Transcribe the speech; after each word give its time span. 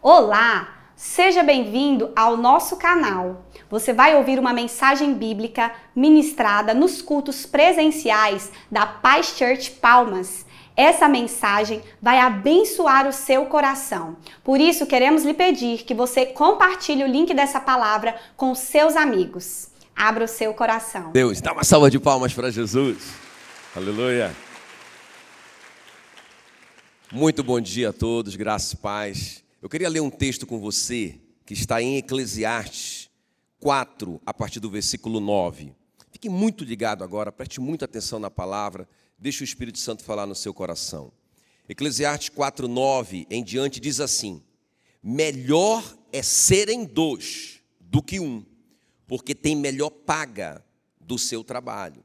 Olá! 0.00 0.92
Seja 0.94 1.42
bem-vindo 1.42 2.12
ao 2.14 2.36
nosso 2.36 2.76
canal. 2.76 3.44
Você 3.68 3.92
vai 3.92 4.14
ouvir 4.14 4.38
uma 4.38 4.52
mensagem 4.52 5.12
bíblica 5.12 5.72
ministrada 5.94 6.72
nos 6.72 7.02
cultos 7.02 7.44
presenciais 7.44 8.52
da 8.70 8.86
Paz 8.86 9.34
Church 9.36 9.72
Palmas. 9.72 10.46
Essa 10.76 11.08
mensagem 11.08 11.82
vai 12.00 12.20
abençoar 12.20 13.08
o 13.08 13.12
seu 13.12 13.46
coração. 13.46 14.16
Por 14.44 14.60
isso, 14.60 14.86
queremos 14.86 15.24
lhe 15.24 15.34
pedir 15.34 15.78
que 15.78 15.94
você 15.94 16.26
compartilhe 16.26 17.02
o 17.02 17.08
link 17.08 17.34
dessa 17.34 17.58
palavra 17.58 18.14
com 18.36 18.54
seus 18.54 18.94
amigos. 18.94 19.68
Abra 19.96 20.26
o 20.26 20.28
seu 20.28 20.54
coração. 20.54 21.10
Deus, 21.10 21.40
dá 21.40 21.52
uma 21.52 21.64
salva 21.64 21.90
de 21.90 21.98
palmas 21.98 22.32
para 22.32 22.52
Jesus. 22.52 23.14
Aleluia. 23.74 24.32
Muito 27.10 27.42
bom 27.42 27.60
dia 27.60 27.88
a 27.88 27.92
todos, 27.92 28.36
graças 28.36 28.72
e 28.74 28.76
paz. 28.76 29.47
Eu 29.60 29.68
queria 29.68 29.88
ler 29.88 30.00
um 30.00 30.10
texto 30.10 30.46
com 30.46 30.60
você 30.60 31.18
que 31.44 31.52
está 31.52 31.82
em 31.82 31.96
Eclesiastes 31.96 33.10
4, 33.58 34.22
a 34.24 34.32
partir 34.32 34.60
do 34.60 34.70
versículo 34.70 35.18
9. 35.18 35.74
Fique 36.12 36.28
muito 36.28 36.62
ligado 36.62 37.02
agora, 37.02 37.32
preste 37.32 37.60
muita 37.60 37.84
atenção 37.84 38.20
na 38.20 38.30
palavra, 38.30 38.88
deixe 39.18 39.42
o 39.42 39.44
Espírito 39.44 39.80
Santo 39.80 40.04
falar 40.04 40.26
no 40.26 40.34
seu 40.36 40.54
coração. 40.54 41.10
Eclesiastes 41.68 42.28
4, 42.28 42.68
9 42.68 43.26
em 43.28 43.42
diante 43.42 43.80
diz 43.80 43.98
assim: 43.98 44.44
Melhor 45.02 45.82
é 46.12 46.22
serem 46.22 46.84
dois 46.84 47.60
do 47.80 48.00
que 48.00 48.20
um, 48.20 48.46
porque 49.08 49.34
tem 49.34 49.56
melhor 49.56 49.90
paga 49.90 50.64
do 51.00 51.18
seu 51.18 51.42
trabalho. 51.42 52.04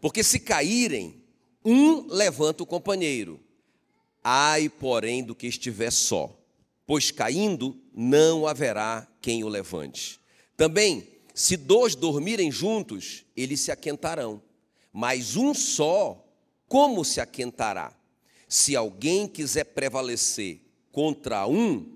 Porque 0.00 0.22
se 0.24 0.40
caírem, 0.40 1.22
um 1.62 2.06
levanta 2.06 2.62
o 2.62 2.66
companheiro. 2.66 3.38
Ai, 4.24 4.70
porém, 4.70 5.22
do 5.22 5.34
que 5.34 5.46
estiver 5.46 5.90
só 5.90 6.37
pois 6.88 7.10
caindo 7.10 7.78
não 7.92 8.46
haverá 8.46 9.06
quem 9.20 9.44
o 9.44 9.48
levante. 9.48 10.18
Também, 10.56 11.06
se 11.34 11.54
dois 11.54 11.94
dormirem 11.94 12.50
juntos, 12.50 13.26
eles 13.36 13.60
se 13.60 13.70
aquentarão, 13.70 14.42
mas 14.90 15.36
um 15.36 15.52
só, 15.52 16.26
como 16.66 17.04
se 17.04 17.20
aquentará? 17.20 17.94
Se 18.48 18.74
alguém 18.74 19.28
quiser 19.28 19.64
prevalecer 19.64 20.62
contra 20.90 21.46
um, 21.46 21.94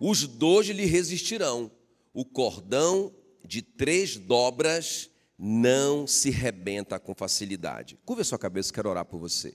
os 0.00 0.26
dois 0.26 0.68
lhe 0.68 0.86
resistirão. 0.86 1.70
O 2.14 2.24
cordão 2.24 3.14
de 3.44 3.60
três 3.60 4.16
dobras 4.16 5.10
não 5.38 6.06
se 6.06 6.30
rebenta 6.30 6.98
com 6.98 7.14
facilidade. 7.14 7.98
Curva 8.06 8.22
a 8.22 8.24
sua 8.24 8.38
cabeça, 8.38 8.72
quero 8.72 8.88
orar 8.88 9.04
por 9.04 9.18
você. 9.20 9.54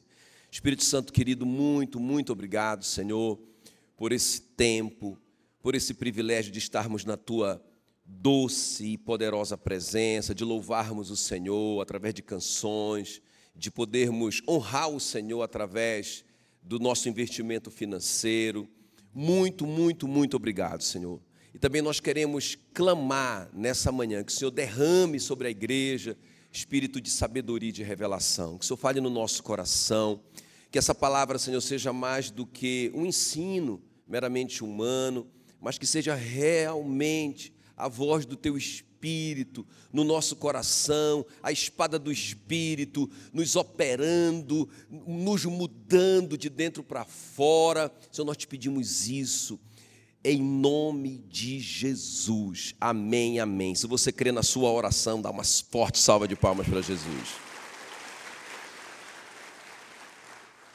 Espírito 0.52 0.84
Santo 0.84 1.12
querido, 1.12 1.44
muito, 1.44 2.00
muito 2.00 2.32
obrigado, 2.32 2.86
Senhor 2.86 3.40
por 3.98 4.12
esse 4.12 4.42
tempo, 4.42 5.18
por 5.62 5.76
esse 5.76 5.94
privilégio 5.94 6.52
de 6.52 6.60
estarmos 6.60 7.06
na 7.06 7.18
tua 7.18 7.64
doce 8.06 8.86
e 8.86 8.98
poderosa 8.98 9.58
presença, 9.58 10.36
de 10.36 10.44
louvarmos 10.44 11.10
o 11.10 11.16
Senhor 11.16 11.82
através 11.82 12.14
de 12.14 12.22
canções, 12.22 13.22
de 13.56 13.72
podermos 13.72 14.42
honrar 14.48 14.90
o 14.90 15.00
Senhor 15.00 15.42
através 15.42 16.24
do 16.62 16.78
nosso 16.80 17.10
investimento 17.10 17.72
financeiro. 17.72 18.68
Muito, 19.14 19.66
muito, 19.66 20.08
muito 20.08 20.36
obrigado, 20.36 20.84
Senhor. 20.84 21.22
E 21.54 21.58
também 21.58 21.82
nós 21.82 22.00
queremos 22.00 22.58
clamar 22.74 23.50
nessa 23.54 23.92
manhã 23.92 24.24
que 24.24 24.32
o 24.32 24.36
Senhor 24.36 24.52
derrame 24.52 25.20
sobre 25.20 25.48
a 25.48 25.52
igreja 25.52 26.18
espírito 26.52 27.02
de 27.02 27.10
sabedoria 27.10 27.70
e 27.70 27.74
de 27.74 27.84
revelação, 27.84 28.58
que 28.58 28.64
o 28.64 28.68
Senhor 28.68 28.78
fale 28.78 29.02
no 29.02 29.10
nosso 29.10 29.44
coração 29.44 30.22
que 30.76 30.80
essa 30.80 30.94
palavra, 30.94 31.40
Senhor, 31.40 31.62
seja 31.62 31.94
mais 31.94 32.30
do 32.30 32.46
que 32.46 32.92
um 32.94 33.06
ensino 33.06 33.82
meramente 34.06 34.62
humano, 34.62 35.26
mas 35.62 35.78
que 35.78 35.88
seja 35.88 36.14
realmente 36.16 37.54
a 37.78 37.88
voz 37.88 38.26
do 38.26 38.36
teu 38.36 38.58
espírito 38.58 39.66
no 39.94 40.04
nosso 40.04 40.36
coração, 40.36 41.26
a 41.42 41.50
espada 41.50 41.98
do 41.98 42.12
espírito 42.12 43.10
nos 43.32 43.56
operando, 43.56 44.68
nos 44.90 45.46
mudando 45.46 46.38
de 46.38 46.50
dentro 46.50 46.84
para 46.84 47.06
fora. 47.06 47.90
Senhor, 48.12 48.26
nós 48.26 48.36
te 48.36 48.46
pedimos 48.46 49.08
isso 49.08 49.58
em 50.26 50.42
nome 50.42 51.24
de 51.30 51.58
Jesus. 51.58 52.76
Amém, 52.82 53.40
amém. 53.40 53.76
Se 53.76 53.88
você 53.88 54.12
crê 54.12 54.30
na 54.30 54.44
sua 54.44 54.70
oração, 54.70 55.22
dá 55.22 55.32
uma 55.32 55.46
forte 55.46 56.00
salva 56.00 56.28
de 56.28 56.36
palmas 56.36 56.68
para 56.68 56.82
Jesus. 56.82 57.45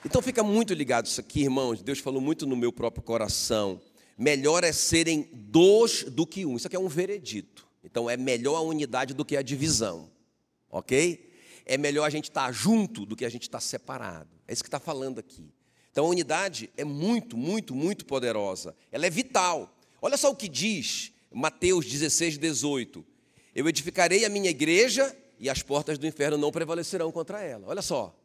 Então 0.05 0.22
fica 0.22 0.43
muito 0.43 0.72
ligado 0.72 1.06
isso 1.06 1.21
aqui, 1.21 1.43
irmãos. 1.43 1.83
Deus 1.83 1.99
falou 1.99 2.21
muito 2.21 2.47
no 2.47 2.56
meu 2.56 2.72
próprio 2.72 3.03
coração. 3.03 3.81
Melhor 4.16 4.65
é 4.65 4.72
serem 4.72 5.28
dois 5.33 6.05
do 6.05 6.27
que 6.27 6.47
um. 6.47 6.56
Isso 6.56 6.66
aqui 6.66 6.77
é 6.77 6.81
um 6.81 6.88
veredito. 6.88 7.66
Então 7.84 8.09
é 8.09 8.16
melhor 8.16 8.56
a 8.56 8.60
unidade 8.60 9.12
do 9.12 9.25
que 9.25 9.37
a 9.37 9.43
divisão. 9.43 10.10
Ok? 10.71 11.31
É 11.66 11.77
melhor 11.77 12.05
a 12.05 12.10
gente 12.10 12.31
estar 12.31 12.50
junto 12.53 13.05
do 13.05 13.15
que 13.15 13.25
a 13.25 13.28
gente 13.28 13.43
estar 13.43 13.60
separado. 13.60 14.31
É 14.49 14.53
isso 14.53 14.62
que 14.62 14.69
está 14.69 14.81
falando 14.81 15.19
aqui. 15.19 15.53
Então 15.93 16.06
a 16.06 16.09
unidade 16.09 16.71
é 16.77 16.84
muito, 16.84 17.37
muito, 17.37 17.75
muito 17.75 18.06
poderosa. 18.06 18.75
Ela 18.91 19.06
é 19.06 19.10
vital. 19.10 19.75
Olha 20.00 20.16
só 20.16 20.31
o 20.31 20.37
que 20.37 20.49
diz 20.49 21.12
Mateus 21.31 21.84
16, 21.84 22.39
18. 22.39 23.05
Eu 23.55 23.69
edificarei 23.69 24.25
a 24.25 24.31
minha 24.31 24.49
igreja 24.49 25.15
e 25.39 25.50
as 25.50 25.62
portas 25.62 25.99
do 25.99 26.06
inferno 26.06 26.39
não 26.39 26.50
prevalecerão 26.50 27.12
contra 27.12 27.43
ela. 27.43 27.66
Olha 27.66 27.83
só. 27.83 28.16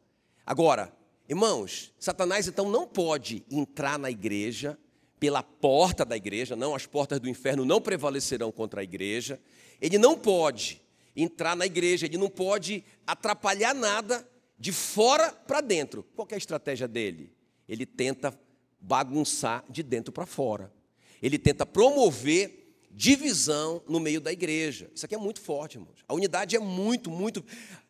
Agora, 0.45 0.93
Irmãos, 1.27 1.91
Satanás 1.99 2.47
então 2.47 2.69
não 2.69 2.87
pode 2.87 3.43
entrar 3.49 3.97
na 3.97 4.11
igreja 4.11 4.77
pela 5.19 5.41
porta 5.41 6.05
da 6.05 6.15
igreja, 6.15 6.55
não, 6.55 6.75
as 6.75 6.85
portas 6.85 7.19
do 7.19 7.27
inferno 7.27 7.65
não 7.65 7.81
prevalecerão 7.81 8.51
contra 8.51 8.81
a 8.81 8.83
igreja. 8.83 9.39
Ele 9.81 9.97
não 9.97 10.17
pode 10.17 10.81
entrar 11.15 11.55
na 11.55 11.65
igreja, 11.65 12.05
ele 12.05 12.17
não 12.17 12.29
pode 12.29 12.83
atrapalhar 13.07 13.73
nada 13.73 14.27
de 14.59 14.71
fora 14.71 15.31
para 15.31 15.61
dentro. 15.61 16.03
Qual 16.15 16.27
é 16.29 16.35
a 16.35 16.37
estratégia 16.37 16.87
dele? 16.87 17.33
Ele 17.67 17.85
tenta 17.85 18.37
bagunçar 18.79 19.63
de 19.69 19.81
dentro 19.81 20.11
para 20.11 20.25
fora. 20.25 20.71
Ele 21.21 21.39
tenta 21.39 21.65
promover 21.65 22.65
divisão 22.91 23.81
no 23.87 23.99
meio 23.99 24.21
da 24.21 24.31
igreja. 24.31 24.89
Isso 24.93 25.05
aqui 25.05 25.15
é 25.15 25.17
muito 25.17 25.41
forte, 25.41 25.77
irmãos. 25.77 26.03
A 26.07 26.13
unidade 26.13 26.55
é 26.55 26.59
muito, 26.59 27.09
muito, 27.09 27.43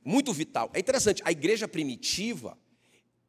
muito 0.03 0.31
vital. 0.31 0.69
É 0.73 0.79
interessante, 0.79 1.21
a 1.25 1.31
igreja 1.31 1.67
primitiva, 1.67 2.57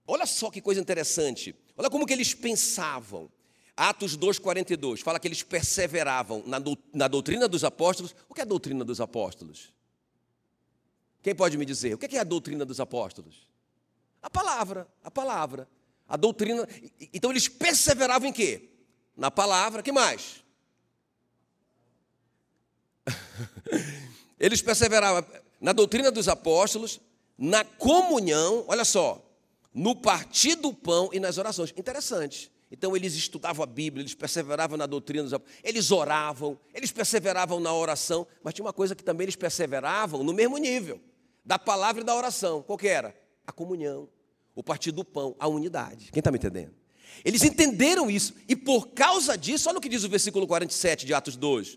Olha 0.06 0.27
só 0.27 0.50
que 0.50 0.61
coisa 0.61 0.81
interessante. 0.81 1.55
Olha 1.77 1.91
como 1.91 2.06
que 2.06 2.12
eles 2.12 2.33
pensavam. 2.33 3.31
Atos 3.77 4.17
2,42 4.17 5.03
fala 5.03 5.21
que 5.21 5.28
eles 5.28 5.43
perseveravam 5.43 6.43
na, 6.47 6.59
na, 6.94 7.09
doutrina 7.09 7.47
dos 7.47 7.65
apóstolos. 7.65 8.15
O 8.28 8.34
que 8.34 8.41
é 8.41 8.45
a 8.45 8.47
doutrina 8.47 8.84
dos 8.84 9.00
apóstolos? 9.00 9.75
Quem 11.22 11.34
pode 11.34 11.59
me 11.59 11.66
dizer? 11.66 11.93
O 11.93 11.99
que 11.99 12.16
é 12.16 12.21
a 12.21 12.25
doutrina 12.25 12.65
dos 12.65 12.81
apóstolos? 12.81 13.50
A 14.22 14.31
palavra, 14.31 14.89
a 15.03 15.11
palavra. 15.11 15.69
A 16.09 16.16
doutrina. 16.16 16.66
Então 17.12 17.31
eles 17.31 17.49
perseveravam 17.49 18.28
em 18.28 18.33
quê? 18.33 18.71
Na 19.16 19.31
palavra. 19.31 19.83
que 19.83 19.93
mais? 19.93 20.43
eles 24.39 24.62
perseveravam 24.62 25.28
na 25.61 25.72
doutrina 25.72 26.11
dos 26.11 26.28
apóstolos, 26.28 27.00
na 27.37 27.65
comunhão. 27.65 28.65
Olha 28.69 28.84
só, 28.84 29.25
no 29.76 29.94
partir 29.94 30.54
do 30.54 30.72
pão 30.72 31.10
e 31.12 31.20
nas 31.20 31.37
orações. 31.37 31.72
Interessante. 31.76 32.50
Então 32.72 32.97
eles 32.97 33.14
estudavam 33.14 33.62
a 33.62 33.66
Bíblia, 33.66 34.03
eles 34.03 34.14
perseveravam 34.14 34.78
na 34.78 34.87
doutrina, 34.87 35.28
eles 35.62 35.92
oravam, 35.92 36.59
eles 36.75 36.91
perseveravam 36.91 37.60
na 37.60 37.72
oração, 37.72 38.26
mas 38.42 38.54
tinha 38.54 38.65
uma 38.65 38.72
coisa 38.72 38.94
que 38.94 39.04
também 39.04 39.26
eles 39.26 39.36
perseveravam 39.36 40.25
no 40.25 40.32
mesmo 40.32 40.56
nível, 40.56 40.98
da 41.45 41.59
palavra 41.59 42.01
e 42.01 42.04
da 42.04 42.15
oração. 42.15 42.62
Qual 42.62 42.78
que 42.78 42.89
era? 42.89 43.15
A 43.47 43.53
comunhão, 43.53 44.09
o 44.54 44.62
partir 44.62 44.91
do 44.92 45.04
pão, 45.04 45.36
a 45.39 45.47
unidade. 45.47 46.10
Quem 46.10 46.21
está 46.21 46.33
me 46.33 46.39
entendendo? 46.39 46.74
Eles 47.22 47.45
entenderam 47.45 48.10
isso, 48.10 48.34
e 48.48 48.56
por 48.56 48.89
causa 48.89 49.36
disso, 49.36 49.68
olha 49.68 49.78
o 49.78 49.80
que 49.80 49.89
diz 49.91 50.04
o 50.04 50.09
versículo 50.09 50.47
47 50.47 51.06
de 51.06 51.12
Atos 51.15 51.36
2. 51.36 51.77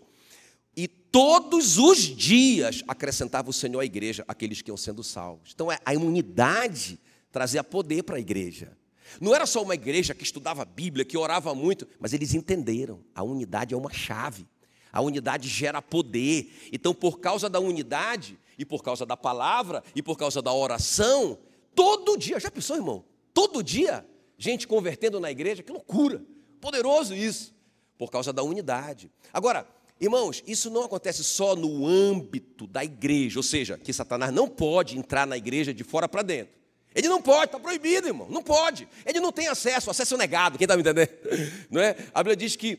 E 0.74 0.88
todos 0.88 1.78
os 1.78 1.98
dias 1.98 2.82
acrescentava 2.88 3.50
o 3.50 3.52
Senhor 3.52 3.78
à 3.78 3.84
igreja 3.84 4.24
aqueles 4.26 4.62
que 4.62 4.70
iam 4.70 4.76
sendo 4.76 5.04
salvos. 5.04 5.52
Então 5.54 5.70
é 5.70 5.78
a 5.84 5.92
unidade 5.92 6.98
trazia 7.30 7.64
poder 7.64 8.02
para 8.02 8.16
a 8.16 8.20
igreja. 8.20 8.76
Não 9.20 9.34
era 9.34 9.46
só 9.46 9.62
uma 9.62 9.74
igreja 9.74 10.14
que 10.14 10.22
estudava 10.22 10.62
a 10.62 10.64
Bíblia, 10.64 11.04
que 11.04 11.16
orava 11.16 11.54
muito, 11.54 11.86
mas 11.98 12.12
eles 12.12 12.34
entenderam: 12.34 13.00
a 13.14 13.22
unidade 13.22 13.74
é 13.74 13.76
uma 13.76 13.92
chave, 13.92 14.46
a 14.92 15.00
unidade 15.00 15.48
gera 15.48 15.82
poder. 15.82 16.52
Então, 16.72 16.94
por 16.94 17.18
causa 17.18 17.48
da 17.48 17.58
unidade, 17.58 18.38
e 18.58 18.64
por 18.64 18.82
causa 18.82 19.06
da 19.06 19.16
palavra, 19.16 19.82
e 19.96 20.02
por 20.02 20.18
causa 20.18 20.42
da 20.42 20.52
oração, 20.52 21.38
todo 21.74 22.16
dia, 22.16 22.38
já 22.38 22.50
pensou, 22.50 22.76
irmão? 22.76 23.04
Todo 23.32 23.62
dia, 23.62 24.06
gente 24.36 24.68
convertendo 24.68 25.18
na 25.18 25.30
igreja, 25.30 25.62
que 25.62 25.72
loucura, 25.72 26.22
poderoso 26.60 27.14
isso, 27.14 27.54
por 27.96 28.10
causa 28.10 28.32
da 28.32 28.42
unidade. 28.42 29.10
Agora, 29.32 29.66
irmãos, 29.98 30.42
isso 30.46 30.68
não 30.70 30.84
acontece 30.84 31.24
só 31.24 31.56
no 31.56 31.86
âmbito 31.86 32.66
da 32.66 32.84
igreja, 32.84 33.38
ou 33.38 33.42
seja, 33.42 33.78
que 33.78 33.92
Satanás 33.92 34.30
não 34.30 34.46
pode 34.46 34.98
entrar 34.98 35.26
na 35.26 35.38
igreja 35.38 35.72
de 35.72 35.82
fora 35.82 36.06
para 36.06 36.22
dentro. 36.22 36.59
Ele 36.94 37.08
não 37.08 37.22
pode, 37.22 37.46
está 37.46 37.60
proibido, 37.60 38.08
irmão. 38.08 38.28
Não 38.28 38.42
pode. 38.42 38.88
Ele 39.06 39.20
não 39.20 39.30
tem 39.30 39.46
acesso, 39.46 39.90
acesso 39.90 40.16
negado. 40.16 40.58
Quem 40.58 40.64
está 40.64 40.76
me 40.76 40.82
entendendo? 40.82 41.10
Não 41.70 41.80
é? 41.80 41.96
A 42.12 42.22
Bíblia 42.22 42.36
diz 42.36 42.56
que 42.56 42.76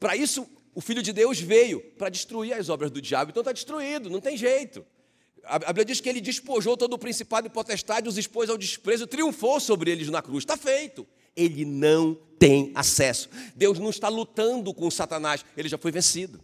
para 0.00 0.16
isso 0.16 0.48
o 0.74 0.80
Filho 0.80 1.02
de 1.02 1.12
Deus 1.12 1.40
veio 1.40 1.80
para 1.96 2.08
destruir 2.08 2.52
as 2.52 2.68
obras 2.68 2.90
do 2.90 3.00
diabo. 3.00 3.30
Então 3.30 3.40
está 3.40 3.52
destruído, 3.52 4.10
não 4.10 4.20
tem 4.20 4.36
jeito. 4.36 4.84
A 5.42 5.58
Bíblia 5.58 5.84
diz 5.84 6.00
que 6.00 6.08
ele 6.08 6.20
despojou 6.20 6.76
todo 6.76 6.92
o 6.92 6.98
principado 6.98 7.46
e 7.46 7.50
potestade, 7.50 8.08
os 8.08 8.18
expôs 8.18 8.50
ao 8.50 8.58
desprezo, 8.58 9.06
triunfou 9.06 9.60
sobre 9.60 9.90
eles 9.90 10.08
na 10.08 10.20
cruz. 10.20 10.42
Está 10.42 10.56
feito. 10.56 11.06
Ele 11.36 11.64
não 11.64 12.18
tem 12.38 12.72
acesso. 12.74 13.30
Deus 13.54 13.78
não 13.78 13.90
está 13.90 14.08
lutando 14.08 14.74
com 14.74 14.90
Satanás, 14.90 15.44
ele 15.56 15.68
já 15.68 15.78
foi 15.78 15.92
vencido. 15.92 16.40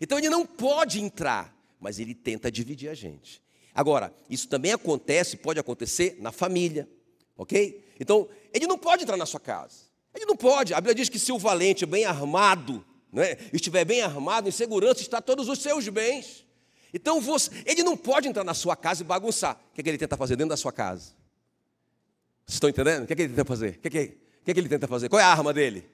Então 0.00 0.18
ele 0.18 0.28
não 0.28 0.44
pode 0.44 1.00
entrar, 1.00 1.56
mas 1.80 1.98
ele 1.98 2.14
tenta 2.14 2.50
dividir 2.50 2.90
a 2.90 2.94
gente. 2.94 3.40
Agora, 3.74 4.12
isso 4.28 4.48
também 4.48 4.72
acontece, 4.72 5.36
pode 5.36 5.60
acontecer 5.60 6.16
na 6.20 6.32
família, 6.32 6.88
ok? 7.36 7.84
Então, 7.98 8.28
ele 8.52 8.66
não 8.66 8.78
pode 8.78 9.02
entrar 9.02 9.16
na 9.16 9.26
sua 9.26 9.40
casa. 9.40 9.90
Ele 10.14 10.26
não 10.26 10.36
pode. 10.36 10.74
A 10.74 10.80
Bíblia 10.80 10.94
diz 10.94 11.08
que 11.08 11.18
se 11.18 11.30
o 11.30 11.38
valente, 11.38 11.86
bem 11.86 12.04
armado, 12.04 12.84
né, 13.12 13.36
estiver 13.52 13.84
bem 13.84 14.02
armado, 14.02 14.48
em 14.48 14.52
segurança, 14.52 15.00
está 15.00 15.20
todos 15.20 15.48
os 15.48 15.60
seus 15.60 15.88
bens. 15.88 16.46
Então, 16.92 17.20
você, 17.20 17.50
ele 17.64 17.82
não 17.82 17.96
pode 17.96 18.26
entrar 18.26 18.42
na 18.42 18.54
sua 18.54 18.74
casa 18.74 19.02
e 19.02 19.04
bagunçar. 19.04 19.54
O 19.70 19.74
que, 19.74 19.80
é 19.80 19.84
que 19.84 19.90
ele 19.90 19.98
tenta 19.98 20.16
fazer 20.16 20.36
dentro 20.36 20.50
da 20.50 20.56
sua 20.56 20.72
casa? 20.72 21.12
Vocês 22.44 22.56
estão 22.56 22.68
entendendo? 22.68 23.04
O 23.04 23.06
que, 23.06 23.12
é 23.12 23.16
que 23.16 23.22
ele 23.22 23.34
tenta 23.34 23.44
fazer? 23.44 23.76
O 23.76 23.78
que, 23.78 23.88
é 23.88 23.90
que, 23.90 23.98
o 23.98 24.44
que, 24.44 24.50
é 24.50 24.54
que 24.54 24.60
ele 24.60 24.68
tenta 24.68 24.88
fazer? 24.88 25.08
Qual 25.08 25.20
é 25.20 25.24
a 25.24 25.28
arma 25.28 25.52
dele? 25.52 25.88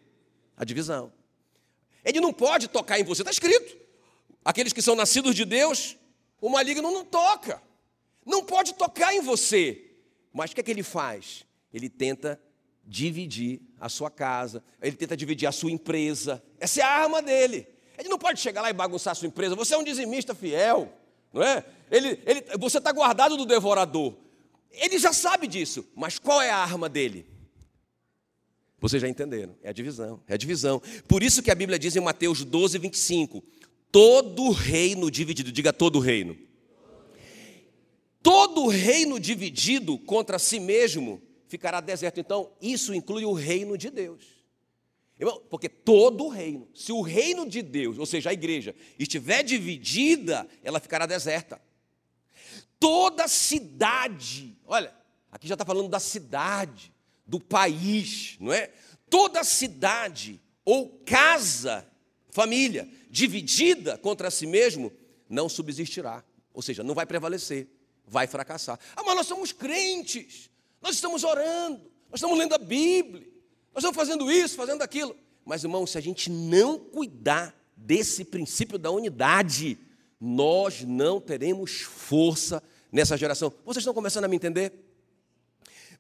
A 0.57 0.65
divisão. 0.65 1.13
Ele 2.03 2.21
não 2.21 2.33
pode 2.33 2.69
tocar 2.69 2.99
em 2.99 3.05
você, 3.05 3.21
está 3.21 3.31
escrito. 3.31 3.77
Aqueles 4.43 4.73
que 4.73 4.81
são 4.81 4.95
nascidos 4.95 5.35
de 5.35 5.45
Deus, 5.45 5.97
o 6.41 6.49
maligno 6.49 6.91
não 6.91 7.05
toca. 7.05 7.61
Não 8.27 8.45
pode 8.45 8.75
tocar 8.75 9.15
em 9.15 9.21
você. 9.21 9.93
Mas 10.33 10.51
o 10.51 10.55
que 10.55 10.61
é 10.61 10.65
que 10.65 10.71
ele 10.71 10.83
faz? 10.83 11.47
Ele 11.73 11.89
tenta 11.89 12.41
dividir 12.85 13.61
a 13.81 13.89
sua 13.89 14.11
casa, 14.11 14.63
ele 14.83 14.97
tenta 14.97 15.17
dividir 15.17 15.47
a 15.47 15.53
sua 15.53 15.71
empresa. 15.71 16.43
Essa 16.59 16.81
é 16.81 16.83
a 16.83 16.89
arma 16.89 17.23
dele. 17.23 17.67
Ele 17.97 18.09
não 18.09 18.19
pode 18.19 18.41
chegar 18.41 18.61
lá 18.61 18.69
e 18.69 18.75
bagunçar 18.75 19.13
a 19.13 19.15
sua 19.15 19.29
empresa. 19.29 19.55
Você 19.55 19.75
é 19.75 19.79
um 19.79 19.85
dizimista 19.85 20.35
fiel, 20.35 20.93
não 21.33 21.43
é? 21.43 21.65
Ele, 21.91 22.21
ele, 22.27 22.45
você 22.59 22.79
está 22.79 22.93
guardado 22.93 23.37
do 23.37 23.47
devorador. 23.47 24.15
Ele 24.71 24.99
já 24.99 25.13
sabe 25.13 25.47
disso, 25.47 25.87
mas 25.95 26.19
qual 26.19 26.43
é 26.43 26.51
a 26.51 26.59
arma 26.59 26.89
dele? 26.89 27.27
Vocês 28.79 29.01
já 29.01 29.09
entenderam, 29.09 29.57
é 29.63 29.71
a 29.71 29.73
divisão, 29.73 30.21
é 30.29 30.35
a 30.35 30.37
divisão. 30.37 30.83
Por 31.09 31.23
isso 31.23 31.43
que 31.43 31.51
a 31.51 31.55
Bíblia 31.55 31.79
diz 31.79 31.97
em 31.97 32.01
Mateus 32.01 32.45
12, 32.45 32.79
25: 32.79 33.43
todo 33.91 34.51
reino 34.51 35.11
dividido, 35.11 35.51
diga 35.51 35.73
todo 35.73 35.99
reino. 35.99 36.37
Todo 38.27 38.67
reino 38.67 39.21
dividido 39.21 39.97
contra 40.01 40.37
si 40.37 40.59
mesmo 40.59 41.23
ficará 41.47 41.81
deserto. 41.81 42.19
Então, 42.19 42.51
isso 42.61 42.93
inclui 42.93 43.25
o 43.25 43.33
reino 43.33 43.79
de 43.79 43.89
Deus. 43.89 44.25
Porque 45.49 45.69
todo 45.69 46.27
reino, 46.27 46.69
se 46.75 46.91
o 46.91 47.03
reino 47.03 47.49
de 47.49 47.63
Deus, 47.63 48.01
ou 48.01 48.05
seja, 48.05 48.31
a 48.31 48.33
igreja, 48.33 48.75
estiver 48.99 49.45
dividida, 49.45 50.45
ela 50.65 50.81
ficará 50.81 51.07
deserta. 51.07 51.63
Toda 52.81 53.29
cidade, 53.29 54.59
olha, 54.67 54.93
aqui 55.31 55.47
já 55.47 55.55
está 55.55 55.65
falando 55.65 55.89
da 55.89 56.01
cidade, 56.01 56.93
do 57.25 57.39
país, 57.39 58.37
não 58.41 58.53
é? 58.53 58.73
Toda 59.09 59.45
cidade 59.45 60.41
ou 60.65 60.89
casa, 61.07 61.87
família, 62.31 62.89
dividida 63.09 63.97
contra 63.97 64.33
si 64.33 64.49
mesmo, 64.49 64.93
não 65.29 65.49
subsistirá. 65.49 66.25
Ou 66.53 66.61
seja, 66.61 66.83
não 66.83 66.93
vai 66.93 67.07
prevalecer, 67.07 67.69
vai 68.07 68.27
fracassar. 68.27 68.79
Ah, 68.95 69.03
mas 69.05 69.17
nós 69.17 69.27
somos 69.27 69.53
crentes, 69.53 70.51
nós 70.81 70.95
estamos 70.95 71.25
orando, 71.25 71.83
nós 72.11 72.19
estamos 72.19 72.39
lendo 72.39 72.55
a 72.55 72.59
Bíblia. 72.59 73.37
Nós 73.77 73.85
estamos 73.85 73.97
fazendo 73.97 74.33
isso, 74.33 74.57
fazendo 74.57 74.81
aquilo. 74.81 75.15
Mas, 75.45 75.63
irmão, 75.63 75.87
se 75.87 75.99
a 75.99 76.01
gente 76.01 76.31
não 76.31 76.79
cuidar 76.79 77.55
desse 77.77 78.25
princípio 78.25 78.79
da 78.79 78.91
unidade, 78.91 79.79
nós 80.19 80.83
não 80.83 81.21
teremos 81.21 81.83
força 81.83 82.63
nessa 82.91 83.19
geração. 83.19 83.53
Vocês 83.67 83.83
estão 83.83 83.93
começando 83.93 84.25
a 84.25 84.29
me 84.29 84.37
entender? 84.37 84.73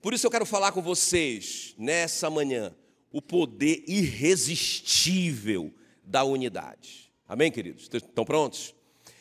Por 0.00 0.14
isso 0.14 0.26
eu 0.26 0.30
quero 0.30 0.46
falar 0.46 0.72
com 0.72 0.80
vocês 0.80 1.74
nessa 1.76 2.30
manhã 2.30 2.74
o 3.12 3.20
poder 3.20 3.84
irresistível 3.86 5.70
da 6.02 6.24
unidade. 6.24 7.12
Amém, 7.28 7.52
queridos? 7.52 7.90
Estão 7.92 8.24
prontos? 8.24 8.74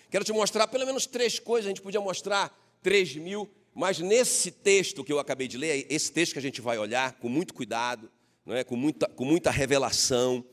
Quero 0.10 0.24
te 0.24 0.32
mostrar 0.32 0.68
pelo 0.68 0.86
menos 0.86 1.06
três 1.06 1.40
coisas, 1.40 1.66
a 1.66 1.70
gente 1.72 1.82
podia 1.82 2.00
mostrar 2.00 2.58
três 2.86 3.16
mil, 3.16 3.50
mas 3.74 3.98
nesse 3.98 4.52
texto 4.52 5.04
que 5.04 5.12
eu 5.12 5.18
acabei 5.18 5.48
de 5.48 5.58
ler, 5.58 5.88
esse 5.90 6.12
texto 6.12 6.34
que 6.34 6.40
a 6.40 6.42
gente 6.42 6.62
vai 6.62 6.78
olhar 6.78 7.14
com 7.14 7.28
muito 7.28 7.52
cuidado, 7.52 8.12
não 8.46 8.56
é? 8.56 8.64
com, 8.64 8.76
muita, 8.76 9.08
com 9.10 9.26
muita 9.26 9.50
revelação. 9.50 10.46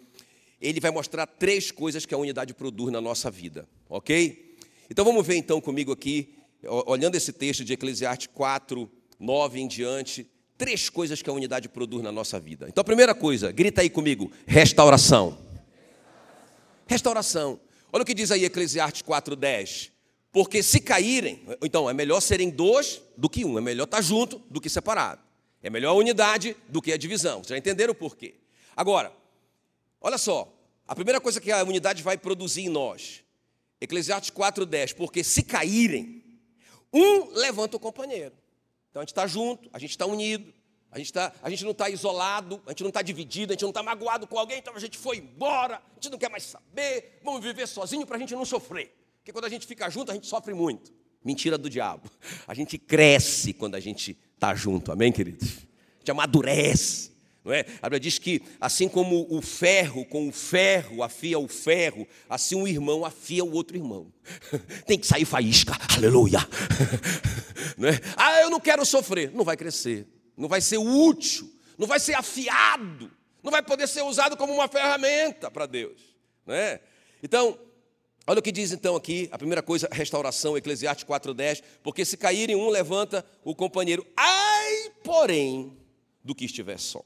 Ele 0.58 0.80
vai 0.80 0.90
mostrar 0.90 1.26
três 1.26 1.70
coisas 1.70 2.06
que 2.06 2.14
a 2.14 2.16
unidade 2.16 2.54
produz 2.54 2.90
na 2.90 3.02
nossa 3.02 3.30
vida, 3.30 3.68
ok? 3.86 4.56
Então 4.88 5.04
vamos 5.04 5.26
ver 5.26 5.36
então 5.36 5.60
comigo 5.60 5.92
aqui, 5.92 6.34
olhando 6.86 7.16
esse 7.16 7.34
texto 7.34 7.66
de 7.66 7.74
Eclesiastes 7.74 8.28
4, 8.32 8.90
9 9.20 9.60
em 9.60 9.68
diante, 9.68 10.26
três 10.56 10.88
coisas 10.88 11.20
que 11.20 11.28
a 11.28 11.34
unidade 11.34 11.68
produz 11.68 12.02
na 12.02 12.10
nossa 12.10 12.40
vida. 12.40 12.66
Então 12.66 12.80
a 12.80 12.84
primeira 12.84 13.14
coisa, 13.14 13.52
grita 13.52 13.82
aí 13.82 13.90
comigo, 13.90 14.32
restauração. 14.46 15.36
Restauração. 16.86 17.60
Olha 17.92 18.02
o 18.02 18.06
que 18.06 18.14
diz 18.14 18.30
aí 18.30 18.46
Eclesiastes 18.46 19.02
10. 19.38 19.91
Porque 20.32 20.62
se 20.62 20.80
caírem, 20.80 21.46
então 21.62 21.88
é 21.90 21.92
melhor 21.92 22.20
serem 22.20 22.48
dois 22.48 23.02
do 23.18 23.28
que 23.28 23.44
um, 23.44 23.58
é 23.58 23.60
melhor 23.60 23.84
estar 23.84 24.00
junto 24.00 24.38
do 24.50 24.62
que 24.62 24.70
separado. 24.70 25.20
É 25.62 25.68
melhor 25.68 25.90
a 25.90 25.94
unidade 25.94 26.56
do 26.68 26.80
que 26.80 26.90
a 26.90 26.96
divisão. 26.96 27.38
Vocês 27.38 27.48
já 27.50 27.58
entenderam 27.58 27.92
o 27.92 27.94
porquê? 27.94 28.34
Agora, 28.74 29.12
olha 30.00 30.16
só. 30.16 30.50
A 30.88 30.94
primeira 30.94 31.20
coisa 31.20 31.40
que 31.40 31.52
a 31.52 31.62
unidade 31.62 32.02
vai 32.02 32.18
produzir 32.18 32.62
em 32.62 32.68
nós, 32.68 33.22
Eclesiastes 33.80 34.30
4,10, 34.30 34.94
porque 34.94 35.22
se 35.22 35.42
caírem, 35.42 36.24
um 36.92 37.30
levanta 37.32 37.76
o 37.76 37.80
companheiro. 37.80 38.34
Então 38.90 39.00
a 39.00 39.04
gente 39.04 39.12
está 39.12 39.26
junto, 39.26 39.68
a 39.72 39.78
gente 39.78 39.90
está 39.90 40.06
unido, 40.06 40.52
a 40.90 40.98
gente, 40.98 41.12
tá, 41.12 41.32
a 41.42 41.48
gente 41.48 41.64
não 41.64 41.70
está 41.70 41.88
isolado, 41.88 42.60
a 42.66 42.70
gente 42.70 42.82
não 42.82 42.88
está 42.88 43.00
dividido, 43.00 43.52
a 43.52 43.54
gente 43.54 43.62
não 43.62 43.70
está 43.70 43.82
magoado 43.82 44.26
com 44.26 44.38
alguém, 44.38 44.58
então 44.58 44.74
a 44.74 44.80
gente 44.80 44.98
foi 44.98 45.18
embora, 45.18 45.76
a 45.76 45.94
gente 45.94 46.10
não 46.10 46.18
quer 46.18 46.30
mais 46.30 46.42
saber, 46.42 47.20
vamos 47.22 47.42
viver 47.42 47.66
sozinho 47.66 48.06
para 48.06 48.16
a 48.16 48.18
gente 48.18 48.34
não 48.34 48.44
sofrer. 48.44 49.01
Porque 49.22 49.32
quando 49.32 49.44
a 49.44 49.48
gente 49.48 49.68
fica 49.68 49.88
junto, 49.88 50.10
a 50.10 50.14
gente 50.14 50.26
sofre 50.26 50.52
muito. 50.52 50.92
Mentira 51.24 51.56
do 51.56 51.70
diabo. 51.70 52.10
A 52.44 52.54
gente 52.54 52.76
cresce 52.76 53.52
quando 53.52 53.76
a 53.76 53.80
gente 53.80 54.18
está 54.34 54.52
junto, 54.52 54.90
amém, 54.90 55.12
queridos? 55.12 55.48
A 55.48 55.98
gente 56.00 56.10
amadurece. 56.10 57.12
Não 57.44 57.52
é? 57.52 57.60
A 57.80 57.86
Bíblia 57.88 58.00
diz 58.00 58.18
que 58.18 58.42
assim 58.60 58.88
como 58.88 59.24
o 59.30 59.40
ferro 59.40 60.04
com 60.06 60.28
o 60.28 60.32
ferro 60.32 61.04
afia 61.04 61.38
o 61.38 61.46
ferro, 61.46 62.06
assim 62.28 62.56
um 62.56 62.66
irmão 62.66 63.04
afia 63.04 63.44
o 63.44 63.52
outro 63.52 63.76
irmão. 63.76 64.12
Tem 64.86 64.98
que 64.98 65.06
sair 65.06 65.24
faísca, 65.24 65.72
aleluia. 65.96 66.40
Não 67.78 67.88
é? 67.88 68.00
Ah, 68.16 68.40
eu 68.40 68.50
não 68.50 68.58
quero 68.58 68.84
sofrer. 68.84 69.30
Não 69.32 69.44
vai 69.44 69.56
crescer, 69.56 70.06
não 70.36 70.48
vai 70.48 70.60
ser 70.60 70.78
útil, 70.78 71.48
não 71.78 71.86
vai 71.86 71.98
ser 72.00 72.14
afiado, 72.14 73.10
não 73.42 73.50
vai 73.52 73.62
poder 73.62 73.86
ser 73.86 74.02
usado 74.02 74.36
como 74.36 74.52
uma 74.52 74.68
ferramenta 74.68 75.48
para 75.50 75.66
Deus. 75.66 76.00
Não 76.44 76.54
é? 76.54 76.80
Então, 77.22 77.58
Olha 78.26 78.38
o 78.38 78.42
que 78.42 78.52
diz 78.52 78.70
então 78.70 78.94
aqui, 78.94 79.28
a 79.32 79.38
primeira 79.38 79.62
coisa, 79.62 79.88
restauração, 79.90 80.56
Eclesiastes 80.56 81.04
4,10, 81.04 81.62
porque 81.82 82.04
se 82.04 82.16
caírem 82.16 82.54
um, 82.54 82.68
levanta 82.68 83.24
o 83.42 83.54
companheiro. 83.54 84.06
Ai, 84.16 84.90
porém, 85.02 85.76
do 86.22 86.34
que 86.34 86.44
estiver 86.44 86.78
só. 86.78 87.04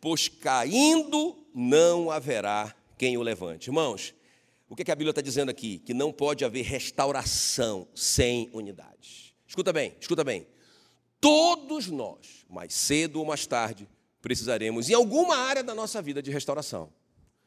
Pois 0.00 0.28
caindo 0.28 1.36
não 1.54 2.10
haverá 2.10 2.74
quem 2.98 3.16
o 3.16 3.22
levante. 3.22 3.68
Irmãos, 3.68 4.12
o 4.68 4.74
que 4.74 4.90
a 4.90 4.94
Bíblia 4.94 5.10
está 5.10 5.22
dizendo 5.22 5.50
aqui? 5.50 5.78
Que 5.78 5.94
não 5.94 6.12
pode 6.12 6.44
haver 6.44 6.62
restauração 6.62 7.86
sem 7.94 8.50
unidade. 8.52 9.36
Escuta 9.46 9.72
bem, 9.72 9.94
escuta 10.00 10.24
bem. 10.24 10.46
Todos 11.20 11.86
nós, 11.86 12.44
mais 12.50 12.74
cedo 12.74 13.20
ou 13.20 13.24
mais 13.24 13.46
tarde, 13.46 13.88
precisaremos, 14.20 14.90
em 14.90 14.94
alguma 14.94 15.36
área 15.36 15.62
da 15.62 15.74
nossa 15.74 16.02
vida, 16.02 16.20
de 16.20 16.30
restauração. 16.30 16.92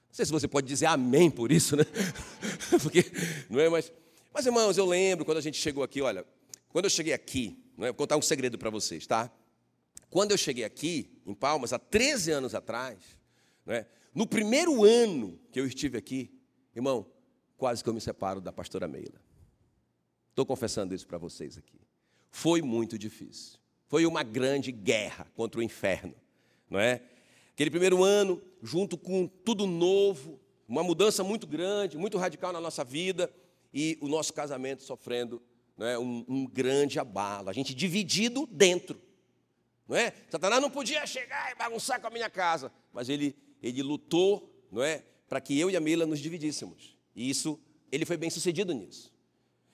Não 0.10 0.16
sei 0.16 0.26
se 0.26 0.32
você 0.32 0.48
pode 0.48 0.68
dizer 0.68 0.88
amém 0.88 1.30
por 1.30 1.52
isso, 1.52 1.76
né? 1.76 1.84
Porque, 2.82 3.06
não 3.50 3.60
é? 3.60 3.70
Mas, 3.70 3.92
mas, 4.34 4.46
irmãos, 4.46 4.78
eu 4.78 4.86
lembro 4.86 5.26
quando 5.26 5.38
a 5.38 5.42
gente 5.42 5.58
chegou 5.58 5.84
aqui, 5.84 6.02
olha, 6.02 6.26
quando 6.70 6.86
eu 6.86 6.90
cheguei 6.90 7.14
aqui, 7.14 7.58
não 7.78 7.86
é? 7.86 7.90
vou 7.90 7.96
contar 7.96 8.18
um 8.18 8.22
segredo 8.22 8.58
para 8.58 8.70
vocês, 8.70 9.06
tá? 9.06 9.32
Quando 10.10 10.32
eu 10.32 10.38
cheguei 10.38 10.64
aqui, 10.64 11.22
em 11.26 11.34
Palmas, 11.34 11.74
há 11.74 11.80
13 11.80 12.32
anos 12.32 12.56
atrás, 12.56 12.98
não 13.66 13.74
é? 13.74 13.86
no 14.14 14.26
primeiro 14.26 14.84
ano 14.84 15.40
que 15.52 15.60
eu 15.60 15.68
estive 15.68 15.98
aqui, 15.98 16.32
irmão, 16.76 17.06
quase 17.58 17.84
que 17.84 17.90
eu 17.90 17.94
me 17.94 18.02
separo 18.02 18.40
da 18.40 18.52
pastora 18.54 18.88
Meila. 18.88 19.22
Estou 20.30 20.46
confessando 20.46 20.94
isso 20.94 21.08
para 21.08 21.18
vocês 21.18 21.58
aqui. 21.58 21.82
Foi 22.30 22.62
muito 22.62 22.98
difícil. 22.98 23.60
Foi 23.88 24.06
uma 24.06 24.22
grande 24.22 24.72
guerra 24.72 25.28
contra 25.36 25.60
o 25.60 25.64
inferno, 25.64 26.14
não 26.70 26.80
é? 26.80 27.02
Aquele 27.58 27.72
primeiro 27.72 28.04
ano, 28.04 28.40
junto 28.62 28.96
com 28.96 29.26
tudo 29.26 29.66
novo, 29.66 30.40
uma 30.68 30.84
mudança 30.84 31.24
muito 31.24 31.48
grande, 31.48 31.98
muito 31.98 32.16
radical 32.16 32.54
na 32.54 32.62
nossa 32.62 32.84
vida 32.84 33.34
e 33.74 33.98
o 34.00 34.08
nosso 34.08 34.32
casamento 34.32 34.84
sofrendo 34.84 35.42
né, 35.76 35.98
um, 35.98 36.24
um 36.28 36.46
grande 36.46 37.00
abalo. 37.00 37.50
A 37.50 37.54
gente 37.54 37.74
dividido 37.74 38.46
dentro, 38.46 39.02
não 39.88 39.98
é? 39.98 40.14
Satanás 40.30 40.62
não 40.62 40.70
podia 40.70 41.04
chegar 41.08 41.52
e 41.52 41.56
bagunçar 41.56 42.00
com 42.00 42.06
a 42.06 42.12
minha 42.12 42.30
casa, 42.30 42.72
mas 42.94 43.10
ele, 43.10 43.36
ele 43.64 43.82
lutou, 43.82 44.68
não 44.72 44.84
é? 44.84 45.04
Para 45.28 45.42
que 45.42 45.60
eu 45.60 45.72
e 45.72 45.76
a 45.76 45.80
Mila 45.80 46.06
nos 46.06 46.20
dividíssemos. 46.20 46.96
E 47.16 47.28
isso, 47.28 47.60
ele 47.92 48.06
foi 48.06 48.18
bem 48.18 48.30
sucedido 48.30 48.72
nisso. 48.72 49.12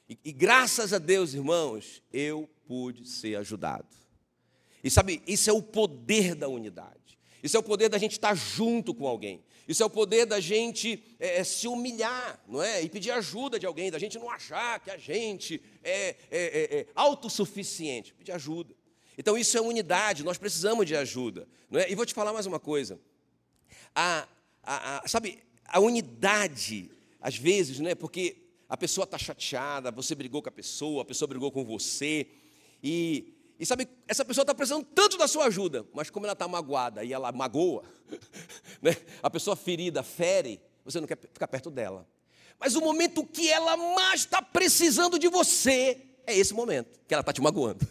E, 0.07 0.17
e 0.23 0.31
graças 0.31 0.93
a 0.93 0.99
Deus, 0.99 1.33
irmãos, 1.33 2.01
eu 2.13 2.49
pude 2.65 3.05
ser 3.05 3.35
ajudado. 3.35 3.93
E 4.81 4.89
sabe, 4.89 5.21
isso 5.27 5.49
é 5.49 5.53
o 5.53 5.61
poder 5.61 6.33
da 6.33 6.47
unidade. 6.47 7.02
Isso 7.43 7.57
é 7.57 7.59
o 7.59 7.63
poder 7.63 7.89
da 7.89 7.97
gente 7.97 8.13
estar 8.13 8.33
junto 8.33 8.93
com 8.95 9.05
alguém. 9.05 9.43
Isso 9.67 9.83
é 9.83 9.85
o 9.85 9.89
poder 9.89 10.25
da 10.25 10.39
gente 10.39 11.03
é, 11.19 11.39
é, 11.39 11.43
se 11.43 11.67
humilhar, 11.67 12.41
não 12.47 12.63
é? 12.63 12.81
E 12.81 12.89
pedir 12.89 13.11
ajuda 13.11 13.59
de 13.59 13.65
alguém, 13.65 13.91
da 13.91 13.99
gente 13.99 14.17
não 14.17 14.29
achar 14.29 14.79
que 14.79 14.89
a 14.89 14.97
gente 14.97 15.61
é, 15.83 16.09
é, 16.09 16.15
é, 16.31 16.79
é 16.79 16.87
autossuficiente. 16.95 18.13
Pedir 18.13 18.31
ajuda. 18.31 18.73
Então 19.17 19.37
isso 19.37 19.57
é 19.57 19.61
unidade, 19.61 20.23
nós 20.23 20.37
precisamos 20.37 20.85
de 20.85 20.95
ajuda. 20.95 21.45
Não 21.69 21.79
é? 21.79 21.91
E 21.91 21.95
vou 21.95 22.05
te 22.05 22.13
falar 22.13 22.31
mais 22.31 22.45
uma 22.45 22.59
coisa. 22.59 22.97
A, 23.93 24.27
a, 24.63 25.03
a 25.03 25.07
sabe, 25.07 25.39
a 25.65 25.79
unidade, 25.79 26.89
às 27.19 27.35
vezes, 27.35 27.79
né, 27.79 27.93
porque 27.93 28.37
a 28.69 28.77
pessoa 28.77 29.03
está 29.03 29.17
chateada, 29.17 29.91
você 29.91 30.15
brigou 30.15 30.41
com 30.41 30.49
a 30.49 30.51
pessoa, 30.51 31.01
a 31.01 31.05
pessoa 31.05 31.27
brigou 31.27 31.51
com 31.51 31.63
você, 31.63 32.25
e, 32.83 33.32
e 33.59 33.65
sabe, 33.65 33.87
essa 34.07 34.25
pessoa 34.25 34.43
está 34.43 34.53
precisando 34.53 34.85
tanto 34.93 35.17
da 35.17 35.27
sua 35.27 35.45
ajuda, 35.45 35.85
mas 35.93 36.09
como 36.09 36.25
ela 36.25 36.33
está 36.33 36.47
magoada 36.47 37.03
e 37.03 37.13
ela 37.13 37.31
magoa, 37.31 37.83
né, 38.81 38.95
a 39.21 39.29
pessoa 39.29 39.55
ferida 39.55 40.03
fere, 40.03 40.59
você 40.83 40.99
não 40.99 41.07
quer 41.07 41.17
ficar 41.17 41.47
perto 41.47 41.69
dela. 41.69 42.07
Mas 42.59 42.75
o 42.75 42.81
momento 42.81 43.25
que 43.25 43.49
ela 43.49 43.75
mais 43.77 44.21
está 44.21 44.41
precisando 44.41 45.19
de 45.19 45.27
você, 45.27 46.01
é 46.25 46.35
esse 46.35 46.53
momento 46.53 46.99
que 47.07 47.13
ela 47.13 47.21
está 47.21 47.33
te 47.33 47.41
magoando. 47.41 47.85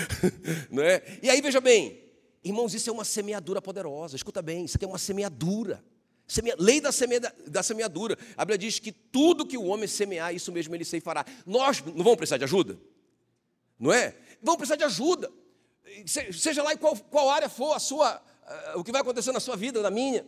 não 0.70 0.82
é? 0.82 1.02
E 1.22 1.28
aí, 1.28 1.40
veja 1.40 1.60
bem, 1.60 2.00
irmãos, 2.42 2.74
isso 2.74 2.88
é 2.88 2.92
uma 2.92 3.04
semeadura 3.04 3.60
poderosa. 3.60 4.16
Escuta 4.16 4.40
bem, 4.40 4.64
isso 4.64 4.76
aqui 4.76 4.84
é 4.84 4.88
uma 4.88 4.98
semeadura. 4.98 5.84
Semea, 6.26 6.54
lei 6.58 6.80
da, 6.80 6.92
semea, 6.92 7.20
da 7.20 7.62
semeadura. 7.62 8.16
A 8.36 8.44
Bíblia 8.44 8.58
diz 8.58 8.78
que 8.78 8.92
tudo 8.92 9.46
que 9.46 9.58
o 9.58 9.64
homem 9.64 9.86
semear, 9.86 10.34
isso 10.34 10.50
mesmo 10.52 10.74
ele 10.74 10.84
fará. 11.00 11.24
Nós 11.44 11.82
não 11.82 12.04
vamos 12.04 12.16
precisar 12.16 12.38
de 12.38 12.44
ajuda? 12.44 12.78
Não 13.78 13.92
é? 13.92 14.16
Vamos 14.44 14.58
precisar 14.58 14.76
de 14.76 14.84
ajuda. 14.84 15.32
Seja 16.06 16.62
lá 16.62 16.72
em 16.72 16.76
qual, 16.76 16.94
qual 16.96 17.30
área 17.30 17.48
for 17.48 17.72
a 17.72 17.78
sua, 17.78 18.16
uh, 18.74 18.78
o 18.78 18.84
que 18.84 18.92
vai 18.92 19.00
acontecer 19.00 19.32
na 19.32 19.40
sua 19.40 19.56
vida, 19.56 19.80
na 19.80 19.90
minha. 19.90 20.26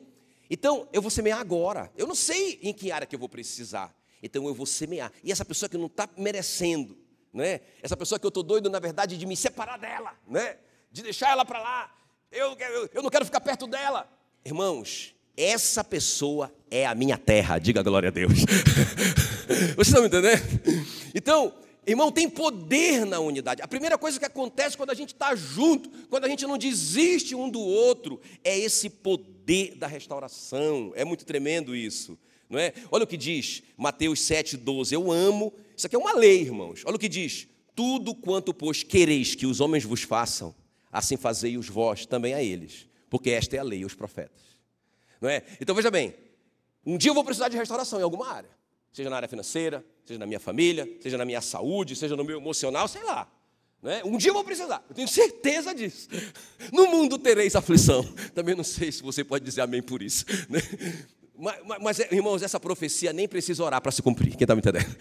Então, 0.51 0.89
eu 0.93 1.03
vou 1.03 1.11
semear 1.11 1.39
agora. 1.39 1.93
Eu 1.97 2.07
não 2.07 2.15
sei 2.15 2.59
em 2.63 2.73
que 2.73 2.91
área 2.91 3.07
que 3.07 3.15
eu 3.15 3.19
vou 3.19 3.29
precisar. 3.29 3.95
Então, 4.23 4.47
eu 4.47 4.55
vou 4.55 4.65
semear. 4.65 5.13
E 5.23 5.31
essa 5.31 5.45
pessoa 5.45 5.69
que 5.69 5.77
não 5.77 5.87
está 5.87 6.09
merecendo, 6.17 6.97
né? 7.33 7.61
Essa 7.83 7.97
pessoa 7.97 8.19
que 8.19 8.25
eu 8.25 8.29
estou 8.29 8.43
doido, 8.43 8.71
na 8.71 8.79
verdade, 8.79 9.19
de 9.19 9.27
me 9.27 9.37
separar 9.37 9.79
dela, 9.79 10.15
né? 10.27 10.57
De 10.91 11.03
deixar 11.03 11.31
ela 11.31 11.45
para 11.45 11.61
lá. 11.61 11.95
Eu, 12.33 12.57
eu, 12.59 12.91
eu 12.95 13.03
não 13.03 13.11
quero 13.11 13.25
ficar 13.25 13.41
perto 13.41 13.67
dela. 13.67 14.11
Irmãos, 14.45 15.15
essa 15.37 15.85
pessoa 15.85 16.53
é 16.71 16.87
a 16.87 16.95
minha 16.95 17.19
terra, 17.19 17.59
diga 17.59 17.83
glória 17.83 18.09
a 18.09 18.13
Deus. 18.13 18.33
Vocês 19.77 19.89
estão 19.89 20.01
me 20.01 20.09
entendendo? 20.09 20.43
Então, 21.15 21.53
irmão, 21.87 22.11
tem 22.11 22.29
poder 22.29 23.07
na 23.07 23.21
unidade. 23.21 23.63
A 23.63 23.69
primeira 23.69 23.97
coisa 23.97 24.19
que 24.19 24.25
acontece 24.25 24.77
quando 24.77 24.91
a 24.91 24.95
gente 24.95 25.15
está 25.15 25.35
junto, 25.35 25.89
quando 26.09 26.25
a 26.25 26.29
gente 26.29 26.47
não 26.47 26.59
desiste 26.59 27.35
um 27.35 27.49
do 27.49 27.61
outro, 27.61 28.21
é 28.43 28.59
esse 28.59 28.91
poder 28.91 29.77
da 29.77 29.87
restauração. 29.87 30.93
É 30.95 31.05
muito 31.05 31.25
tremendo 31.25 31.75
isso. 31.75 32.19
Não 32.51 32.59
é? 32.59 32.73
Olha 32.91 33.05
o 33.05 33.07
que 33.07 33.17
diz 33.17 33.63
Mateus 33.77 34.21
7,12. 34.21 34.93
Eu 34.93 35.11
amo 35.11 35.53
isso 35.77 35.87
aqui 35.87 35.95
é 35.95 35.99
uma 35.99 36.15
lei, 36.15 36.41
irmãos. 36.41 36.83
Olha 36.87 36.97
o 36.97 36.99
que 36.99 37.09
diz: 37.09 37.47
tudo 37.75 38.15
quanto, 38.15 38.55
pois, 38.55 38.83
quereis 38.83 39.35
que 39.35 39.47
os 39.47 39.61
homens 39.61 39.85
vos 39.85 40.03
façam, 40.03 40.55
assim 40.91 41.17
fazei 41.17 41.59
os 41.59 41.69
vós 41.69 42.07
também 42.07 42.33
a 42.33 42.43
eles, 42.43 42.89
porque 43.11 43.31
esta 43.31 43.57
é 43.57 43.59
a 43.59 43.63
lei 43.63 43.81
e 43.81 43.85
os 43.85 43.95
profetas. 43.95 44.41
Não 45.21 45.29
é? 45.29 45.43
Então 45.61 45.75
veja 45.75 45.91
bem, 45.91 46.15
um 46.85 46.97
dia 46.97 47.11
eu 47.11 47.15
vou 47.15 47.25
precisar 47.25 47.49
de 47.49 47.57
restauração 47.57 48.01
em 48.01 48.03
alguma 48.03 48.29
área, 48.29 48.51
seja 48.97 49.11
na 49.11 49.17
área 49.17 49.29
financeira, 49.29 49.85
seja 50.07 50.19
na 50.19 50.25
minha 50.25 50.41
família, 50.41 50.89
seja 51.03 51.19
na 51.19 51.27
minha 51.27 51.43
saúde, 51.43 51.95
seja 51.95 52.17
no 52.17 52.25
meu 52.25 52.39
emocional, 52.39 52.89
sei 52.89 53.05
lá. 53.05 53.31
Não 53.83 53.91
é? 53.91 54.03
Um 54.03 54.17
dia 54.17 54.31
eu 54.31 54.35
vou 54.35 54.43
precisar, 54.43 54.83
eu 54.89 54.95
tenho 54.95 55.07
certeza 55.07 55.75
disso. 55.75 56.09
No 56.73 56.87
mundo 56.87 57.19
tereis 57.19 57.55
aflição. 57.55 58.03
Também 58.35 58.55
não 58.55 58.65
sei 58.65 58.91
se 58.91 59.03
você 59.03 59.23
pode 59.23 59.45
dizer 59.45 59.61
amém 59.61 59.83
por 59.83 60.03
isso. 60.03 60.25
Né? 60.49 60.61
Mas, 61.37 61.61
mas, 61.83 61.99
irmãos, 62.11 62.43
essa 62.43 62.59
profecia 62.59 63.13
nem 63.13 63.29
precisa 63.29 63.63
orar 63.63 63.83
para 63.83 63.93
se 63.93 64.01
cumprir. 64.01 64.31
Quem 64.35 64.45
está 64.45 64.55
me 64.55 64.61
entendendo? 64.61 64.97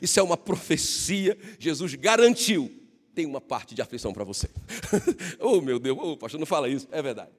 Isso 0.00 0.18
é 0.18 0.22
uma 0.22 0.38
profecia. 0.38 1.36
Jesus 1.58 1.94
garantiu. 1.96 2.72
Tem 3.14 3.26
uma 3.26 3.40
parte 3.40 3.74
de 3.74 3.82
aflição 3.82 4.14
para 4.14 4.24
você. 4.24 4.48
oh, 5.38 5.60
meu 5.60 5.78
Deus, 5.78 5.98
oh, 6.00 6.16
pastor, 6.16 6.40
não 6.40 6.46
fala 6.46 6.70
isso. 6.70 6.88
É 6.90 7.02
verdade. 7.02 7.32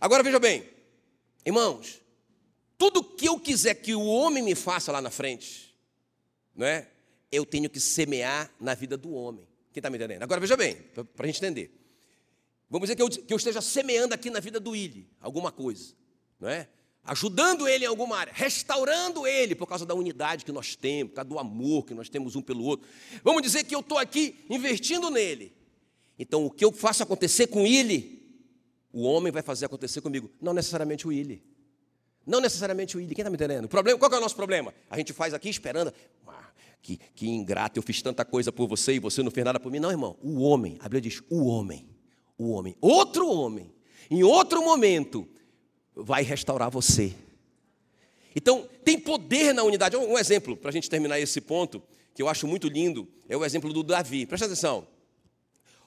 Agora 0.00 0.24
veja 0.24 0.40
bem, 0.40 0.64
irmãos, 1.46 2.01
tudo 2.82 3.04
que 3.04 3.28
eu 3.28 3.38
quiser 3.38 3.76
que 3.76 3.94
o 3.94 4.04
homem 4.04 4.42
me 4.42 4.56
faça 4.56 4.90
lá 4.90 5.00
na 5.00 5.08
frente, 5.08 5.72
não 6.52 6.66
é? 6.66 6.88
Eu 7.30 7.46
tenho 7.46 7.70
que 7.70 7.78
semear 7.78 8.52
na 8.58 8.74
vida 8.74 8.96
do 8.96 9.12
homem. 9.12 9.46
Quem 9.72 9.78
está 9.78 9.88
me 9.88 9.96
entendendo? 9.96 10.24
Agora 10.24 10.40
veja 10.40 10.56
bem, 10.56 10.74
para 10.74 11.24
a 11.24 11.26
gente 11.28 11.36
entender. 11.36 11.70
Vamos 12.68 12.88
dizer 12.88 12.96
que 12.96 13.02
eu, 13.02 13.08
que 13.08 13.32
eu 13.32 13.36
esteja 13.36 13.60
semeando 13.60 14.12
aqui 14.12 14.30
na 14.30 14.40
vida 14.40 14.58
do 14.58 14.70
Willi 14.70 15.08
alguma 15.20 15.52
coisa, 15.52 15.94
não 16.40 16.48
é? 16.48 16.66
ajudando 17.04 17.68
ele 17.68 17.84
em 17.84 17.88
alguma 17.88 18.16
área, 18.16 18.32
restaurando 18.34 19.28
ele 19.28 19.54
por 19.54 19.68
causa 19.68 19.86
da 19.86 19.94
unidade 19.94 20.44
que 20.44 20.50
nós 20.50 20.74
temos, 20.74 21.12
por 21.12 21.16
causa 21.16 21.28
do 21.28 21.38
amor 21.38 21.86
que 21.86 21.94
nós 21.94 22.08
temos 22.08 22.34
um 22.34 22.42
pelo 22.42 22.64
outro. 22.64 22.88
Vamos 23.22 23.42
dizer 23.42 23.62
que 23.62 23.76
eu 23.76 23.80
estou 23.80 23.96
aqui 23.96 24.44
investindo 24.50 25.08
nele. 25.08 25.52
Então, 26.18 26.46
o 26.46 26.50
que 26.50 26.64
eu 26.64 26.72
faço 26.72 27.04
acontecer 27.04 27.46
com 27.46 27.64
ele, 27.64 28.28
o 28.92 29.02
homem 29.02 29.30
vai 29.30 29.42
fazer 29.42 29.66
acontecer 29.66 30.00
comigo. 30.00 30.28
Não 30.40 30.52
necessariamente 30.52 31.06
o 31.06 31.12
ele. 31.12 31.51
Não 32.26 32.40
necessariamente 32.40 32.96
o 32.96 33.00
ele. 33.00 33.14
Quem 33.14 33.22
está 33.22 33.30
me 33.30 33.36
entendendo? 33.36 33.64
O 33.64 33.68
problema, 33.68 33.98
qual 33.98 34.12
é 34.12 34.16
o 34.16 34.20
nosso 34.20 34.36
problema? 34.36 34.72
A 34.90 34.96
gente 34.96 35.12
faz 35.12 35.34
aqui 35.34 35.48
esperando. 35.48 35.92
Ah, 36.26 36.50
que, 36.80 36.98
que 37.14 37.28
ingrato, 37.28 37.78
eu 37.78 37.82
fiz 37.82 38.00
tanta 38.02 38.24
coisa 38.24 38.52
por 38.52 38.68
você 38.68 38.94
e 38.94 38.98
você 38.98 39.22
não 39.22 39.30
fez 39.30 39.44
nada 39.44 39.58
por 39.58 39.70
mim. 39.70 39.80
Não, 39.80 39.90
irmão. 39.90 40.16
O 40.22 40.42
homem, 40.42 40.76
a 40.80 40.84
Bíblia 40.84 41.00
diz: 41.00 41.22
o 41.28 41.46
homem. 41.46 41.88
O 42.38 42.50
homem. 42.50 42.76
Outro 42.80 43.28
homem. 43.28 43.72
Em 44.10 44.22
outro 44.22 44.62
momento, 44.62 45.28
vai 45.94 46.22
restaurar 46.22 46.70
você. 46.70 47.14
Então, 48.34 48.68
tem 48.84 48.98
poder 48.98 49.52
na 49.52 49.62
unidade. 49.62 49.96
Um 49.96 50.18
exemplo, 50.18 50.56
para 50.56 50.70
a 50.70 50.72
gente 50.72 50.88
terminar 50.88 51.20
esse 51.20 51.40
ponto, 51.40 51.82
que 52.14 52.22
eu 52.22 52.28
acho 52.28 52.46
muito 52.46 52.68
lindo, 52.68 53.08
é 53.28 53.36
o 53.36 53.44
exemplo 53.44 53.72
do 53.72 53.82
Davi. 53.82 54.26
Presta 54.26 54.46
atenção. 54.46 54.86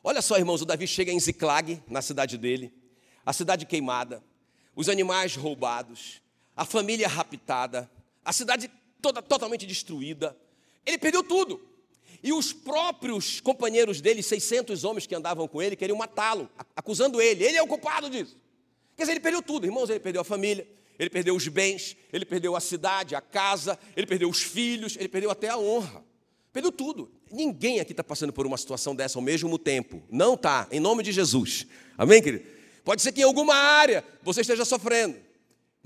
Olha 0.03 0.21
só, 0.21 0.37
irmãos, 0.37 0.61
o 0.61 0.65
Davi 0.65 0.87
chega 0.87 1.11
em 1.11 1.19
Ziclag, 1.19 1.81
na 1.87 2.01
cidade 2.01 2.37
dele, 2.37 2.71
a 3.25 3.33
cidade 3.33 3.65
queimada, 3.65 4.23
os 4.75 4.87
animais 4.87 5.35
roubados, 5.35 6.21
a 6.55 6.65
família 6.65 7.07
raptada, 7.07 7.89
a 8.23 8.31
cidade 8.31 8.71
toda 9.01 9.21
totalmente 9.21 9.65
destruída. 9.65 10.35
Ele 10.85 10.97
perdeu 10.97 11.23
tudo. 11.23 11.61
E 12.23 12.33
os 12.33 12.53
próprios 12.53 13.39
companheiros 13.39 14.01
dele, 14.01 14.23
600 14.23 14.83
homens 14.83 15.05
que 15.05 15.13
andavam 15.13 15.47
com 15.47 15.61
ele, 15.61 15.75
queriam 15.75 15.97
matá-lo, 15.97 16.49
acusando 16.75 17.21
ele. 17.21 17.43
Ele 17.43 17.57
é 17.57 17.61
o 17.61 17.67
culpado 17.67 18.09
disso. 18.09 18.35
Quer 18.95 19.03
dizer, 19.03 19.11
ele 19.13 19.19
perdeu 19.19 19.41
tudo, 19.41 19.65
irmãos, 19.65 19.89
ele 19.89 19.99
perdeu 19.99 20.21
a 20.21 20.25
família, 20.25 20.67
ele 20.97 21.09
perdeu 21.09 21.35
os 21.35 21.47
bens, 21.47 21.97
ele 22.11 22.25
perdeu 22.25 22.55
a 22.55 22.59
cidade, 22.59 23.13
a 23.13 23.21
casa, 23.21 23.77
ele 23.95 24.07
perdeu 24.07 24.29
os 24.29 24.41
filhos, 24.41 24.95
ele 24.95 25.09
perdeu 25.09 25.29
até 25.29 25.49
a 25.49 25.57
honra. 25.57 26.03
Perdeu 26.53 26.71
tudo. 26.71 27.11
Ninguém 27.29 27.81
aqui 27.81 27.91
está 27.91 28.03
passando 28.03 28.31
por 28.31 28.47
uma 28.47 28.57
situação 28.57 28.95
dessa 28.95 29.17
ao 29.17 29.21
mesmo 29.21 29.59
tempo. 29.59 30.01
Não 30.09 30.35
está, 30.35 30.67
em 30.71 30.79
nome 30.79 31.03
de 31.03 31.11
Jesus. 31.11 31.67
Amém, 31.97 32.21
querido? 32.21 32.45
Pode 32.83 33.01
ser 33.01 33.11
que 33.11 33.21
em 33.21 33.25
alguma 33.25 33.55
área 33.55 34.05
você 34.23 34.41
esteja 34.41 34.63
sofrendo, 34.63 35.17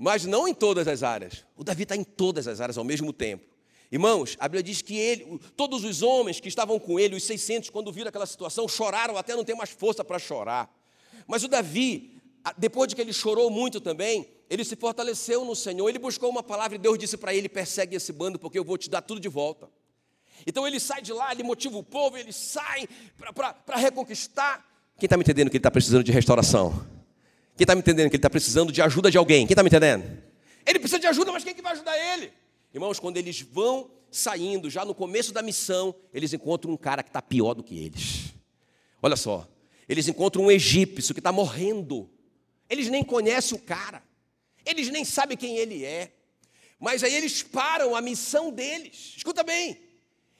mas 0.00 0.24
não 0.24 0.48
em 0.48 0.54
todas 0.54 0.88
as 0.88 1.02
áreas. 1.02 1.44
O 1.54 1.62
Davi 1.62 1.82
está 1.82 1.94
em 1.94 2.02
todas 2.02 2.48
as 2.48 2.58
áreas 2.58 2.78
ao 2.78 2.84
mesmo 2.84 3.12
tempo. 3.12 3.44
Irmãos, 3.92 4.34
a 4.40 4.48
Bíblia 4.48 4.62
diz 4.62 4.80
que 4.80 4.96
ele, 4.96 5.38
todos 5.54 5.84
os 5.84 6.00
homens 6.00 6.40
que 6.40 6.48
estavam 6.48 6.78
com 6.78 6.98
ele, 6.98 7.16
os 7.16 7.22
600, 7.24 7.68
quando 7.68 7.92
viram 7.92 8.08
aquela 8.08 8.24
situação, 8.24 8.66
choraram 8.66 9.18
até 9.18 9.36
não 9.36 9.44
ter 9.44 9.54
mais 9.54 9.68
força 9.68 10.02
para 10.02 10.18
chorar. 10.18 10.74
Mas 11.26 11.44
o 11.44 11.48
Davi, 11.48 12.18
depois 12.56 12.88
de 12.88 12.94
que 12.94 13.02
ele 13.02 13.12
chorou 13.12 13.50
muito 13.50 13.78
também, 13.78 14.26
ele 14.48 14.64
se 14.64 14.74
fortaleceu 14.74 15.44
no 15.44 15.54
Senhor, 15.54 15.86
ele 15.86 15.98
buscou 15.98 16.30
uma 16.30 16.42
palavra 16.42 16.76
e 16.76 16.78
Deus 16.78 16.98
disse 16.98 17.18
para 17.18 17.34
ele: 17.34 17.46
persegue 17.46 17.94
esse 17.94 18.10
bando, 18.10 18.38
porque 18.38 18.58
eu 18.58 18.64
vou 18.64 18.78
te 18.78 18.88
dar 18.88 19.02
tudo 19.02 19.20
de 19.20 19.28
volta. 19.28 19.68
Então 20.46 20.66
ele 20.66 20.80
sai 20.80 21.02
de 21.02 21.12
lá, 21.12 21.30
ele 21.30 21.42
motiva 21.42 21.76
o 21.76 21.82
povo, 21.82 22.16
ele 22.16 22.32
sai 22.32 22.88
para 23.34 23.76
reconquistar. 23.76 24.64
Quem 24.98 25.06
está 25.06 25.18
me 25.18 25.24
entendendo 25.24 25.50
que 25.50 25.58
ele 25.58 25.60
está 25.60 25.70
precisando 25.70 26.02
de 26.02 26.10
restauração? 26.10 26.99
Quem 27.60 27.64
está 27.64 27.74
me 27.74 27.80
entendendo 27.80 28.08
que 28.08 28.16
ele 28.16 28.20
está 28.20 28.30
precisando 28.30 28.72
de 28.72 28.80
ajuda 28.80 29.10
de 29.10 29.18
alguém? 29.18 29.46
Quem 29.46 29.52
está 29.52 29.62
me 29.62 29.68
entendendo? 29.68 30.02
Ele 30.64 30.78
precisa 30.78 30.98
de 30.98 31.06
ajuda, 31.06 31.30
mas 31.30 31.44
quem 31.44 31.54
que 31.54 31.60
vai 31.60 31.72
ajudar 31.72 31.94
ele? 32.14 32.32
Irmãos, 32.72 32.98
quando 32.98 33.18
eles 33.18 33.42
vão 33.42 33.90
saindo, 34.10 34.70
já 34.70 34.82
no 34.82 34.94
começo 34.94 35.30
da 35.30 35.42
missão, 35.42 35.94
eles 36.10 36.32
encontram 36.32 36.72
um 36.72 36.76
cara 36.78 37.02
que 37.02 37.10
está 37.10 37.20
pior 37.20 37.52
do 37.52 37.62
que 37.62 37.78
eles. 37.78 38.32
Olha 39.02 39.14
só, 39.14 39.46
eles 39.86 40.08
encontram 40.08 40.44
um 40.44 40.50
egípcio 40.50 41.12
que 41.12 41.20
está 41.20 41.30
morrendo 41.30 42.10
eles 42.70 42.88
nem 42.88 43.02
conhecem 43.02 43.58
o 43.58 43.60
cara. 43.60 44.00
Eles 44.64 44.88
nem 44.88 45.04
sabem 45.04 45.36
quem 45.36 45.58
ele 45.58 45.84
é. 45.84 46.12
Mas 46.78 47.02
aí 47.02 47.12
eles 47.12 47.42
param 47.42 47.96
a 47.96 48.00
missão 48.00 48.50
deles. 48.52 49.14
Escuta 49.16 49.42
bem. 49.42 49.78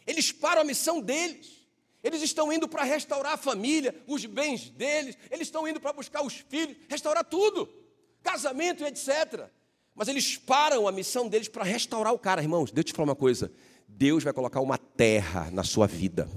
Eles 0.07 0.31
param 0.31 0.63
a 0.63 0.65
missão 0.65 1.01
deles. 1.03 1.60
Eles 2.03 2.23
estão 2.23 2.53
indo 2.53 2.67
para 2.67 2.83
restaurar 2.83 3.35
a 3.35 3.37
família, 3.37 3.95
os 4.07 4.25
bens 4.25 4.71
deles, 4.71 5.17
eles 5.31 5.49
estão 5.49 5.69
indo 5.69 5.81
para 5.81 5.93
buscar 5.93 6.23
os 6.25 6.35
filhos, 6.35 6.77
restaurar 6.89 7.25
tudo, 7.25 7.69
casamento 8.23 8.83
e 8.83 8.87
etc. 8.87 9.49
Mas 9.95 10.09
eles 10.09 10.37
param 10.37 10.89
a 10.89 10.93
missão 10.93 11.29
deles 11.29 11.49
para 11.49 11.65
restaurar 11.65 12.13
o 12.13 12.19
cara, 12.19 12.41
irmãos. 12.41 12.71
Deixa 12.71 12.81
eu 12.81 12.85
te 12.85 12.93
falar 12.95 13.11
uma 13.11 13.17
coisa: 13.17 13.53
Deus 13.87 14.25
vai 14.25 14.33
colocar 14.33 14.61
uma 14.61 14.79
terra 14.79 15.51
na 15.51 15.63
sua 15.63 15.87
vida. 15.87 16.29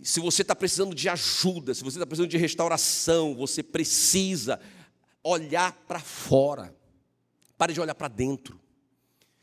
Se 0.00 0.20
você 0.20 0.42
está 0.42 0.54
precisando 0.54 0.94
de 0.94 1.08
ajuda, 1.08 1.74
se 1.74 1.82
você 1.82 1.96
está 1.96 2.06
precisando 2.06 2.30
de 2.30 2.36
restauração, 2.36 3.34
você 3.34 3.62
precisa 3.62 4.60
olhar 5.22 5.72
para 5.86 6.00
fora. 6.00 6.74
Pare 7.56 7.72
de 7.72 7.80
olhar 7.80 7.94
para 7.94 8.08
dentro. 8.08 8.60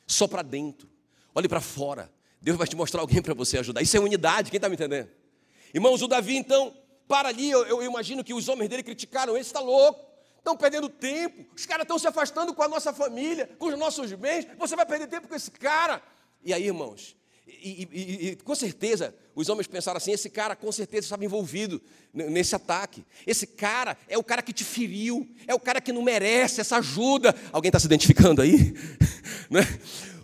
Só 0.05 0.27
para 0.27 0.41
dentro. 0.41 0.89
Olhe 1.33 1.47
para 1.47 1.61
fora. 1.61 2.11
Deus 2.41 2.57
vai 2.57 2.67
te 2.67 2.75
mostrar 2.75 3.01
alguém 3.01 3.21
para 3.21 3.33
você 3.33 3.57
ajudar. 3.57 3.81
Isso 3.81 3.95
é 3.97 3.99
unidade, 3.99 4.49
quem 4.49 4.57
está 4.57 4.69
me 4.69 4.75
entendendo? 4.75 5.09
Irmãos, 5.73 6.01
o 6.01 6.07
Davi, 6.07 6.37
então, 6.37 6.73
para 7.07 7.29
ali, 7.29 7.49
eu, 7.49 7.65
eu 7.65 7.83
imagino 7.83 8.23
que 8.23 8.33
os 8.33 8.47
homens 8.47 8.69
dele 8.69 8.83
criticaram, 8.83 9.33
ele 9.33 9.41
está 9.41 9.59
louco, 9.59 10.05
estão 10.37 10.55
perdendo 10.55 10.89
tempo, 10.89 11.45
os 11.55 11.65
caras 11.65 11.83
estão 11.83 11.99
se 11.99 12.07
afastando 12.07 12.53
com 12.53 12.63
a 12.63 12.67
nossa 12.67 12.93
família, 12.93 13.49
com 13.59 13.67
os 13.67 13.77
nossos 13.77 14.11
bens, 14.13 14.47
você 14.57 14.75
vai 14.75 14.85
perder 14.85 15.07
tempo 15.07 15.27
com 15.27 15.35
esse 15.35 15.51
cara. 15.51 16.01
E 16.43 16.53
aí, 16.53 16.65
irmãos, 16.65 17.15
e, 17.61 17.87
e, 17.91 18.29
e, 18.29 18.35
com 18.37 18.55
certeza, 18.55 19.13
os 19.35 19.49
homens 19.49 19.67
pensaram 19.67 19.97
assim: 19.97 20.11
esse 20.11 20.29
cara 20.29 20.55
com 20.55 20.71
certeza 20.71 21.07
estava 21.07 21.25
envolvido 21.25 21.81
nesse 22.13 22.55
ataque. 22.55 23.03
Esse 23.25 23.47
cara 23.47 23.97
é 24.07 24.17
o 24.17 24.23
cara 24.23 24.41
que 24.41 24.53
te 24.53 24.63
feriu, 24.63 25.27
é 25.47 25.53
o 25.53 25.59
cara 25.59 25.81
que 25.81 25.91
não 25.91 26.01
merece 26.01 26.61
essa 26.61 26.77
ajuda. 26.77 27.35
Alguém 27.51 27.69
está 27.69 27.79
se 27.79 27.87
identificando 27.87 28.41
aí? 28.41 28.73
né? 29.49 29.61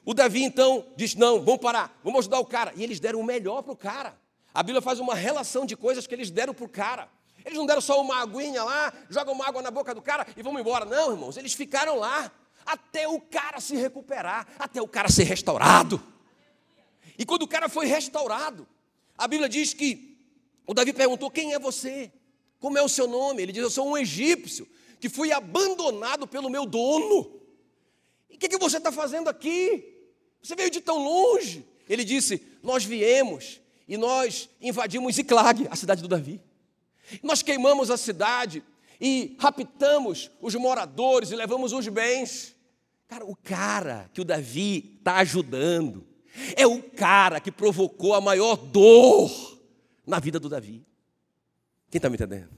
O 0.06 0.14
Davi 0.14 0.44
então 0.44 0.86
diz: 0.96 1.16
não, 1.16 1.42
vamos 1.42 1.60
parar, 1.60 2.00
vamos 2.04 2.20
ajudar 2.20 2.40
o 2.40 2.46
cara. 2.46 2.72
E 2.76 2.84
eles 2.84 3.00
deram 3.00 3.20
o 3.20 3.24
melhor 3.24 3.64
para 3.64 3.74
o 3.74 3.76
cara. 3.76 4.16
A 4.54 4.62
Bíblia 4.62 4.82
faz 4.82 5.00
uma 5.00 5.16
relação 5.16 5.66
de 5.66 5.76
coisas 5.76 6.06
que 6.06 6.14
eles 6.14 6.30
deram 6.30 6.54
para 6.54 6.64
o 6.64 6.70
cara. 6.70 7.10
Eles 7.44 7.58
não 7.58 7.66
deram 7.66 7.82
só 7.82 8.00
uma 8.02 8.22
aguinha 8.22 8.64
lá, 8.64 8.94
jogam 9.10 9.34
uma 9.34 9.48
água 9.48 9.62
na 9.62 9.70
boca 9.70 9.94
do 9.94 10.02
cara 10.02 10.26
e 10.38 10.42
vamos 10.42 10.62
embora. 10.62 10.86
Não, 10.86 11.12
irmãos, 11.12 11.38
eles 11.38 11.54
ficaram 11.54 11.98
lá 11.98 12.32
até 12.66 13.08
o 13.08 13.20
cara 13.20 13.60
se 13.60 13.76
recuperar, 13.76 14.48
até 14.58 14.82
o 14.82 14.88
cara 14.88 15.10
ser 15.10 15.24
restaurado. 15.24 16.02
E 17.18 17.26
quando 17.26 17.44
o 17.44 17.48
cara 17.48 17.68
foi 17.68 17.86
restaurado, 17.86 18.68
a 19.18 19.28
Bíblia 19.28 19.50
diz 19.50 19.74
que 19.74 20.18
o 20.68 20.74
Davi 20.74 20.94
perguntou: 20.94 21.32
Quem 21.32 21.54
é 21.54 21.60
você? 21.60 22.12
Como 22.60 22.78
é 22.78 22.82
o 22.82 22.90
seu 22.90 23.08
nome? 23.08 23.42
Ele 23.42 23.52
diz: 23.52 23.64
Eu 23.64 23.70
sou 23.70 23.88
um 23.88 23.98
egípcio 23.98 24.68
que 25.00 25.10
fui 25.10 25.32
abandonado 25.32 26.28
pelo 26.28 26.50
meu 26.50 26.66
dono. 26.66 27.42
E 28.30 28.36
o 28.36 28.40
que, 28.40 28.50
que 28.50 28.58
você 28.58 28.78
está 28.78 28.92
fazendo 28.92 29.30
aqui? 29.30 29.95
Você 30.46 30.56
veio 30.56 30.70
de 30.70 30.80
tão 30.80 31.04
longe. 31.04 31.66
Ele 31.90 32.04
disse: 32.04 32.40
Nós 32.62 32.86
viemos 32.86 33.60
e 33.88 33.98
nós 33.98 34.48
invadimos 34.62 35.16
Ziclag, 35.16 35.68
a 35.72 35.76
cidade 35.76 36.04
do 36.04 36.08
Davi. 36.08 36.40
Nós 37.24 37.42
queimamos 37.42 37.90
a 37.90 37.98
cidade 37.98 38.64
e 39.02 39.36
raptamos 39.40 40.30
os 40.40 40.54
moradores 40.54 41.32
e 41.32 41.36
levamos 41.36 41.74
os 41.74 41.88
bens. 41.88 42.56
Cara, 43.08 43.26
o 43.26 43.36
cara 43.36 44.08
que 44.14 44.22
o 44.22 44.24
Davi 44.24 44.98
está 45.00 45.16
ajudando 45.16 46.06
é 46.56 46.68
o 46.68 46.80
cara 46.80 47.40
que 47.40 47.52
provocou 47.52 48.14
a 48.14 48.22
maior 48.22 48.56
dor 48.56 49.60
na 50.06 50.20
vida 50.20 50.40
do 50.40 50.48
Davi. 50.48 50.86
Quem 51.90 51.98
está 51.98 52.08
me 52.08 52.18
entendendo? 52.18 52.52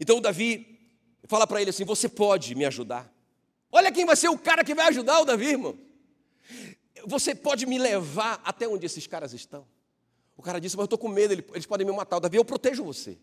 Então 0.00 0.18
o 0.18 0.20
Davi 0.20 0.76
fala 1.28 1.46
para 1.46 1.60
ele 1.60 1.70
assim: 1.70 1.84
Você 1.84 2.08
pode 2.08 2.56
me 2.56 2.64
ajudar. 2.64 3.08
Olha 3.70 3.92
quem 3.92 4.04
vai 4.04 4.16
ser 4.16 4.28
o 4.28 4.36
cara 4.36 4.64
que 4.64 4.74
vai 4.74 4.88
ajudar 4.88 5.20
o 5.20 5.24
Davi, 5.24 5.50
irmão. 5.50 5.89
Você 7.06 7.34
pode 7.34 7.66
me 7.66 7.78
levar 7.78 8.40
até 8.44 8.68
onde 8.68 8.86
esses 8.86 9.06
caras 9.06 9.32
estão? 9.32 9.66
O 10.36 10.42
cara 10.42 10.58
disse, 10.58 10.76
mas 10.76 10.82
eu 10.82 10.86
estou 10.86 10.98
com 10.98 11.08
medo, 11.08 11.34
eles 11.52 11.66
podem 11.66 11.86
me 11.86 11.92
matar. 11.92 12.18
Davi, 12.18 12.36
eu 12.36 12.44
protejo 12.44 12.82
você. 12.82 13.18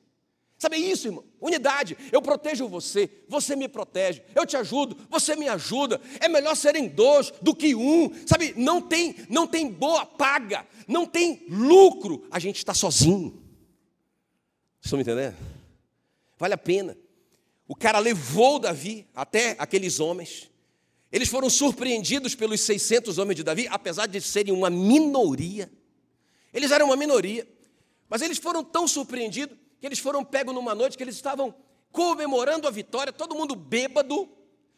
Sabe 0.58 0.78
isso, 0.78 1.08
irmão? 1.08 1.24
Unidade. 1.40 1.96
Eu 2.12 2.22
protejo 2.22 2.68
você, 2.68 3.10
você 3.28 3.56
me 3.56 3.68
protege. 3.68 4.24
Eu 4.34 4.46
te 4.46 4.58
ajudo, 4.58 4.98
você 5.10 5.36
me 5.36 5.48
ajuda. 5.48 6.02
É 6.20 6.28
melhor 6.28 6.56
serem 6.56 6.88
dois 6.88 7.32
do 7.42 7.56
que 7.56 7.76
um. 7.76 8.12
Sabe? 8.26 8.54
Não 8.58 8.82
tem, 8.82 9.16
não 9.30 9.46
tem 9.46 9.70
boa 9.72 10.06
paga, 10.06 10.66
não 10.88 11.06
tem 11.06 11.46
lucro. 11.50 12.28
A 12.32 12.40
gente 12.40 12.58
está 12.58 12.74
sozinho. 12.74 13.40
Estão 14.82 14.98
me 14.98 15.04
entendendo? 15.04 15.36
Vale 16.40 16.56
a 16.56 16.58
pena. 16.58 16.98
O 17.68 17.76
cara 17.76 18.00
levou 18.00 18.58
Davi 18.58 19.08
até 19.14 19.56
aqueles 19.60 20.00
homens. 20.00 20.50
Eles 21.12 21.30
foram 21.30 21.50
surpreendidos 21.50 22.36
pelos 22.36 22.62
600 22.62 23.18
homens 23.18 23.38
de 23.38 23.44
Davi, 23.44 23.68
apesar 23.70 24.08
de 24.08 24.20
serem 24.20 24.54
uma 24.54 24.70
minoria. 24.70 25.72
Eles 26.54 26.72
eram 26.72 26.88
uma 26.88 26.96
minoria, 26.96 27.48
mas 28.10 28.22
eles 28.22 28.38
foram 28.38 28.64
tão 28.64 28.88
surpreendidos 28.88 29.58
que 29.80 29.86
eles 29.86 30.00
foram 30.00 30.24
pegos 30.24 30.54
numa 30.54 30.76
noite 30.76 30.98
que 30.98 31.04
eles 31.04 31.16
estavam 31.16 31.54
comemorando 31.92 32.68
a 32.68 32.72
vitória, 32.72 33.14
todo 33.14 33.36
mundo 33.36 33.56
bêbado, 33.56 34.30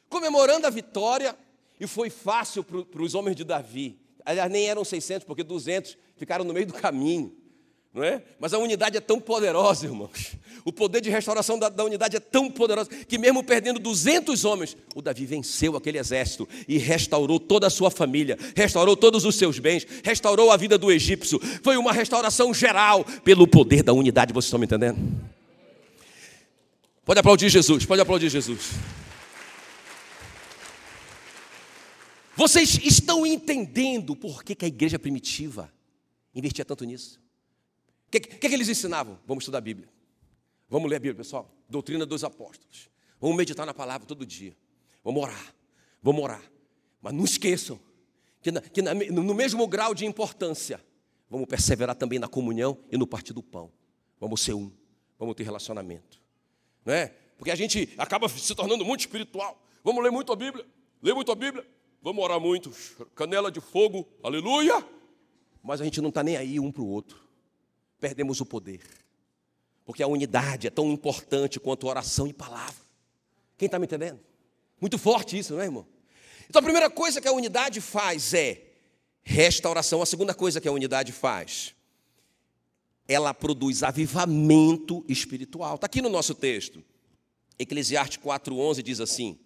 comemorando 0.08 0.68
a 0.68 0.70
vitória, 0.70 1.38
e 1.80 1.88
foi 1.88 2.10
fácil 2.10 2.64
para 2.64 3.02
os 3.02 3.16
homens 3.16 3.36
de 3.36 3.44
Davi. 3.44 4.00
Aliás, 4.26 4.52
nem 4.52 4.68
eram 4.68 4.84
600, 4.84 5.26
porque 5.26 5.44
200 5.44 5.98
ficaram 6.18 6.44
no 6.44 6.54
meio 6.54 6.68
do 6.68 6.74
caminho 6.74 7.36
não 7.94 8.04
é? 8.04 8.22
Mas 8.40 8.54
a 8.54 8.60
unidade 8.60 8.98
é 8.98 9.02
tão 9.02 9.20
poderosa, 9.20 9.86
irmãos. 9.86 10.36
O 10.64 10.72
poder 10.72 11.02
de 11.02 11.10
restauração 11.10 11.58
da, 11.58 11.70
da, 11.70 11.84
unidade 11.84 12.16
é 12.16 12.20
tão 12.20 12.50
poderoso 12.52 12.90
que, 12.90 13.18
mesmo 13.18 13.44
perdendo 13.44 13.80
200 13.80 14.46
homens, 14.46 14.78
o 14.94 15.02
Davi 15.02 15.26
venceu 15.26 15.76
aquele 15.76 15.98
exército 15.98 16.48
e 16.68 16.78
restaurou 16.78 17.40
toda 17.40 17.66
a 17.66 17.70
sua 17.70 17.90
família, 17.90 18.38
restaurou 18.56 18.96
todos 18.96 19.26
os 19.26 19.36
seus 19.36 19.58
bens, 19.58 19.88
restaurou 20.04 20.52
a 20.52 20.58
vida 20.58 20.78
do 20.78 20.92
egípcio. 20.92 21.40
Foi 21.64 21.78
uma 21.78 21.92
restauração 21.92 22.54
geral 22.54 23.04
pelo 23.24 23.48
poder 23.48 23.82
da 23.82 23.94
unidade. 23.94 24.34
Vocês 24.34 24.46
estão 24.46 24.60
me 24.60 24.66
entendendo? 24.66 25.00
Pode 27.04 27.20
aplaudir 27.20 27.50
Jesus, 27.50 27.86
pode 27.86 28.02
aplaudir 28.02 28.30
Jesus. 28.30 28.70
Vocês 32.36 32.80
estão 32.84 33.26
entendendo 33.26 34.16
por 34.16 34.44
que, 34.44 34.54
que 34.54 34.66
a 34.66 34.68
igreja 34.68 35.00
primitiva 35.00 35.72
investia 36.36 36.64
tanto 36.64 36.86
nisso? 36.86 37.20
O 38.10 38.12
que, 38.12 38.20
que, 38.22 38.50
que 38.50 38.56
eles 38.56 38.68
ensinavam? 38.68 39.20
Vamos 39.28 39.44
estudar 39.44 39.60
a 39.60 39.62
Bíblia. 39.62 39.88
Vamos 40.68 40.90
ler 40.90 40.96
a 40.96 41.00
Bíblia, 41.00 41.24
pessoal. 41.24 41.48
Doutrina 41.70 42.08
dos 42.08 42.24
apóstolos. 42.24 42.90
Vamos 43.22 43.38
meditar 43.38 43.68
na 43.68 43.74
palavra 43.74 44.08
todo 44.08 44.26
dia. 44.26 44.58
Vamos 45.04 45.22
orar. 45.22 45.56
Vamos 46.02 46.24
orar. 46.24 46.42
Mas 47.04 47.14
não 47.14 47.24
esqueçam 47.24 47.80
que, 48.42 48.52
na, 48.52 48.62
que 48.62 48.82
na, 48.82 48.96
no 48.96 49.36
mesmo 49.36 49.68
grau 49.68 49.94
de 49.94 50.08
importância, 50.08 50.84
vamos 51.30 51.46
perseverar 51.46 51.96
também 51.96 52.18
na 52.18 52.28
comunhão 52.28 52.80
e 52.92 52.98
no 52.98 53.06
partir 53.06 53.32
do 53.32 53.44
pão. 53.44 53.72
Vamos 54.20 54.42
ser 54.42 54.56
um. 54.56 54.72
Vamos 55.20 55.36
ter 55.36 55.44
relacionamento. 55.44 56.20
Não 56.84 56.96
é? 56.96 57.14
Porque 57.38 57.52
a 57.52 57.56
gente 57.56 57.94
acaba 57.96 58.28
se 58.28 58.56
tornando 58.56 58.84
muito 58.84 59.02
espiritual. 59.02 59.62
Vamos 59.84 60.04
ler 60.04 60.10
muito 60.12 60.34
a 60.34 60.36
Bíblia. 60.36 60.66
Ler 61.00 61.14
muito 61.14 61.32
a 61.32 61.36
Bíblia. 61.36 61.64
Vamos 62.02 62.24
orar 62.24 62.40
muito. 62.40 62.72
Canela 63.14 63.52
de 63.52 63.62
fogo. 63.62 64.08
Aleluia. 64.24 64.84
Mas 65.62 65.80
a 65.80 65.84
gente 65.84 66.02
não 66.02 66.10
está 66.10 66.24
nem 66.24 66.38
aí 66.38 66.60
um 66.60 66.72
para 66.72 66.82
o 66.82 66.88
outro 66.88 67.29
perdemos 68.00 68.40
o 68.40 68.46
poder. 68.46 68.82
Porque 69.86 70.04
a 70.04 70.08
unidade 70.08 70.68
é 70.68 70.70
tão 70.70 70.92
importante 70.92 71.60
quanto 71.60 71.88
oração 71.88 72.28
e 72.28 72.34
palavra. 72.34 72.76
Quem 73.58 73.66
está 73.66 73.80
me 73.80 73.86
entendendo? 73.86 74.20
Muito 74.80 74.98
forte 74.98 75.38
isso, 75.38 75.54
não 75.54 75.62
é, 75.62 75.66
irmão? 75.66 75.86
Então 76.50 76.60
a 76.60 76.64
primeira 76.64 76.90
coisa 76.90 77.20
que 77.20 77.28
a 77.28 77.34
unidade 77.34 77.82
faz 77.82 78.34
é 78.34 78.64
restauração. 79.24 80.02
A 80.02 80.06
segunda 80.06 80.34
coisa 80.34 80.62
que 80.62 80.68
a 80.68 80.72
unidade 80.72 81.12
faz, 81.12 81.76
ela 83.08 83.34
produz 83.34 83.84
avivamento 83.84 85.04
espiritual. 85.08 85.76
Está 85.76 85.88
aqui 85.88 86.02
no 86.02 86.10
nosso 86.10 86.34
texto. 86.34 86.84
Eclesiastes 87.58 88.20
4,11 88.20 88.82
diz 88.82 89.00
assim: 89.00 89.38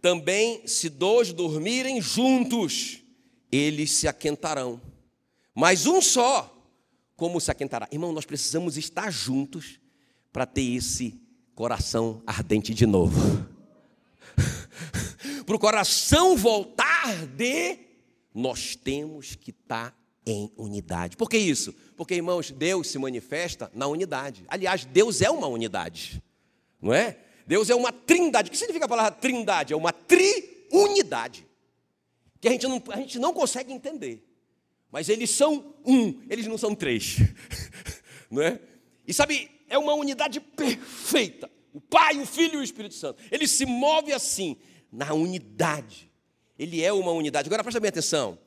Também 0.00 0.66
se 0.66 0.88
dois 0.88 1.32
dormirem 1.32 2.00
juntos, 2.00 3.02
eles 3.50 3.90
se 3.90 4.06
aquentarão. 4.06 4.80
Mas 5.54 5.86
um 5.86 6.00
só 6.00 6.57
como 7.18 7.40
se 7.40 7.50
aquentará? 7.50 7.88
Irmão, 7.90 8.12
nós 8.12 8.24
precisamos 8.24 8.76
estar 8.76 9.10
juntos 9.10 9.80
para 10.32 10.46
ter 10.46 10.76
esse 10.76 11.20
coração 11.52 12.22
ardente 12.24 12.72
de 12.72 12.86
novo. 12.86 13.44
para 15.44 15.56
o 15.56 15.58
coração 15.58 16.36
voltar 16.36 17.08
arder, 17.08 17.80
nós 18.32 18.76
temos 18.76 19.34
que 19.34 19.50
estar 19.50 19.92
em 20.24 20.52
unidade. 20.56 21.16
Por 21.16 21.28
que 21.28 21.36
isso? 21.36 21.74
Porque, 21.96 22.14
irmãos, 22.14 22.52
Deus 22.52 22.86
se 22.86 22.98
manifesta 23.00 23.68
na 23.74 23.88
unidade. 23.88 24.44
Aliás, 24.46 24.84
Deus 24.84 25.20
é 25.20 25.28
uma 25.28 25.48
unidade, 25.48 26.22
não 26.80 26.94
é? 26.94 27.18
Deus 27.48 27.68
é 27.68 27.74
uma 27.74 27.90
trindade. 27.90 28.48
O 28.48 28.52
que 28.52 28.56
significa 28.56 28.84
a 28.84 28.88
palavra 28.88 29.10
trindade? 29.10 29.72
É 29.72 29.76
uma 29.76 29.92
triunidade. 29.92 31.44
Que 32.40 32.46
a 32.46 32.52
gente 32.52 32.68
não, 32.68 32.80
a 32.90 32.96
gente 32.98 33.18
não 33.18 33.32
consegue 33.32 33.72
entender. 33.72 34.27
Mas 34.90 35.08
eles 35.08 35.30
são 35.30 35.74
um, 35.84 36.20
eles 36.28 36.46
não 36.46 36.56
são 36.56 36.74
três. 36.74 37.18
não 38.30 38.42
é? 38.42 38.60
E 39.06 39.12
sabe, 39.12 39.50
é 39.68 39.78
uma 39.78 39.94
unidade 39.94 40.40
perfeita. 40.40 41.50
O 41.72 41.80
Pai, 41.80 42.18
o 42.18 42.26
Filho 42.26 42.54
e 42.54 42.56
o 42.58 42.62
Espírito 42.62 42.94
Santo. 42.94 43.22
Ele 43.30 43.46
se 43.46 43.66
move 43.66 44.12
assim, 44.12 44.56
na 44.90 45.12
unidade. 45.12 46.10
Ele 46.58 46.82
é 46.82 46.92
uma 46.92 47.12
unidade. 47.12 47.48
Agora 47.48 47.62
presta 47.62 47.80
bem 47.80 47.90
atenção. 47.90 48.38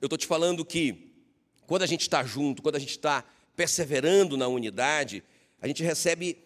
Eu 0.00 0.06
estou 0.06 0.16
te 0.16 0.26
falando 0.26 0.64
que 0.64 1.12
quando 1.66 1.82
a 1.82 1.86
gente 1.86 2.02
está 2.02 2.24
junto, 2.24 2.62
quando 2.62 2.76
a 2.76 2.78
gente 2.78 2.90
está 2.90 3.24
perseverando 3.54 4.36
na 4.36 4.46
unidade, 4.48 5.22
a 5.60 5.66
gente 5.66 5.82
recebe 5.82 6.38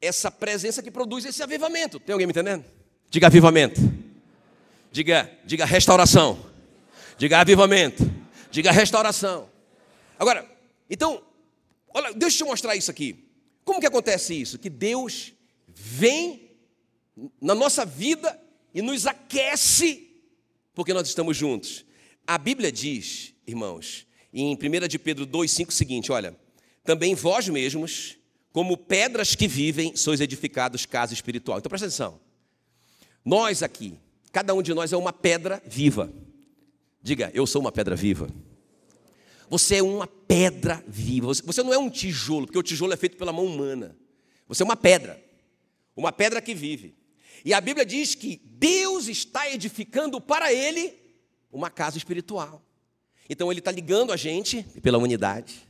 essa 0.00 0.30
presença 0.30 0.82
que 0.82 0.90
produz 0.90 1.24
esse 1.24 1.42
avivamento. 1.42 1.98
Tem 1.98 2.12
alguém 2.12 2.26
me 2.26 2.30
entendendo? 2.30 2.64
Diga 3.10 3.26
avivamento. 3.26 3.80
Diga, 4.92 5.30
diga 5.44 5.64
restauração. 5.64 6.38
Diga 7.16 7.40
avivamento. 7.40 8.04
Diga 8.50 8.70
restauração. 8.70 9.50
Agora, 10.18 10.48
então, 10.88 11.22
olha, 11.92 12.12
deixa 12.12 12.42
eu 12.42 12.46
te 12.46 12.50
mostrar 12.50 12.76
isso 12.76 12.90
aqui. 12.90 13.24
Como 13.64 13.80
que 13.80 13.86
acontece 13.86 14.34
isso? 14.34 14.58
Que 14.58 14.70
Deus 14.70 15.32
vem 15.66 16.50
na 17.40 17.54
nossa 17.54 17.84
vida 17.84 18.40
e 18.74 18.80
nos 18.80 19.06
aquece 19.06 20.08
porque 20.78 20.94
nós 20.94 21.08
estamos 21.08 21.36
juntos. 21.36 21.84
A 22.24 22.38
Bíblia 22.38 22.70
diz, 22.70 23.34
irmãos, 23.44 24.06
em 24.32 24.54
1 24.54 24.86
de 24.86 24.96
Pedro 24.96 25.26
2,5 25.26 25.68
o 25.70 25.72
seguinte: 25.72 26.12
olha, 26.12 26.38
também 26.84 27.16
vós 27.16 27.48
mesmos, 27.48 28.16
como 28.52 28.76
pedras 28.76 29.34
que 29.34 29.48
vivem, 29.48 29.96
sois 29.96 30.20
edificados 30.20 30.86
casa 30.86 31.12
espiritual. 31.12 31.58
Então 31.58 31.68
presta 31.68 31.86
atenção. 31.86 32.20
Nós 33.24 33.62
aqui, 33.62 33.98
cada 34.30 34.54
um 34.54 34.62
de 34.62 34.72
nós 34.72 34.92
é 34.92 34.96
uma 34.96 35.12
pedra 35.12 35.60
viva. 35.66 36.12
Diga, 37.02 37.30
eu 37.34 37.46
sou 37.46 37.60
uma 37.60 37.72
pedra 37.72 37.94
viva. 37.94 38.28
Você 39.48 39.76
é 39.76 39.82
uma 39.82 40.06
pedra 40.06 40.82
viva. 40.86 41.26
Você 41.28 41.62
não 41.62 41.72
é 41.72 41.78
um 41.78 41.88
tijolo, 41.88 42.46
porque 42.46 42.58
o 42.58 42.62
tijolo 42.62 42.92
é 42.92 42.96
feito 42.96 43.16
pela 43.16 43.32
mão 43.32 43.46
humana. 43.46 43.96
Você 44.46 44.62
é 44.62 44.64
uma 44.64 44.76
pedra. 44.76 45.22
Uma 45.96 46.12
pedra 46.12 46.40
que 46.40 46.54
vive. 46.54 46.94
E 47.44 47.54
a 47.54 47.60
Bíblia 47.60 47.86
diz 47.86 48.14
que 48.14 48.40
Deus 48.44 49.08
está 49.08 49.50
edificando 49.50 50.20
para 50.20 50.52
ele 50.52 50.94
uma 51.50 51.70
casa 51.70 51.96
espiritual. 51.96 52.62
Então 53.28 53.50
ele 53.50 53.60
está 53.60 53.70
ligando 53.70 54.12
a 54.12 54.16
gente 54.16 54.62
pela 54.82 54.98
unidade. 54.98 55.66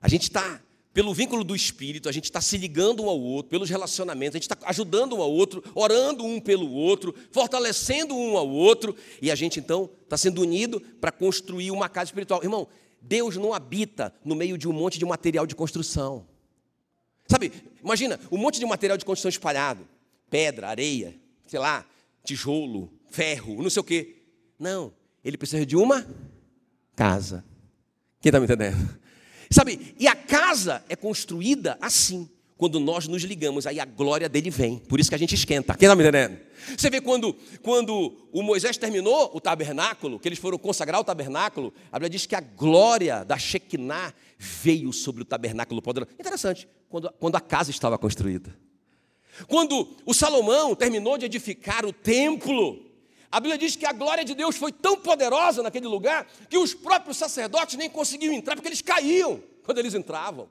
A 0.00 0.08
gente 0.08 0.22
está, 0.24 0.60
pelo 0.98 1.14
vínculo 1.14 1.44
do 1.44 1.54
Espírito, 1.54 2.08
a 2.08 2.12
gente 2.12 2.24
está 2.24 2.40
se 2.40 2.56
ligando 2.56 3.04
um 3.04 3.08
ao 3.08 3.20
outro, 3.20 3.48
pelos 3.50 3.70
relacionamentos, 3.70 4.34
a 4.34 4.38
gente 4.38 4.50
está 4.50 4.58
ajudando 4.68 5.14
um 5.14 5.22
ao 5.22 5.30
outro, 5.30 5.62
orando 5.72 6.24
um 6.24 6.40
pelo 6.40 6.68
outro, 6.72 7.14
fortalecendo 7.30 8.16
um 8.16 8.36
ao 8.36 8.48
outro, 8.48 8.96
e 9.22 9.30
a 9.30 9.36
gente 9.36 9.60
então 9.60 9.88
está 10.02 10.16
sendo 10.16 10.42
unido 10.42 10.80
para 11.00 11.12
construir 11.12 11.70
uma 11.70 11.88
casa 11.88 12.06
espiritual. 12.06 12.42
Irmão, 12.42 12.66
Deus 13.00 13.36
não 13.36 13.54
habita 13.54 14.12
no 14.24 14.34
meio 14.34 14.58
de 14.58 14.66
um 14.66 14.72
monte 14.72 14.98
de 14.98 15.04
material 15.04 15.46
de 15.46 15.54
construção. 15.54 16.26
Sabe, 17.28 17.52
imagina 17.80 18.18
um 18.28 18.36
monte 18.36 18.58
de 18.58 18.66
material 18.66 18.98
de 18.98 19.04
construção 19.04 19.28
espalhado 19.28 19.86
pedra, 20.28 20.66
areia, 20.66 21.14
sei 21.46 21.60
lá, 21.60 21.86
tijolo, 22.24 22.92
ferro, 23.08 23.62
não 23.62 23.70
sei 23.70 23.80
o 23.80 23.84
quê. 23.84 24.16
Não, 24.58 24.92
ele 25.24 25.38
precisa 25.38 25.64
de 25.64 25.76
uma 25.76 26.04
casa. 26.96 27.44
Quem 28.20 28.30
está 28.30 28.40
me 28.40 28.46
entendendo? 28.46 28.98
Sabe, 29.50 29.94
e 29.98 30.06
a 30.06 30.14
casa 30.14 30.84
é 30.88 30.96
construída 30.96 31.78
assim. 31.80 32.28
Quando 32.58 32.80
nós 32.80 33.06
nos 33.06 33.22
ligamos, 33.22 33.68
aí 33.68 33.78
a 33.78 33.84
glória 33.84 34.28
dele 34.28 34.50
vem. 34.50 34.78
Por 34.78 34.98
isso 34.98 35.08
que 35.08 35.14
a 35.14 35.18
gente 35.18 35.32
esquenta. 35.32 35.76
Quem 35.76 35.86
está 35.86 35.94
me 35.94 36.02
entendendo? 36.02 36.40
Você 36.76 36.90
vê 36.90 37.00
quando, 37.00 37.32
quando 37.62 38.16
o 38.32 38.42
Moisés 38.42 38.76
terminou 38.76 39.30
o 39.32 39.40
tabernáculo, 39.40 40.18
que 40.18 40.26
eles 40.26 40.40
foram 40.40 40.58
consagrar 40.58 41.00
o 41.00 41.04
tabernáculo, 41.04 41.72
a 41.92 41.98
Bíblia 41.98 42.10
diz 42.10 42.26
que 42.26 42.34
a 42.34 42.40
glória 42.40 43.24
da 43.24 43.38
Shekinah 43.38 44.12
veio 44.36 44.92
sobre 44.92 45.22
o 45.22 45.24
tabernáculo 45.24 45.80
poderoso. 45.80 46.10
Interessante, 46.18 46.68
quando, 46.88 47.12
quando 47.20 47.36
a 47.36 47.40
casa 47.40 47.70
estava 47.70 47.96
construída. 47.96 48.52
Quando 49.46 49.96
o 50.04 50.12
Salomão 50.12 50.74
terminou 50.74 51.16
de 51.16 51.26
edificar 51.26 51.86
o 51.86 51.92
templo, 51.92 52.87
a 53.30 53.40
Bíblia 53.40 53.58
diz 53.58 53.76
que 53.76 53.84
a 53.84 53.92
glória 53.92 54.24
de 54.24 54.34
Deus 54.34 54.56
foi 54.56 54.72
tão 54.72 54.96
poderosa 54.96 55.62
naquele 55.62 55.86
lugar 55.86 56.26
que 56.48 56.56
os 56.56 56.72
próprios 56.74 57.16
sacerdotes 57.16 57.76
nem 57.76 57.90
conseguiam 57.90 58.32
entrar 58.32 58.56
porque 58.56 58.68
eles 58.68 58.80
caíam 58.80 59.42
quando 59.64 59.78
eles 59.78 59.94
entravam. 59.94 60.48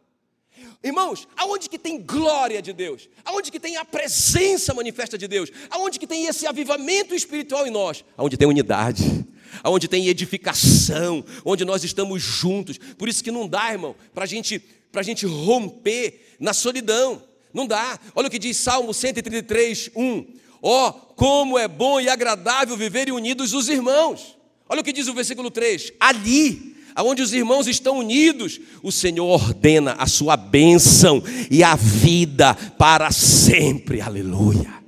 Irmãos, 0.84 1.28
aonde 1.36 1.70
que 1.70 1.78
tem 1.78 2.02
glória 2.02 2.62
de 2.62 2.74
Deus? 2.74 3.10
Aonde 3.26 3.52
que 3.52 3.60
tem 3.60 3.78
a 3.78 3.86
presença 3.86 4.74
manifesta 4.74 5.18
de 5.18 5.28
Deus? 5.28 5.52
Aonde 5.70 6.00
que 6.00 6.08
tem 6.08 6.26
esse 6.26 6.48
avivamento 6.48 7.14
espiritual 7.14 7.66
em 7.68 7.72
nós? 7.72 8.04
Aonde 8.16 8.38
tem 8.38 8.48
unidade, 8.48 9.26
aonde 9.64 9.88
tem 9.88 10.08
edificação, 10.08 11.24
onde 11.46 11.66
nós 11.66 11.84
estamos 11.84 12.22
juntos. 12.22 12.78
Por 12.78 13.08
isso 13.10 13.24
que 13.24 13.32
não 13.32 13.48
dá, 13.48 13.72
irmão, 13.72 13.96
para 14.14 14.26
gente, 14.26 14.64
a 14.94 15.04
gente 15.04 15.26
romper 15.26 16.36
na 16.40 16.54
solidão. 16.54 17.22
Não 17.54 17.66
dá. 17.66 18.00
Olha 18.16 18.28
o 18.28 18.32
que 18.32 18.40
diz 18.40 18.58
Salmo 18.58 18.94
133, 18.94 19.92
1. 19.96 20.26
Ó, 20.62 20.88
oh, 20.88 20.94
como 21.16 21.58
é 21.58 21.68
bom 21.68 22.00
e 22.00 22.10
agradável 22.10 22.76
viverem 22.76 23.14
unidos 23.14 23.54
os 23.54 23.70
irmãos. 23.70 24.38
Olha 24.70 24.82
o 24.82 24.84
que 24.84 24.94
diz 24.94 25.08
o 25.08 25.14
versículo 25.14 25.50
3. 25.50 25.94
Ali, 26.00 26.76
aonde 26.96 27.22
os 27.22 27.34
irmãos 27.34 27.68
estão 27.68 28.00
unidos, 28.00 28.60
o 28.84 28.92
Senhor 28.92 29.26
ordena 29.26 29.94
a 29.94 30.08
sua 30.08 30.36
bênção 30.36 31.24
e 31.50 31.64
a 31.64 31.76
vida 31.76 32.54
para 32.78 33.12
sempre. 33.12 34.02
Aleluia. 34.02 34.84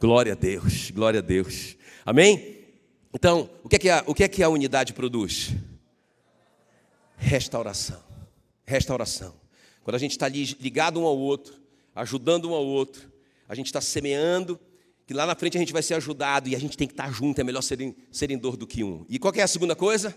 Glória 0.00 0.32
a 0.32 0.36
Deus, 0.36 0.90
glória 0.90 1.18
a 1.18 1.22
Deus. 1.22 1.76
Amém? 2.06 2.58
Então, 3.12 3.50
o 3.64 3.68
que 3.68 3.76
é 3.76 3.78
que 3.78 3.90
a, 3.90 4.04
o 4.06 4.14
que 4.14 4.24
é 4.24 4.28
que 4.28 4.42
a 4.42 4.48
unidade 4.48 4.92
produz? 4.92 5.50
Restauração. 7.16 8.00
Restauração. 8.64 9.34
Quando 9.82 9.96
a 9.96 9.98
gente 9.98 10.12
está 10.12 10.28
ligado 10.28 11.00
um 11.00 11.04
ao 11.04 11.18
outro, 11.18 11.54
ajudando 11.94 12.50
um 12.50 12.54
ao 12.54 12.64
outro, 12.64 13.10
a 13.48 13.54
gente 13.54 13.66
está 13.66 13.80
semeando, 13.80 14.60
que 15.08 15.14
lá 15.14 15.24
na 15.24 15.34
frente 15.34 15.56
a 15.56 15.60
gente 15.60 15.72
vai 15.72 15.82
ser 15.82 15.94
ajudado 15.94 16.50
e 16.50 16.54
a 16.54 16.58
gente 16.58 16.76
tem 16.76 16.86
que 16.86 16.92
estar 16.92 17.10
junto, 17.10 17.40
é 17.40 17.42
melhor 17.42 17.62
ser 17.62 17.80
em, 17.80 17.96
ser 18.12 18.30
em 18.30 18.36
dor 18.36 18.58
do 18.58 18.66
que 18.66 18.84
um. 18.84 19.06
E 19.08 19.18
qual 19.18 19.32
é 19.34 19.40
a 19.40 19.48
segunda 19.48 19.74
coisa? 19.74 20.14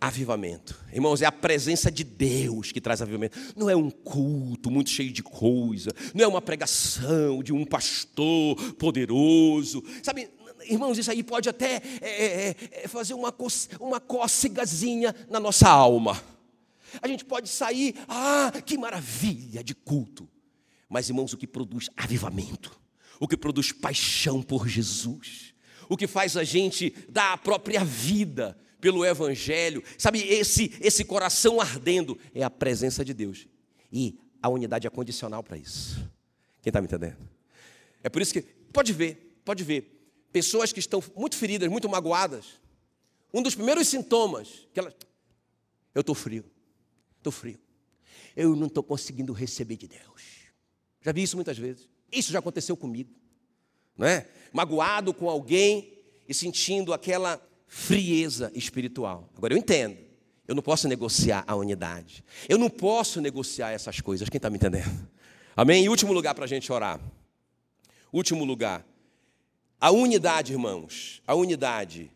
Avivamento. 0.00 0.76
Irmãos, 0.92 1.22
é 1.22 1.26
a 1.26 1.30
presença 1.30 1.88
de 1.88 2.02
Deus 2.02 2.72
que 2.72 2.80
traz 2.80 3.00
avivamento. 3.00 3.38
Não 3.54 3.70
é 3.70 3.76
um 3.76 3.90
culto 3.90 4.72
muito 4.72 4.90
cheio 4.90 5.12
de 5.12 5.22
coisa, 5.22 5.92
não 6.12 6.24
é 6.24 6.26
uma 6.26 6.42
pregação 6.42 7.40
de 7.40 7.52
um 7.52 7.64
pastor 7.64 8.56
poderoso. 8.74 9.84
Sabe, 10.02 10.28
irmãos, 10.68 10.98
isso 10.98 11.12
aí 11.12 11.22
pode 11.22 11.48
até 11.48 11.80
é, 12.00 12.24
é, 12.50 12.56
é 12.72 12.88
fazer 12.88 13.14
uma, 13.14 13.32
uma 13.78 14.00
cócegazinha 14.00 15.14
na 15.30 15.38
nossa 15.38 15.68
alma. 15.68 16.20
A 17.00 17.06
gente 17.06 17.24
pode 17.24 17.48
sair, 17.48 17.94
ah, 18.08 18.50
que 18.66 18.76
maravilha 18.76 19.62
de 19.62 19.76
culto. 19.76 20.28
Mas, 20.88 21.08
irmãos, 21.08 21.32
o 21.32 21.36
que 21.36 21.46
produz 21.46 21.88
avivamento, 21.96 22.76
o 23.20 23.26
que 23.26 23.36
produz 23.36 23.72
paixão 23.72 24.42
por 24.42 24.68
Jesus, 24.68 25.54
o 25.88 25.96
que 25.96 26.06
faz 26.06 26.36
a 26.36 26.44
gente 26.44 26.94
dar 27.08 27.32
a 27.32 27.38
própria 27.38 27.84
vida 27.84 28.58
pelo 28.80 29.04
Evangelho, 29.04 29.82
sabe, 29.96 30.20
esse, 30.20 30.72
esse 30.80 31.04
coração 31.04 31.60
ardendo, 31.60 32.18
é 32.34 32.42
a 32.42 32.50
presença 32.50 33.04
de 33.04 33.12
Deus. 33.12 33.46
E 33.92 34.18
a 34.40 34.48
unidade 34.48 34.86
é 34.86 34.90
condicional 34.90 35.42
para 35.42 35.56
isso. 35.56 35.96
Quem 36.62 36.70
está 36.70 36.80
me 36.80 36.86
entendendo? 36.86 37.16
É 38.02 38.08
por 38.08 38.22
isso 38.22 38.32
que, 38.32 38.42
pode 38.42 38.92
ver, 38.92 39.40
pode 39.44 39.64
ver, 39.64 39.98
pessoas 40.32 40.72
que 40.72 40.78
estão 40.78 41.02
muito 41.16 41.36
feridas, 41.36 41.68
muito 41.68 41.88
magoadas, 41.88 42.60
um 43.32 43.42
dos 43.42 43.54
primeiros 43.54 43.88
sintomas, 43.88 44.68
que 44.72 44.80
ela, 44.80 44.94
eu 45.94 46.00
estou 46.00 46.14
frio. 46.14 46.44
Estou 47.16 47.32
frio. 47.32 47.58
Eu 48.36 48.54
não 48.54 48.68
estou 48.68 48.82
conseguindo 48.82 49.32
receber 49.32 49.76
de 49.76 49.88
Deus. 49.88 50.22
Já 51.00 51.12
vi 51.12 51.22
isso 51.22 51.36
muitas 51.36 51.58
vezes. 51.58 51.88
Isso 52.10 52.32
já 52.32 52.38
aconteceu 52.38 52.76
comigo. 52.76 53.10
Não 53.96 54.06
é? 54.06 54.26
Magoado 54.52 55.12
com 55.12 55.28
alguém 55.28 55.92
e 56.28 56.34
sentindo 56.34 56.92
aquela 56.92 57.40
frieza 57.66 58.50
espiritual. 58.54 59.28
Agora 59.36 59.54
eu 59.54 59.58
entendo. 59.58 59.96
Eu 60.46 60.54
não 60.54 60.62
posso 60.62 60.88
negociar 60.88 61.44
a 61.46 61.54
unidade. 61.54 62.24
Eu 62.48 62.56
não 62.56 62.70
posso 62.70 63.20
negociar 63.20 63.70
essas 63.70 64.00
coisas. 64.00 64.28
Quem 64.28 64.38
está 64.38 64.48
me 64.48 64.56
entendendo? 64.56 65.08
Amém? 65.54 65.84
E 65.84 65.88
último 65.88 66.12
lugar 66.12 66.34
para 66.34 66.44
a 66.44 66.48
gente 66.48 66.72
orar. 66.72 67.00
Último 68.12 68.44
lugar. 68.44 68.86
A 69.80 69.90
unidade, 69.90 70.52
irmãos, 70.52 71.22
a 71.26 71.34
unidade 71.34 72.10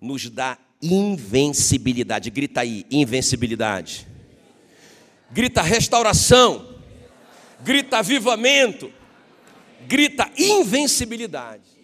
nos 0.00 0.28
dá 0.28 0.58
invencibilidade. 0.82 2.30
Grita 2.30 2.60
aí, 2.60 2.84
invencibilidade 2.90 4.08
grita 5.30 5.62
restauração, 5.62 6.74
grita 7.60 7.98
avivamento, 7.98 8.92
grita 9.86 10.30
invencibilidade. 10.36 11.78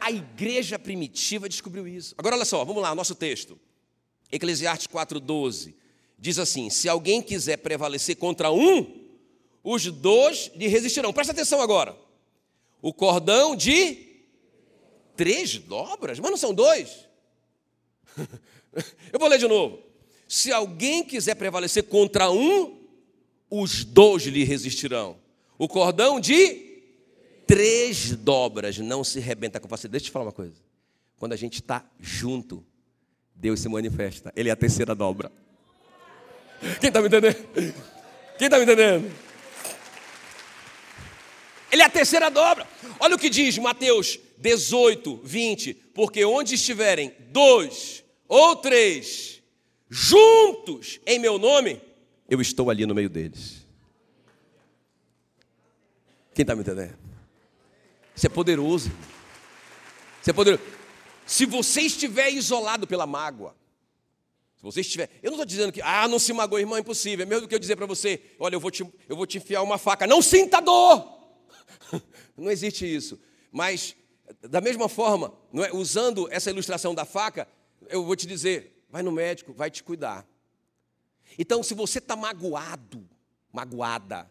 A 0.00 0.10
igreja 0.10 0.78
primitiva 0.78 1.48
descobriu 1.48 1.86
isso. 1.86 2.14
Agora 2.16 2.36
olha 2.36 2.44
só, 2.44 2.64
vamos 2.64 2.82
lá, 2.82 2.94
nosso 2.94 3.14
texto. 3.14 3.58
Eclesiastes 4.30 4.86
4:12 4.86 5.74
diz 6.18 6.38
assim: 6.38 6.70
Se 6.70 6.88
alguém 6.88 7.22
quiser 7.22 7.58
prevalecer 7.58 8.16
contra 8.16 8.50
um, 8.50 9.08
os 9.62 9.84
dois 9.86 10.50
lhe 10.54 10.66
resistirão. 10.66 11.12
Presta 11.12 11.32
atenção 11.32 11.60
agora. 11.60 11.96
O 12.80 12.92
cordão 12.92 13.56
de 13.56 14.06
três 15.16 15.58
dobras, 15.58 16.20
mas 16.20 16.30
não 16.30 16.38
são 16.38 16.54
dois. 16.54 17.06
Eu 19.12 19.18
vou 19.18 19.28
ler 19.28 19.38
de 19.38 19.48
novo. 19.48 19.82
Se 20.28 20.52
alguém 20.52 21.02
quiser 21.02 21.34
prevalecer 21.34 21.84
contra 21.84 22.30
um, 22.30 22.78
os 23.50 23.82
dois 23.82 24.24
lhe 24.24 24.44
resistirão. 24.44 25.16
O 25.56 25.66
cordão 25.66 26.20
de 26.20 26.67
três 27.48 28.14
dobras 28.14 28.78
não 28.78 29.02
se 29.02 29.18
rebenta 29.18 29.58
com 29.58 29.66
facilidade. 29.66 29.92
Deixa 29.92 30.04
eu 30.04 30.10
te 30.10 30.12
falar 30.12 30.26
uma 30.26 30.32
coisa. 30.32 30.54
Quando 31.18 31.32
a 31.32 31.36
gente 31.36 31.54
está 31.54 31.82
junto, 31.98 32.64
Deus 33.34 33.58
se 33.60 33.68
manifesta. 33.70 34.30
Ele 34.36 34.50
é 34.50 34.52
a 34.52 34.56
terceira 34.56 34.94
dobra. 34.94 35.32
Quem 36.78 36.88
está 36.88 37.00
me 37.00 37.08
entendendo? 37.08 37.36
Quem 38.36 38.46
está 38.46 38.58
me 38.58 38.64
entendendo? 38.64 39.10
Ele 41.72 41.82
é 41.82 41.84
a 41.86 41.90
terceira 41.90 42.30
dobra. 42.30 42.66
Olha 43.00 43.16
o 43.16 43.18
que 43.18 43.30
diz 43.30 43.56
Mateus 43.56 44.18
18, 44.36 45.20
20. 45.24 45.74
Porque 45.94 46.24
onde 46.26 46.54
estiverem 46.54 47.14
dois 47.30 48.04
ou 48.28 48.56
três 48.56 49.42
juntos 49.88 51.00
em 51.06 51.18
meu 51.18 51.38
nome, 51.38 51.80
eu 52.28 52.42
estou 52.42 52.68
ali 52.68 52.84
no 52.84 52.94
meio 52.94 53.08
deles. 53.08 53.66
Quem 56.34 56.42
está 56.42 56.54
me 56.54 56.60
entendendo? 56.60 56.97
Isso 58.18 58.26
é 58.26 58.30
poderoso. 58.30 58.90
Isso 60.20 60.30
é 60.30 60.32
poderoso. 60.32 60.64
Se 61.24 61.46
você 61.46 61.82
estiver 61.82 62.32
isolado 62.32 62.84
pela 62.84 63.06
mágoa, 63.06 63.54
se 64.56 64.62
você 64.64 64.80
estiver. 64.80 65.08
Eu 65.22 65.30
não 65.30 65.36
estou 65.36 65.46
dizendo 65.46 65.72
que, 65.72 65.80
ah, 65.80 66.08
não 66.08 66.18
se 66.18 66.32
magoe, 66.32 66.62
irmão, 66.62 66.76
é 66.76 66.80
impossível. 66.80 67.22
É 67.22 67.26
mesmo 67.26 67.42
do 67.42 67.48
que 67.48 67.54
eu 67.54 67.60
dizer 67.60 67.76
para 67.76 67.86
você, 67.86 68.20
olha, 68.40 68.56
eu 68.56 68.60
vou, 68.60 68.72
te, 68.72 68.84
eu 69.08 69.14
vou 69.14 69.24
te 69.24 69.38
enfiar 69.38 69.62
uma 69.62 69.78
faca. 69.78 70.04
Não 70.04 70.20
sinta 70.20 70.60
dor! 70.60 71.16
Não 72.36 72.50
existe 72.50 72.84
isso. 72.92 73.20
Mas, 73.52 73.94
da 74.42 74.60
mesma 74.60 74.88
forma, 74.88 75.32
é, 75.54 75.72
usando 75.72 76.26
essa 76.32 76.50
ilustração 76.50 76.92
da 76.92 77.04
faca, 77.04 77.46
eu 77.88 78.04
vou 78.04 78.16
te 78.16 78.26
dizer: 78.26 78.84
vai 78.90 79.04
no 79.04 79.12
médico, 79.12 79.52
vai 79.52 79.70
te 79.70 79.84
cuidar. 79.84 80.26
Então, 81.38 81.62
se 81.62 81.72
você 81.72 81.98
está 81.98 82.16
magoado, 82.16 83.08
magoada, 83.52 84.28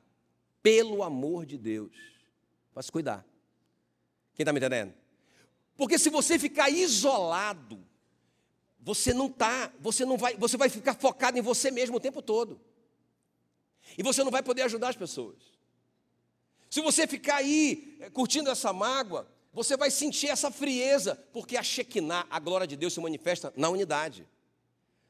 pelo 0.61 1.03
amor 1.03 1.45
de 1.45 1.57
Deus, 1.57 1.93
vai 2.73 2.83
se 2.83 2.91
cuidar. 2.91 3.25
Quem 4.37 4.43
está 4.43 4.53
me 4.53 4.59
entendendo? 4.59 4.93
Porque 5.75 5.97
se 5.97 6.11
você 6.11 6.37
ficar 6.37 6.69
isolado, 6.69 7.83
você 8.79 9.13
não 9.13 9.27
tá, 9.27 9.73
você 9.79 10.05
não 10.05 10.15
vai, 10.15 10.37
você 10.37 10.55
vai 10.55 10.69
ficar 10.69 10.93
focado 10.93 11.39
em 11.39 11.41
você 11.41 11.71
mesmo 11.71 11.97
o 11.97 11.99
tempo 11.99 12.21
todo. 12.21 12.61
E 13.97 14.03
você 14.03 14.23
não 14.23 14.29
vai 14.29 14.43
poder 14.43 14.61
ajudar 14.61 14.89
as 14.89 14.95
pessoas. 14.95 15.35
Se 16.69 16.81
você 16.81 17.07
ficar 17.07 17.37
aí 17.37 17.97
eh, 17.99 18.09
curtindo 18.11 18.49
essa 18.51 18.71
mágoa, 18.71 19.27
você 19.51 19.75
vai 19.75 19.89
sentir 19.89 20.27
essa 20.27 20.51
frieza, 20.51 21.15
porque 21.33 21.57
a 21.57 21.63
Shekinah, 21.63 22.27
a 22.29 22.39
glória 22.39 22.67
de 22.67 22.75
Deus, 22.75 22.93
se 22.93 22.99
manifesta 22.99 23.51
na 23.57 23.69
unidade. 23.69 24.27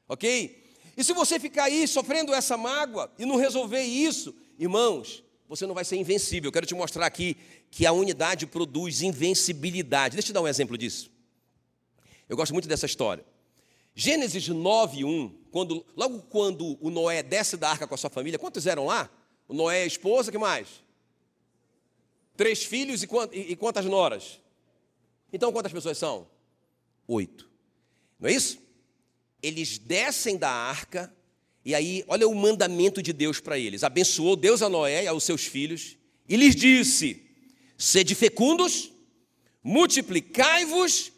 Ok? 0.08 0.64
E 0.96 1.04
se 1.04 1.12
você 1.12 1.38
ficar 1.38 1.64
aí 1.64 1.86
sofrendo 1.86 2.32
essa 2.32 2.56
mágoa 2.56 3.12
e 3.18 3.26
não 3.26 3.36
resolver 3.36 3.82
isso, 3.82 4.34
irmãos, 4.58 5.22
você 5.48 5.66
não 5.66 5.74
vai 5.74 5.84
ser 5.84 5.96
invencível. 5.96 6.48
Eu 6.48 6.52
quero 6.52 6.66
te 6.66 6.74
mostrar 6.74 7.06
aqui 7.06 7.36
que 7.70 7.86
a 7.86 7.92
unidade 7.92 8.46
produz 8.46 9.02
invencibilidade. 9.02 10.14
Deixa 10.14 10.26
eu 10.26 10.32
te 10.32 10.34
dar 10.34 10.42
um 10.42 10.48
exemplo 10.48 10.76
disso. 10.76 11.10
Eu 12.28 12.36
gosto 12.36 12.52
muito 12.52 12.68
dessa 12.68 12.86
história. 12.86 13.24
Gênesis 13.94 14.46
9, 14.48 15.04
1, 15.04 15.28
quando, 15.50 15.84
logo 15.96 16.20
quando 16.22 16.78
o 16.80 16.90
Noé 16.90 17.22
desce 17.22 17.56
da 17.56 17.70
arca 17.70 17.86
com 17.86 17.94
a 17.94 17.98
sua 17.98 18.10
família, 18.10 18.38
quantos 18.38 18.66
eram 18.66 18.86
lá? 18.86 19.10
O 19.48 19.54
Noé, 19.54 19.82
a 19.82 19.86
esposa, 19.86 20.30
que 20.30 20.38
mais? 20.38 20.68
Três 22.36 22.62
filhos 22.62 23.02
e 23.02 23.56
quantas 23.56 23.84
noras? 23.86 24.40
Então 25.32 25.52
quantas 25.52 25.72
pessoas 25.72 25.98
são? 25.98 26.28
Oito. 27.08 27.50
Não 28.20 28.28
é 28.28 28.32
isso? 28.32 28.60
Eles 29.42 29.78
descem 29.78 30.36
da 30.36 30.50
arca, 30.50 31.12
e 31.64 31.74
aí, 31.74 32.04
olha 32.06 32.26
o 32.26 32.34
mandamento 32.34 33.02
de 33.02 33.12
Deus 33.12 33.40
para 33.40 33.58
eles. 33.58 33.82
Abençoou 33.84 34.36
Deus 34.36 34.62
a 34.62 34.68
Noé 34.68 35.04
e 35.04 35.06
aos 35.06 35.24
seus 35.24 35.44
filhos, 35.44 35.96
e 36.28 36.36
lhes 36.36 36.54
disse: 36.54 37.27
Sede 37.78 38.14
fecundos, 38.14 38.92
multiplicai-vos 39.62 41.12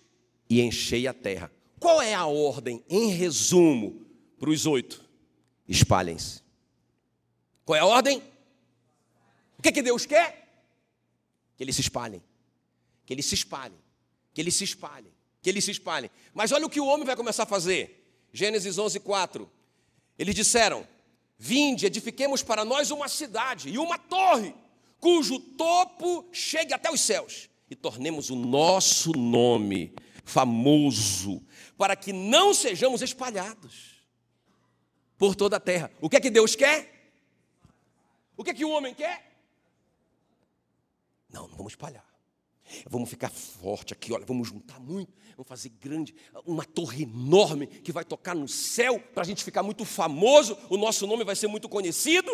e 0.48 0.60
enchei 0.60 1.08
a 1.08 1.14
terra. 1.14 1.50
Qual 1.80 2.00
é 2.00 2.14
a 2.14 2.26
ordem, 2.26 2.84
em 2.88 3.08
resumo, 3.08 4.06
para 4.38 4.50
os 4.50 4.66
oito? 4.66 5.04
Espalhem-se. 5.66 6.42
Qual 7.64 7.76
é 7.76 7.80
a 7.80 7.86
ordem? 7.86 8.22
O 9.58 9.62
que, 9.62 9.70
é 9.70 9.72
que 9.72 9.82
Deus 9.82 10.06
quer? 10.06 10.40
que 11.60 11.64
eles 11.64 11.76
se 11.76 11.82
espalhem, 11.82 12.22
que 13.04 13.12
eles 13.12 13.26
se 13.26 13.34
espalhem, 13.34 13.76
que 14.32 14.40
eles 14.40 14.54
se 14.54 14.64
espalhem, 14.64 15.12
que 15.42 15.50
eles 15.50 15.62
se 15.62 15.70
espalhem. 15.70 16.10
Mas 16.32 16.52
olha 16.52 16.64
o 16.64 16.70
que 16.70 16.80
o 16.80 16.86
homem 16.86 17.04
vai 17.04 17.14
começar 17.14 17.42
a 17.42 17.46
fazer. 17.46 18.02
Gênesis 18.32 18.78
11, 18.78 18.98
4. 18.98 19.50
Eles 20.18 20.34
disseram: 20.34 20.88
Vinde, 21.38 21.84
edifiquemos 21.84 22.42
para 22.42 22.64
nós 22.64 22.90
uma 22.90 23.08
cidade 23.08 23.68
e 23.68 23.76
uma 23.76 23.98
torre, 23.98 24.54
cujo 25.00 25.38
topo 25.40 26.28
chegue 26.30 26.74
até 26.74 26.90
os 26.90 27.00
céus, 27.00 27.48
e 27.70 27.74
tornemos 27.74 28.30
o 28.30 28.36
nosso 28.36 29.12
nome 29.12 29.94
famoso, 30.24 31.42
para 31.76 31.96
que 31.96 32.12
não 32.12 32.52
sejamos 32.52 33.02
espalhados 33.02 34.04
por 35.16 35.34
toda 35.34 35.56
a 35.56 35.60
terra. 35.60 35.90
O 36.00 36.08
que 36.08 36.16
é 36.16 36.20
que 36.20 36.30
Deus 36.30 36.54
quer? 36.54 37.12
O 38.36 38.44
que 38.44 38.50
é 38.50 38.54
que 38.54 38.64
o 38.64 38.70
homem 38.70 38.94
quer? 38.94 39.30
Não, 41.28 41.48
não 41.48 41.56
vamos 41.56 41.72
espalhar. 41.72 42.08
Vamos 42.88 43.10
ficar 43.10 43.30
forte 43.30 43.92
aqui, 43.92 44.12
olha, 44.12 44.24
vamos 44.24 44.48
juntar 44.48 44.78
muito, 44.78 45.12
vamos 45.36 45.48
fazer 45.48 45.70
grande, 45.70 46.14
uma 46.46 46.64
torre 46.64 47.02
enorme 47.02 47.66
que 47.66 47.90
vai 47.90 48.04
tocar 48.04 48.34
no 48.34 48.46
céu 48.46 49.00
para 49.12 49.22
a 49.22 49.26
gente 49.26 49.42
ficar 49.42 49.62
muito 49.62 49.84
famoso, 49.84 50.56
o 50.68 50.76
nosso 50.76 51.06
nome 51.06 51.24
vai 51.24 51.34
ser 51.34 51.48
muito 51.48 51.68
conhecido. 51.68 52.30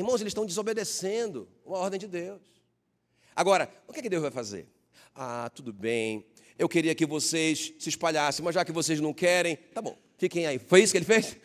Irmãos, 0.00 0.22
eles 0.22 0.30
estão 0.30 0.46
desobedecendo 0.46 1.46
uma 1.62 1.76
ordem 1.76 2.00
de 2.00 2.06
Deus. 2.06 2.40
Agora, 3.36 3.70
o 3.86 3.92
que, 3.92 3.98
é 3.98 4.02
que 4.02 4.08
Deus 4.08 4.22
vai 4.22 4.30
fazer? 4.30 4.66
Ah, 5.14 5.50
tudo 5.54 5.74
bem, 5.74 6.24
eu 6.58 6.70
queria 6.70 6.94
que 6.94 7.04
vocês 7.04 7.74
se 7.78 7.90
espalhassem, 7.90 8.42
mas 8.42 8.54
já 8.54 8.64
que 8.64 8.72
vocês 8.72 8.98
não 8.98 9.12
querem, 9.12 9.56
tá 9.56 9.82
bom, 9.82 9.98
fiquem 10.16 10.46
aí. 10.46 10.58
Foi 10.58 10.82
isso 10.82 10.94
que 10.94 10.96
ele 10.96 11.04
fez? 11.04 11.36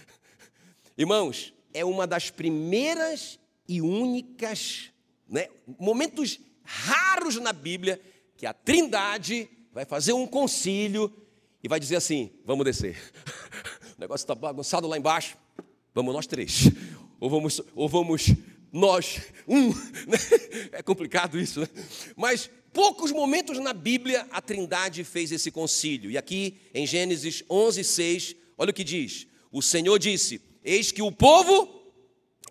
Irmãos, 0.96 1.52
é 1.74 1.84
uma 1.84 2.06
das 2.06 2.30
primeiras 2.30 3.38
e 3.68 3.82
únicas 3.82 4.90
né, 5.28 5.48
momentos 5.78 6.40
raros 6.62 7.36
na 7.36 7.52
Bíblia 7.52 8.00
que 8.34 8.46
a 8.46 8.54
Trindade 8.54 9.46
vai 9.70 9.84
fazer 9.84 10.14
um 10.14 10.26
concílio 10.26 11.12
e 11.62 11.68
vai 11.68 11.78
dizer 11.78 11.96
assim: 11.96 12.30
vamos 12.46 12.64
descer. 12.64 12.96
O 13.96 14.00
negócio 14.00 14.24
está 14.24 14.34
bagunçado 14.34 14.88
lá 14.88 14.98
embaixo. 14.98 15.36
Vamos 15.94 16.12
nós 16.12 16.26
três. 16.26 16.64
Ou 17.24 17.30
vamos, 17.30 17.58
ou 17.74 17.88
vamos 17.88 18.34
nós, 18.70 19.22
um. 19.48 19.70
Né? 20.06 20.18
É 20.72 20.82
complicado 20.82 21.40
isso, 21.40 21.62
né? 21.62 21.68
Mas 22.14 22.50
poucos 22.70 23.10
momentos 23.10 23.58
na 23.58 23.72
Bíblia 23.72 24.28
a 24.30 24.42
Trindade 24.42 25.02
fez 25.04 25.32
esse 25.32 25.50
concílio. 25.50 26.10
E 26.10 26.18
aqui 26.18 26.58
em 26.74 26.86
Gênesis 26.86 27.42
11, 27.48 27.82
6, 27.82 28.36
olha 28.58 28.72
o 28.72 28.74
que 28.74 28.84
diz: 28.84 29.26
O 29.50 29.62
Senhor 29.62 29.98
disse: 29.98 30.38
Eis 30.62 30.92
que 30.92 31.00
o 31.00 31.10
povo 31.10 31.90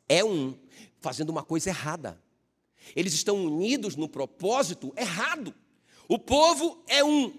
é 0.10 0.26
um, 0.26 0.58
fazendo 1.00 1.30
uma 1.30 1.44
coisa 1.44 1.70
errada. 1.70 2.20
Eles 2.96 3.14
estão 3.14 3.46
unidos 3.46 3.96
no 3.96 4.10
propósito 4.10 4.92
errado. 4.98 5.54
O 6.08 6.18
povo 6.18 6.84
é 6.88 7.04
um. 7.04 7.32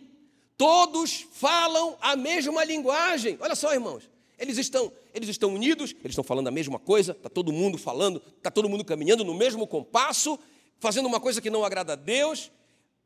Todos 0.56 1.26
falam 1.32 1.98
a 2.00 2.14
mesma 2.14 2.62
linguagem. 2.62 3.36
Olha 3.40 3.56
só, 3.56 3.74
irmãos. 3.74 4.13
Eles 4.38 4.58
estão, 4.58 4.92
eles 5.12 5.28
estão 5.28 5.54
unidos, 5.54 5.92
eles 6.00 6.10
estão 6.10 6.24
falando 6.24 6.48
a 6.48 6.50
mesma 6.50 6.78
coisa, 6.78 7.12
está 7.12 7.28
todo 7.28 7.52
mundo 7.52 7.78
falando, 7.78 8.20
está 8.36 8.50
todo 8.50 8.68
mundo 8.68 8.84
caminhando 8.84 9.24
no 9.24 9.34
mesmo 9.34 9.66
compasso, 9.66 10.38
fazendo 10.80 11.06
uma 11.06 11.20
coisa 11.20 11.40
que 11.40 11.50
não 11.50 11.64
agrada 11.64 11.92
a 11.92 11.96
Deus. 11.96 12.50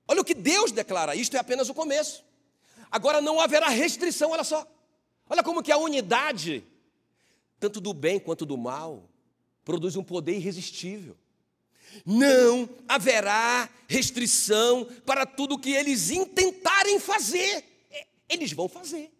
Olha 0.06 0.22
o 0.22 0.24
que 0.24 0.34
Deus 0.34 0.72
declara, 0.72 1.14
isto 1.14 1.36
é 1.36 1.40
apenas 1.40 1.68
o 1.68 1.74
começo. 1.74 2.24
Agora 2.90 3.20
não 3.20 3.40
haverá 3.40 3.68
restrição, 3.68 4.30
olha 4.30 4.44
só. 4.44 4.66
Olha 5.28 5.42
como 5.42 5.62
que 5.62 5.70
a 5.70 5.76
unidade, 5.76 6.64
tanto 7.60 7.80
do 7.80 7.92
bem 7.92 8.18
quanto 8.18 8.46
do 8.46 8.56
mal, 8.56 9.08
produz 9.64 9.96
um 9.96 10.02
poder 10.02 10.36
irresistível. 10.36 11.14
Não 12.04 12.68
haverá 12.88 13.68
restrição 13.86 14.86
para 15.04 15.26
tudo 15.26 15.58
que 15.58 15.72
eles 15.72 16.10
intentarem 16.10 16.98
fazer. 16.98 17.64
É, 17.90 18.06
eles 18.28 18.52
vão 18.52 18.68
fazer. 18.68 19.12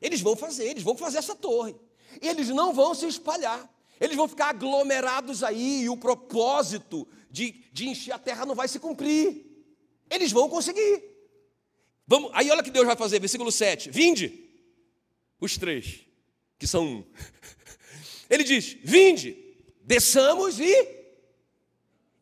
Eles 0.00 0.20
vão 0.20 0.36
fazer, 0.36 0.64
eles 0.64 0.82
vão 0.82 0.96
fazer 0.96 1.18
essa 1.18 1.34
torre. 1.34 1.74
Eles 2.20 2.48
não 2.48 2.72
vão 2.72 2.94
se 2.94 3.06
espalhar. 3.06 3.68
Eles 4.00 4.16
vão 4.16 4.26
ficar 4.26 4.48
aglomerados 4.48 5.42
aí 5.42 5.82
e 5.82 5.88
o 5.90 5.96
propósito 5.96 7.06
de, 7.30 7.52
de 7.72 7.88
encher 7.88 8.12
a 8.12 8.18
terra 8.18 8.46
não 8.46 8.54
vai 8.54 8.66
se 8.66 8.78
cumprir. 8.78 9.44
Eles 10.08 10.32
vão 10.32 10.48
conseguir. 10.48 11.04
Vamos, 12.06 12.30
aí 12.34 12.50
olha 12.50 12.60
o 12.60 12.64
que 12.64 12.70
Deus 12.70 12.86
vai 12.86 12.96
fazer, 12.96 13.20
versículo 13.20 13.52
7. 13.52 13.90
Vinde, 13.90 14.48
os 15.38 15.56
três, 15.58 16.00
que 16.58 16.66
são 16.66 16.84
um. 16.84 17.04
Ele 18.28 18.42
diz: 18.42 18.78
Vinde, 18.82 19.36
desçamos 19.84 20.58
e 20.58 21.00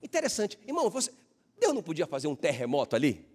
Interessante. 0.02 0.58
Irmão, 0.66 0.88
você, 0.88 1.12
Deus 1.58 1.74
não 1.74 1.82
podia 1.82 2.06
fazer 2.06 2.28
um 2.28 2.36
terremoto 2.36 2.96
ali? 2.96 3.26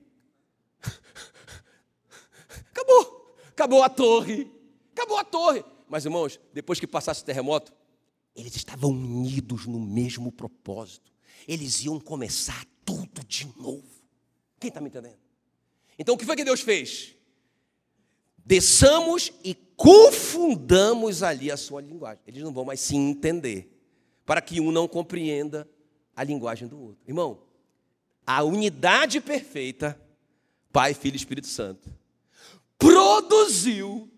Acabou. 2.72 3.13
Acabou 3.54 3.84
a 3.84 3.90
torre. 3.90 4.52
Acabou 4.92 5.18
a 5.18 5.24
torre. 5.24 5.64
Mas, 5.88 6.06
irmãos, 6.06 6.40
depois 6.52 6.80
que 6.80 6.88
passasse 6.88 7.22
o 7.22 7.26
terremoto, 7.26 7.72
eles 8.36 8.56
estavam 8.56 8.90
unidos 8.90 9.68
no 9.68 9.80
mesmo 9.80 10.32
propósito. 10.32 11.12
Eles 11.48 11.84
iam 11.84 12.00
começar 12.00 12.66
tudo 12.84 13.24
de 13.28 13.46
novo. 13.58 13.84
Quem 14.60 14.70
está 14.70 14.82
me 14.82 14.88
entendendo? 14.88 15.18
Então, 15.98 16.16
o 16.16 16.18
que 16.18 16.26
foi 16.26 16.36
que 16.36 16.44
Deus 16.44 16.62
fez? 16.62 17.16
Desçamos 18.44 19.32
e 19.44 19.54
confundamos 19.54 21.22
ali 21.22 21.52
a 21.52 21.58
sua 21.58 21.82
linguagem. 21.82 22.24
Eles 22.26 22.42
não 22.42 22.52
vão 22.52 22.66
mais 22.66 22.80
se 22.80 22.96
entender, 22.96 23.70
para 24.26 24.42
que 24.42 24.60
um 24.60 24.72
não 24.72 24.88
compreenda 24.88 25.70
a 26.16 26.24
linguagem 26.24 26.68
do 26.68 26.80
outro. 26.80 27.04
Irmão, 27.08 27.44
a 28.26 28.42
unidade 28.44 29.22
perfeita, 29.22 30.00
Pai, 30.72 30.94
Filho 30.94 31.16
e 31.16 31.18
Espírito 31.18 31.48
Santo, 31.48 31.94
produziu 32.84 34.12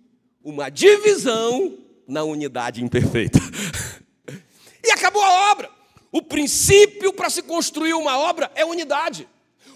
uma 0.44 0.70
divisão 0.70 1.78
na 2.08 2.24
unidade 2.24 2.84
imperfeita. 2.84 3.38
e 4.84 4.90
acabou 4.92 5.24
a 5.24 5.52
obra. 5.52 5.70
O 6.12 6.22
princípio 6.22 7.14
para 7.14 7.30
se 7.30 7.44
construir 7.44 7.94
uma 7.94 8.18
obra 8.18 8.52
é 8.56 8.66
unidade. 8.66 9.28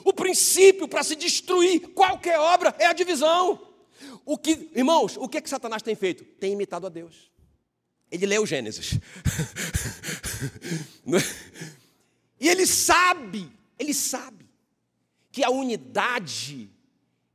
O 0.04 0.12
princípio 0.12 0.88
para 0.88 1.04
se 1.04 1.15
destruir 1.15 1.89
qualquer 1.89 2.39
obra 2.39 2.75
é 2.80 2.88
a 2.88 2.93
divisão. 2.93 3.62
O 4.25 4.38
que, 4.38 4.71
irmãos, 4.73 5.17
o 5.17 5.28
que 5.28 5.39
que 5.41 5.49
Satanás 5.49 5.84
tem 5.84 5.93
feito? 5.95 6.23
Tem 6.23 6.54
imitado 6.54 6.88
a 6.88 6.89
Deus. 6.89 7.30
Ele 8.10 8.25
leu 8.25 8.43
Gênesis. 8.45 8.97
e 12.39 12.49
ele 12.49 12.65
sabe, 12.65 13.52
ele 13.78 13.93
sabe 13.93 14.49
que 15.32 15.43
a 15.43 15.52
unidade 15.52 16.71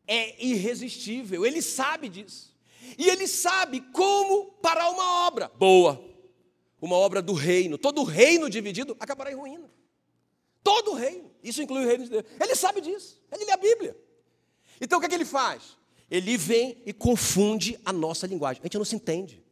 é 0.07 0.45
irresistível. 0.45 1.45
Ele 1.45 1.63
sabe 1.63 2.09
disso. 2.09 2.55
E 2.99 3.09
ele 3.09 3.27
sabe 3.27 3.81
como 3.93 4.53
parar 4.63 4.91
uma 4.91 5.27
obra 5.27 5.51
boa, 5.57 6.03
uma 6.81 6.97
obra 6.97 7.23
do 7.23 7.33
reino. 7.33 7.79
Todo 7.79 8.03
reino 8.05 8.51
dividido 8.51 8.97
acabará 9.01 9.33
em 9.33 9.35
ruína. 9.35 9.71
Todo 10.63 10.95
reino. 10.95 11.31
Isso 11.43 11.63
inclui 11.63 11.85
o 11.85 11.89
reino 11.89 12.05
de 12.05 12.11
Deus. 12.11 12.25
Ele 12.41 12.55
sabe 12.55 12.81
disso. 12.81 13.21
Ele 13.33 13.45
lê 13.45 13.53
a 13.53 13.57
Bíblia. 13.57 13.97
Então 14.81 14.99
o 14.99 15.01
que, 15.01 15.07
é 15.07 15.09
que 15.09 15.15
ele 15.15 15.25
faz? 15.25 15.77
Ele 16.11 16.37
vem 16.37 16.83
e 16.85 16.93
confunde 16.93 17.79
a 17.85 17.93
nossa 17.93 18.27
linguagem. 18.27 18.61
A 18.63 18.67
gente 18.67 18.79
não 18.79 18.85
se 18.85 18.97
entende. 18.97 19.43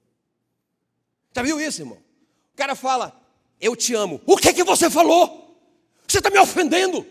Já 1.34 1.42
viu 1.42 1.60
isso, 1.60 1.82
irmão? 1.82 1.98
O 2.52 2.56
cara 2.56 2.74
fala, 2.74 3.18
eu 3.60 3.74
te 3.74 3.94
amo. 3.94 4.20
O 4.26 4.36
que, 4.36 4.48
é 4.48 4.52
que 4.52 4.64
você 4.64 4.90
falou? 4.90 5.56
Você 6.06 6.18
está 6.18 6.28
me 6.30 6.38
ofendendo. 6.38 7.06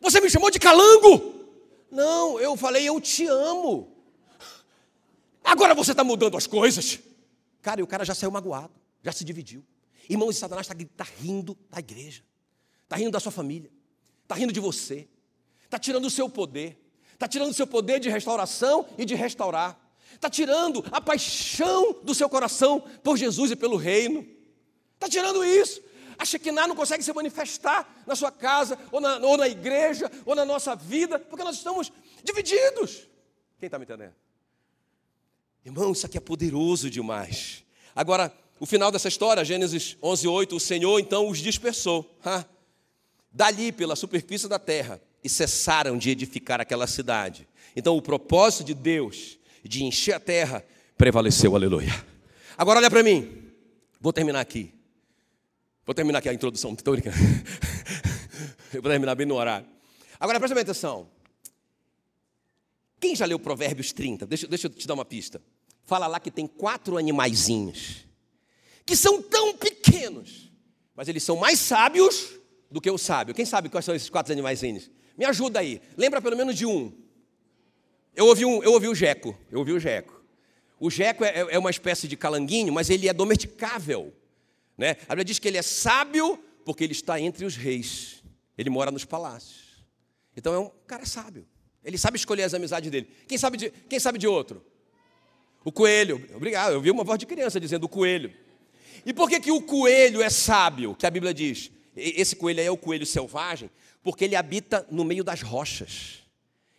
Você 0.00 0.20
me 0.20 0.28
chamou 0.28 0.50
de 0.50 0.58
calango. 0.58 1.39
Não, 1.90 2.38
eu 2.38 2.56
falei, 2.56 2.88
eu 2.88 3.00
te 3.00 3.26
amo. 3.26 3.96
Agora 5.42 5.74
você 5.74 5.90
está 5.90 6.04
mudando 6.04 6.36
as 6.36 6.46
coisas. 6.46 7.00
Cara, 7.60 7.80
e 7.80 7.82
o 7.82 7.86
cara 7.86 8.04
já 8.04 8.14
saiu 8.14 8.30
magoado, 8.30 8.72
já 9.02 9.12
se 9.12 9.24
dividiu. 9.24 9.64
Irmãos, 10.08 10.36
Satanás 10.36 10.66
está 10.68 11.04
tá 11.04 11.10
rindo 11.20 11.56
da 11.68 11.78
igreja, 11.78 12.22
está 12.84 12.96
rindo 12.96 13.10
da 13.10 13.20
sua 13.20 13.32
família, 13.32 13.70
está 14.22 14.34
rindo 14.34 14.52
de 14.52 14.60
você, 14.60 15.08
está 15.64 15.78
tirando 15.78 16.06
o 16.06 16.10
seu 16.10 16.28
poder, 16.28 16.80
está 17.12 17.28
tirando 17.28 17.50
o 17.50 17.54
seu 17.54 17.66
poder 17.66 18.00
de 18.00 18.08
restauração 18.08 18.86
e 18.98 19.04
de 19.04 19.14
restaurar, 19.14 19.78
está 20.14 20.28
tirando 20.28 20.84
a 20.90 21.00
paixão 21.00 22.00
do 22.02 22.14
seu 22.14 22.28
coração 22.28 22.80
por 23.02 23.16
Jesus 23.16 23.50
e 23.50 23.56
pelo 23.56 23.76
reino, 23.76 24.26
está 24.94 25.08
tirando 25.08 25.44
isso. 25.44 25.80
A 26.20 26.24
Shekinah 26.26 26.66
não 26.66 26.76
consegue 26.76 27.02
se 27.02 27.10
manifestar 27.14 28.04
na 28.06 28.14
sua 28.14 28.30
casa, 28.30 28.78
ou 28.92 29.00
na, 29.00 29.16
ou 29.20 29.38
na 29.38 29.48
igreja, 29.48 30.10
ou 30.26 30.34
na 30.34 30.44
nossa 30.44 30.76
vida, 30.76 31.18
porque 31.18 31.42
nós 31.42 31.56
estamos 31.56 31.90
divididos. 32.22 33.08
Quem 33.58 33.68
está 33.68 33.78
me 33.78 33.86
entendendo? 33.86 34.12
Irmão, 35.64 35.92
isso 35.92 36.04
aqui 36.04 36.18
é 36.18 36.20
poderoso 36.20 36.90
demais. 36.90 37.64
Agora, 37.96 38.30
o 38.58 38.66
final 38.66 38.92
dessa 38.92 39.08
história, 39.08 39.42
Gênesis 39.42 39.96
11, 40.02 40.28
8, 40.28 40.56
o 40.56 40.60
Senhor 40.60 41.00
então 41.00 41.26
os 41.26 41.38
dispersou. 41.38 42.14
Ha? 42.22 42.44
Dali, 43.32 43.72
pela 43.72 43.96
superfície 43.96 44.46
da 44.46 44.58
terra, 44.58 45.00
e 45.24 45.28
cessaram 45.28 45.96
de 45.96 46.10
edificar 46.10 46.60
aquela 46.60 46.86
cidade. 46.86 47.48
Então, 47.74 47.96
o 47.96 48.02
propósito 48.02 48.64
de 48.64 48.74
Deus 48.74 49.38
de 49.64 49.84
encher 49.84 50.12
a 50.12 50.20
terra 50.20 50.62
prevaleceu, 50.98 51.56
aleluia. 51.56 52.04
Agora, 52.58 52.78
olha 52.78 52.90
para 52.90 53.02
mim. 53.02 53.42
Vou 53.98 54.12
terminar 54.12 54.40
aqui. 54.40 54.79
Vou 55.90 55.94
terminar 55.96 56.20
aqui 56.20 56.28
a 56.28 56.32
introdução, 56.32 56.72
estou 56.72 56.94
brincando. 56.94 57.16
Eu 58.72 58.80
vou 58.80 58.88
terminar 58.88 59.16
bem 59.16 59.26
no 59.26 59.34
horário. 59.34 59.66
Agora, 60.20 60.38
presta 60.38 60.54
bem 60.54 60.62
atenção. 60.62 61.10
Quem 63.00 63.16
já 63.16 63.26
leu 63.26 63.40
Provérbios 63.40 63.92
30? 63.92 64.24
Deixa, 64.24 64.46
deixa 64.46 64.68
eu 64.68 64.70
te 64.70 64.86
dar 64.86 64.94
uma 64.94 65.04
pista. 65.04 65.42
Fala 65.84 66.06
lá 66.06 66.20
que 66.20 66.30
tem 66.30 66.46
quatro 66.46 66.96
animaizinhos, 66.96 68.06
que 68.86 68.94
são 68.94 69.20
tão 69.20 69.56
pequenos, 69.56 70.52
mas 70.94 71.08
eles 71.08 71.24
são 71.24 71.34
mais 71.34 71.58
sábios 71.58 72.38
do 72.70 72.80
que 72.80 72.88
o 72.88 72.96
sábio. 72.96 73.34
Quem 73.34 73.44
sabe 73.44 73.68
quais 73.68 73.84
são 73.84 73.92
esses 73.92 74.08
quatro 74.08 74.32
animaizinhos? 74.32 74.88
Me 75.18 75.24
ajuda 75.24 75.58
aí. 75.58 75.82
Lembra 75.96 76.22
pelo 76.22 76.36
menos 76.36 76.54
de 76.54 76.66
um. 76.66 76.96
Eu 78.14 78.26
ouvi, 78.26 78.44
um, 78.44 78.62
eu 78.62 78.74
ouvi 78.74 78.86
o 78.86 78.94
jeco. 78.94 79.36
Eu 79.50 79.58
ouvi 79.58 79.72
o 79.72 79.80
jeco. 79.80 80.22
O 80.78 80.88
jeco 80.88 81.24
é, 81.24 81.48
é 81.50 81.58
uma 81.58 81.70
espécie 81.70 82.06
de 82.06 82.16
calanguinho, 82.16 82.72
mas 82.72 82.90
ele 82.90 83.08
é 83.08 83.12
domesticável. 83.12 84.14
Né? 84.80 84.96
A 85.02 85.10
Bíblia 85.14 85.26
diz 85.26 85.38
que 85.38 85.46
ele 85.46 85.58
é 85.58 85.62
sábio 85.62 86.42
porque 86.64 86.82
ele 86.82 86.94
está 86.94 87.20
entre 87.20 87.44
os 87.44 87.54
reis. 87.54 88.22
Ele 88.56 88.70
mora 88.70 88.90
nos 88.90 89.04
palácios. 89.04 89.84
Então 90.34 90.54
é 90.54 90.58
um 90.58 90.70
cara 90.86 91.04
sábio. 91.04 91.46
Ele 91.84 91.98
sabe 91.98 92.16
escolher 92.16 92.44
as 92.44 92.54
amizades 92.54 92.90
dele. 92.90 93.06
Quem 93.28 93.36
sabe 93.36 93.58
de, 93.58 93.70
quem 93.70 94.00
sabe 94.00 94.18
de 94.18 94.26
outro? 94.26 94.64
O 95.62 95.70
coelho. 95.70 96.26
Obrigado, 96.34 96.72
eu 96.72 96.80
vi 96.80 96.90
uma 96.90 97.04
voz 97.04 97.18
de 97.18 97.26
criança 97.26 97.60
dizendo 97.60 97.84
o 97.84 97.88
coelho. 97.90 98.32
E 99.04 99.12
por 99.12 99.28
que, 99.28 99.38
que 99.38 99.52
o 99.52 99.60
coelho 99.60 100.22
é 100.22 100.30
sábio? 100.30 100.94
Que 100.94 101.04
a 101.04 101.10
Bíblia 101.10 101.34
diz. 101.34 101.70
Esse 101.94 102.34
coelho 102.34 102.60
aí 102.60 102.66
é 102.66 102.70
o 102.70 102.76
coelho 102.78 103.04
selvagem, 103.04 103.68
porque 104.02 104.24
ele 104.24 104.34
habita 104.34 104.86
no 104.90 105.04
meio 105.04 105.22
das 105.22 105.42
rochas. 105.42 106.20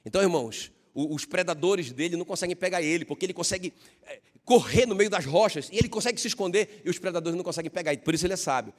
Então, 0.04 0.24
irmãos, 0.24 0.72
os 0.96 1.24
predadores 1.24 1.92
dele 1.92 2.18
não 2.18 2.26
conseguem 2.26 2.56
pegar 2.56 2.82
ele, 2.82 3.06
porque 3.06 3.28
ele 3.28 3.34
consegue 3.34 3.72
é, 4.08 4.20
correr 4.46 4.86
no 4.86 4.96
meio 4.96 5.10
das 5.10 5.26
rochas 5.26 5.70
e 5.72 5.78
ele 5.78 5.90
consegue 5.90 6.20
se 6.20 6.28
esconder 6.28 6.82
e 6.84 6.90
os 6.90 7.00
predadores 7.00 7.38
não 7.38 7.44
conseguem 7.44 7.72
pegar. 7.72 7.96
Por 7.98 8.14
isso 8.14 8.26
ele 8.26 8.34
é 8.34 8.38
sábio. 8.38 8.74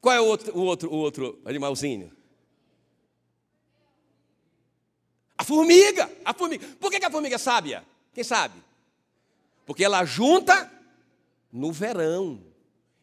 Qual 0.00 0.14
é 0.14 0.20
o 0.20 0.24
outro, 0.24 0.56
o 0.56 0.60
outro, 0.62 0.90
o 0.90 0.96
outro 0.96 1.40
animalzinho? 1.44 2.12
A 5.38 5.44
formiga, 5.44 6.10
a 6.24 6.32
formiga. 6.32 6.66
Por 6.80 6.90
que 6.90 7.04
a 7.04 7.10
formiga 7.10 7.34
é 7.34 7.38
sábia? 7.38 7.84
Quem 8.12 8.24
sabe? 8.24 8.54
Porque 9.66 9.84
ela 9.84 10.04
junta 10.04 10.70
no 11.52 11.72
verão. 11.72 12.42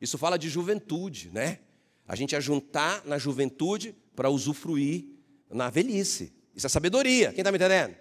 Isso 0.01 0.17
fala 0.17 0.37
de 0.37 0.49
juventude, 0.49 1.29
né? 1.31 1.59
A 2.07 2.15
gente 2.15 2.35
ajuntar 2.35 3.05
na 3.05 3.17
juventude 3.17 3.95
para 4.15 4.29
usufruir 4.29 5.05
na 5.49 5.69
velhice. 5.69 6.33
Isso 6.55 6.65
é 6.67 6.69
sabedoria. 6.69 7.31
Quem 7.31 7.39
está 7.39 7.51
me 7.51 7.57
entendendo? 7.57 7.95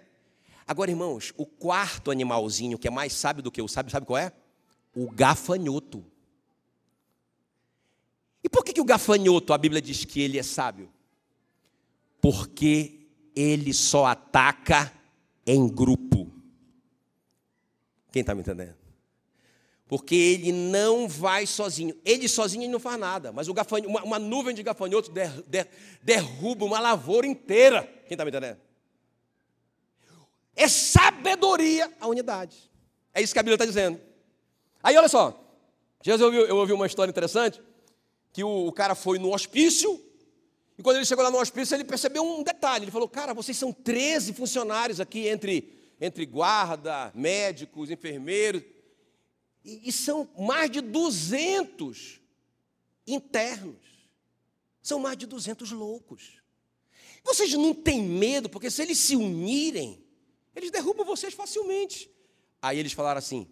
Agora, 0.67 0.89
irmãos, 0.89 1.33
o 1.37 1.45
quarto 1.45 2.11
animalzinho 2.11 2.77
que 2.77 2.87
é 2.87 2.91
mais 2.91 3.13
sábio 3.13 3.43
do 3.43 3.51
que 3.51 3.61
o 3.61 3.67
sábio, 3.67 3.91
sabe 3.91 4.05
qual 4.05 4.17
é? 4.17 4.31
O 4.95 5.09
gafanhoto. 5.09 6.03
E 8.43 8.49
por 8.49 8.63
que, 8.63 8.73
que 8.73 8.81
o 8.81 8.85
gafanhoto, 8.85 9.53
a 9.53 9.57
Bíblia 9.57 9.81
diz 9.81 10.05
que 10.05 10.21
ele 10.21 10.37
é 10.37 10.43
sábio? 10.43 10.89
Porque 12.21 13.07
ele 13.35 13.73
só 13.73 14.05
ataca 14.05 14.91
em 15.45 15.67
grupo. 15.67 16.31
Quem 18.11 18.21
está 18.21 18.35
me 18.35 18.41
entendendo? 18.41 18.75
Porque 19.87 20.15
ele 20.15 20.51
não 20.51 21.07
vai 21.07 21.45
sozinho. 21.45 21.95
Ele 22.05 22.27
sozinho 22.27 22.63
ele 22.63 22.71
não 22.71 22.79
faz 22.79 22.99
nada. 22.99 23.31
Mas 23.31 23.47
uma, 23.47 24.03
uma 24.03 24.19
nuvem 24.19 24.55
de 24.55 24.63
gafanhotos 24.63 25.09
der, 25.09 25.29
der, 25.43 25.69
derruba 26.01 26.65
uma 26.65 26.79
lavoura 26.79 27.27
inteira. 27.27 27.83
Quem 28.07 28.15
está 28.15 28.23
me 28.23 28.31
entendendo? 28.31 28.57
É 30.55 30.67
sabedoria 30.67 31.91
a 31.99 32.07
unidade. 32.07 32.71
É 33.13 33.21
isso 33.21 33.33
que 33.33 33.39
a 33.39 33.43
Bíblia 33.43 33.55
está 33.55 33.65
dizendo. 33.65 33.99
Aí 34.81 34.95
olha 34.97 35.09
só. 35.09 35.39
Jesus, 36.01 36.21
eu 36.21 36.27
ouvi, 36.27 36.51
eu 36.51 36.57
ouvi 36.57 36.73
uma 36.73 36.87
história 36.87 37.09
interessante. 37.09 37.61
Que 38.31 38.43
o, 38.43 38.67
o 38.67 38.71
cara 38.71 38.95
foi 38.95 39.19
no 39.19 39.33
hospício 39.33 39.99
e 40.77 40.81
quando 40.81 40.97
ele 40.97 41.05
chegou 41.05 41.23
lá 41.23 41.29
no 41.29 41.39
hospício, 41.39 41.75
ele 41.75 41.83
percebeu 41.83 42.23
um 42.23 42.43
detalhe. 42.43 42.85
Ele 42.85 42.91
falou: 42.91 43.07
Cara, 43.07 43.33
vocês 43.33 43.57
são 43.57 43.71
13 43.71 44.33
funcionários 44.33 44.99
aqui, 44.99 45.27
entre, 45.27 45.71
entre 46.01 46.25
guarda, 46.25 47.11
médicos, 47.13 47.91
enfermeiros. 47.91 48.63
E, 49.63 49.89
e 49.89 49.91
são 49.91 50.27
mais 50.37 50.71
de 50.71 50.81
200 50.81 52.19
internos. 53.05 53.75
São 54.81 54.99
mais 54.99 55.17
de 55.17 55.25
200 55.25 55.71
loucos. 55.71 56.41
Vocês 57.23 57.53
não 57.53 57.73
têm 57.73 58.01
medo, 58.01 58.49
porque 58.49 58.69
se 58.69 58.81
eles 58.81 58.97
se 58.97 59.15
unirem, 59.15 60.02
eles 60.55 60.71
derrubam 60.71 61.05
vocês 61.05 61.33
facilmente. 61.33 62.09
Aí 62.61 62.79
eles 62.79 62.93
falaram 62.93 63.19
assim: 63.19 63.47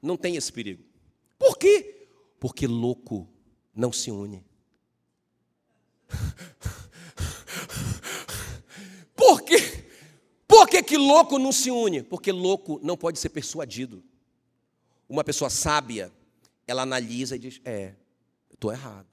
não 0.00 0.16
tem 0.16 0.36
esse 0.36 0.52
perigo. 0.52 0.84
Por 1.38 1.58
quê? 1.58 2.08
Porque 2.38 2.66
louco 2.66 3.28
não 3.74 3.92
se 3.92 4.10
une. 4.10 4.44
Por 9.14 9.42
quê? 9.42 9.84
Por 10.46 10.68
que, 10.68 10.82
que 10.82 10.96
louco 10.96 11.38
não 11.38 11.52
se 11.52 11.70
une? 11.70 12.02
Porque 12.02 12.30
louco 12.30 12.80
não 12.82 12.96
pode 12.96 13.18
ser 13.18 13.30
persuadido. 13.30 14.04
Uma 15.08 15.24
pessoa 15.24 15.50
sábia, 15.50 16.12
ela 16.66 16.82
analisa 16.82 17.36
e 17.36 17.38
diz: 17.38 17.60
É, 17.64 17.94
eu 18.50 18.54
estou 18.54 18.72
errado. 18.72 19.08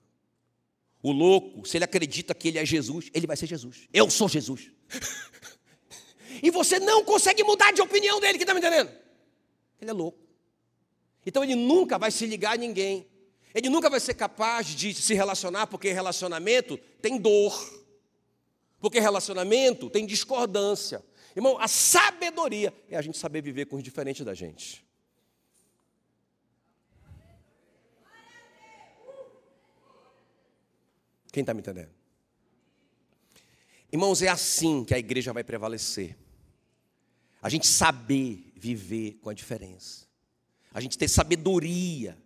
O 1.01 1.11
louco, 1.11 1.67
se 1.67 1.77
ele 1.77 1.83
acredita 1.83 2.33
que 2.33 2.47
ele 2.47 2.59
é 2.59 2.65
Jesus, 2.65 3.09
ele 3.13 3.27
vai 3.27 3.35
ser 3.35 3.47
Jesus. 3.47 3.89
Eu 3.91 4.09
sou 4.09 4.29
Jesus. 4.29 4.71
e 6.41 6.49
você 6.49 6.79
não 6.79 7.03
consegue 7.03 7.43
mudar 7.43 7.71
de 7.71 7.81
opinião 7.81 8.19
dele, 8.19 8.37
que 8.37 8.43
está 8.43 8.53
me 8.53 8.59
entendendo? 8.59 8.91
Ele 9.81 9.91
é 9.91 9.93
louco. 9.93 10.19
Então 11.25 11.43
ele 11.43 11.55
nunca 11.55 11.97
vai 11.97 12.11
se 12.11 12.25
ligar 12.25 12.53
a 12.53 12.57
ninguém. 12.57 13.07
Ele 13.53 13.69
nunca 13.69 13.89
vai 13.89 13.99
ser 13.99 14.15
capaz 14.15 14.67
de 14.67 14.93
se 14.93 15.13
relacionar, 15.13 15.67
porque 15.67 15.91
relacionamento 15.91 16.77
tem 17.01 17.17
dor. 17.17 17.53
Porque 18.79 18.99
relacionamento 18.99 19.89
tem 19.89 20.05
discordância. 20.05 21.03
Irmão, 21.35 21.57
a 21.59 21.67
sabedoria 21.67 22.73
é 22.89 22.97
a 22.97 23.01
gente 23.01 23.17
saber 23.17 23.41
viver 23.41 23.65
com 23.65 23.75
os 23.75 23.83
diferentes 23.83 24.25
da 24.25 24.33
gente. 24.33 24.83
Quem 31.31 31.41
está 31.41 31.53
me 31.53 31.61
entendendo? 31.61 31.89
Irmãos, 33.91 34.21
é 34.21 34.27
assim 34.27 34.83
que 34.83 34.93
a 34.93 34.99
igreja 34.99 35.33
vai 35.33 35.43
prevalecer. 35.43 36.15
A 37.43 37.49
gente 37.49 37.67
saber 37.67 38.53
viver 38.55 39.19
com 39.21 39.29
a 39.29 39.33
diferença. 39.33 40.07
A 40.73 40.79
gente 40.79 40.97
ter 40.97 41.09
sabedoria 41.09 42.17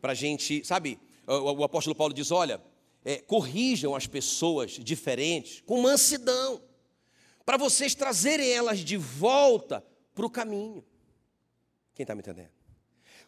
para 0.00 0.10
a 0.10 0.14
gente, 0.14 0.64
sabe? 0.64 0.98
O, 1.24 1.62
apóstolo 1.62 1.94
Paulo 1.94 2.12
diz: 2.12 2.32
olha, 2.32 2.60
é, 3.04 3.18
corrijam 3.18 3.94
as 3.94 4.08
pessoas 4.08 4.72
diferentes 4.72 5.62
com 5.64 5.80
mansidão, 5.80 6.60
para 7.44 7.56
vocês 7.56 7.94
trazerem 7.94 8.50
elas 8.50 8.80
de 8.80 8.96
volta 8.96 9.86
para 10.12 10.26
o 10.26 10.30
caminho. 10.30 10.84
Quem 11.94 12.02
está 12.02 12.16
me 12.16 12.20
entendendo? 12.20 12.50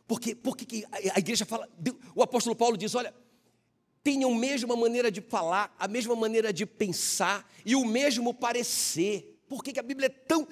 Porque, 0.09 0.35
porque 0.35 0.85
a 1.15 1.21
igreja 1.21 1.47
fala, 1.47 1.69
o 2.17 2.23
apóstolo 2.23 2.57
Paulo 2.57 2.77
diz: 2.77 2.97
olha, 2.97 3.15
tenham 4.03 4.33
a 4.33 4.37
mesma 4.37 4.75
maneira 4.75 5.09
de 5.09 5.21
falar, 5.21 5.73
a 5.79 5.87
mesma 5.87 6.17
maneira 6.17 6.53
de 6.53 6.67
pensar 6.67 7.49
e 7.65 7.77
o 7.77 7.85
mesmo 7.85 8.35
parecer. 8.35 9.38
Por 9.49 9.65
que, 9.65 9.73
que 9.73 9.81
a 9.81 9.83
Bíblia 9.83 10.07
é 10.07 10.11
tão, 10.11 10.47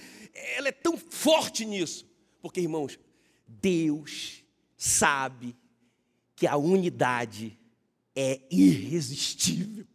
ela 0.57 0.69
é 0.69 0.73
tão 0.73 0.97
forte 0.97 1.65
nisso? 1.65 2.07
Porque, 2.41 2.61
irmãos, 2.61 2.99
Deus 3.47 4.43
sabe 4.77 5.57
que 6.35 6.47
a 6.47 6.57
unidade 6.57 7.59
é 8.15 8.41
irresistível. 8.51 9.87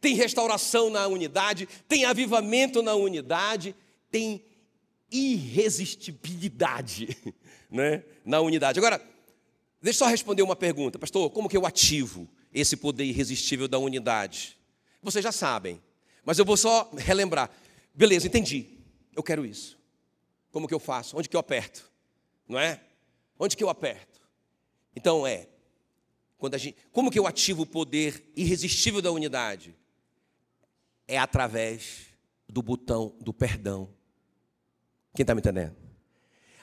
Tem 0.00 0.14
restauração 0.14 0.90
na 0.90 1.06
unidade, 1.06 1.68
tem 1.88 2.04
avivamento 2.04 2.82
na 2.82 2.94
unidade, 2.94 3.74
tem 4.10 4.44
irresistibilidade 5.10 7.16
né, 7.70 8.04
na 8.24 8.40
unidade. 8.40 8.78
Agora, 8.78 8.98
deixa 9.80 9.98
eu 9.98 10.06
só 10.06 10.06
responder 10.06 10.42
uma 10.42 10.56
pergunta, 10.56 10.98
pastor: 10.98 11.30
como 11.30 11.48
que 11.48 11.56
eu 11.56 11.64
ativo 11.64 12.28
esse 12.52 12.76
poder 12.76 13.04
irresistível 13.04 13.68
da 13.68 13.78
unidade? 13.78 14.58
Vocês 15.02 15.22
já 15.22 15.32
sabem, 15.32 15.80
mas 16.24 16.38
eu 16.38 16.44
vou 16.44 16.56
só 16.56 16.90
relembrar. 16.96 17.50
Beleza, 17.96 18.26
entendi. 18.26 18.78
Eu 19.14 19.22
quero 19.22 19.44
isso. 19.46 19.78
Como 20.52 20.68
que 20.68 20.74
eu 20.74 20.78
faço? 20.78 21.16
Onde 21.16 21.28
que 21.28 21.34
eu 21.34 21.40
aperto? 21.40 21.90
Não 22.46 22.58
é? 22.58 22.80
Onde 23.38 23.56
que 23.56 23.64
eu 23.64 23.70
aperto? 23.70 24.20
Então 24.94 25.26
é, 25.26 25.48
quando 26.38 26.54
a 26.54 26.58
gente, 26.58 26.76
como 26.92 27.10
que 27.10 27.18
eu 27.18 27.26
ativo 27.26 27.62
o 27.62 27.66
poder 27.66 28.30
irresistível 28.36 29.00
da 29.00 29.10
unidade? 29.10 29.74
É 31.08 31.18
através 31.18 32.06
do 32.48 32.62
botão 32.62 33.16
do 33.20 33.32
perdão. 33.32 33.88
Quem 35.14 35.22
está 35.22 35.34
me 35.34 35.40
entendendo? 35.40 35.74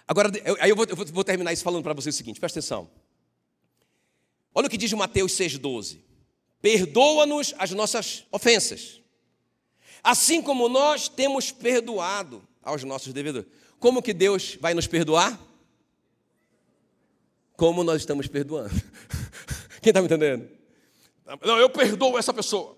Agora, 0.08 0.32
eu, 0.44 0.58
aí 0.60 0.70
eu 0.70 0.76
vou, 0.76 0.86
eu 0.86 0.96
vou 0.96 1.24
terminar 1.24 1.54
isso 1.54 1.64
falando 1.64 1.84
para 1.84 1.94
vocês 1.94 2.14
o 2.14 2.18
seguinte, 2.18 2.40
presta 2.40 2.60
atenção. 2.60 2.90
Olha 4.54 4.68
o 4.68 4.70
que 4.70 4.78
diz 4.78 4.94
Mateus 4.94 5.32
6,12. 5.34 6.00
Perdoa-nos 6.62 7.54
as 7.58 7.72
nossas 7.72 8.26
ofensas, 8.32 9.02
assim 10.04 10.42
como 10.42 10.68
nós 10.68 11.08
temos 11.08 11.52
perdoado 11.52 12.44
aos 12.62 12.84
nossos 12.84 13.14
devedores. 13.14 13.48
Como 13.80 14.02
que 14.02 14.14
Deus 14.14 14.58
vai 14.60 14.74
nos 14.74 14.88
perdoar? 14.88 15.40
Como 17.56 17.84
nós 17.84 18.02
estamos 18.02 18.28
perdoando. 18.28 18.74
Quem 19.82 19.92
está 19.92 20.02
me 20.02 20.06
entendendo? 20.06 20.50
Não, 21.42 21.58
eu 21.58 21.70
perdoo 21.70 22.18
essa 22.18 22.34
pessoa, 22.34 22.78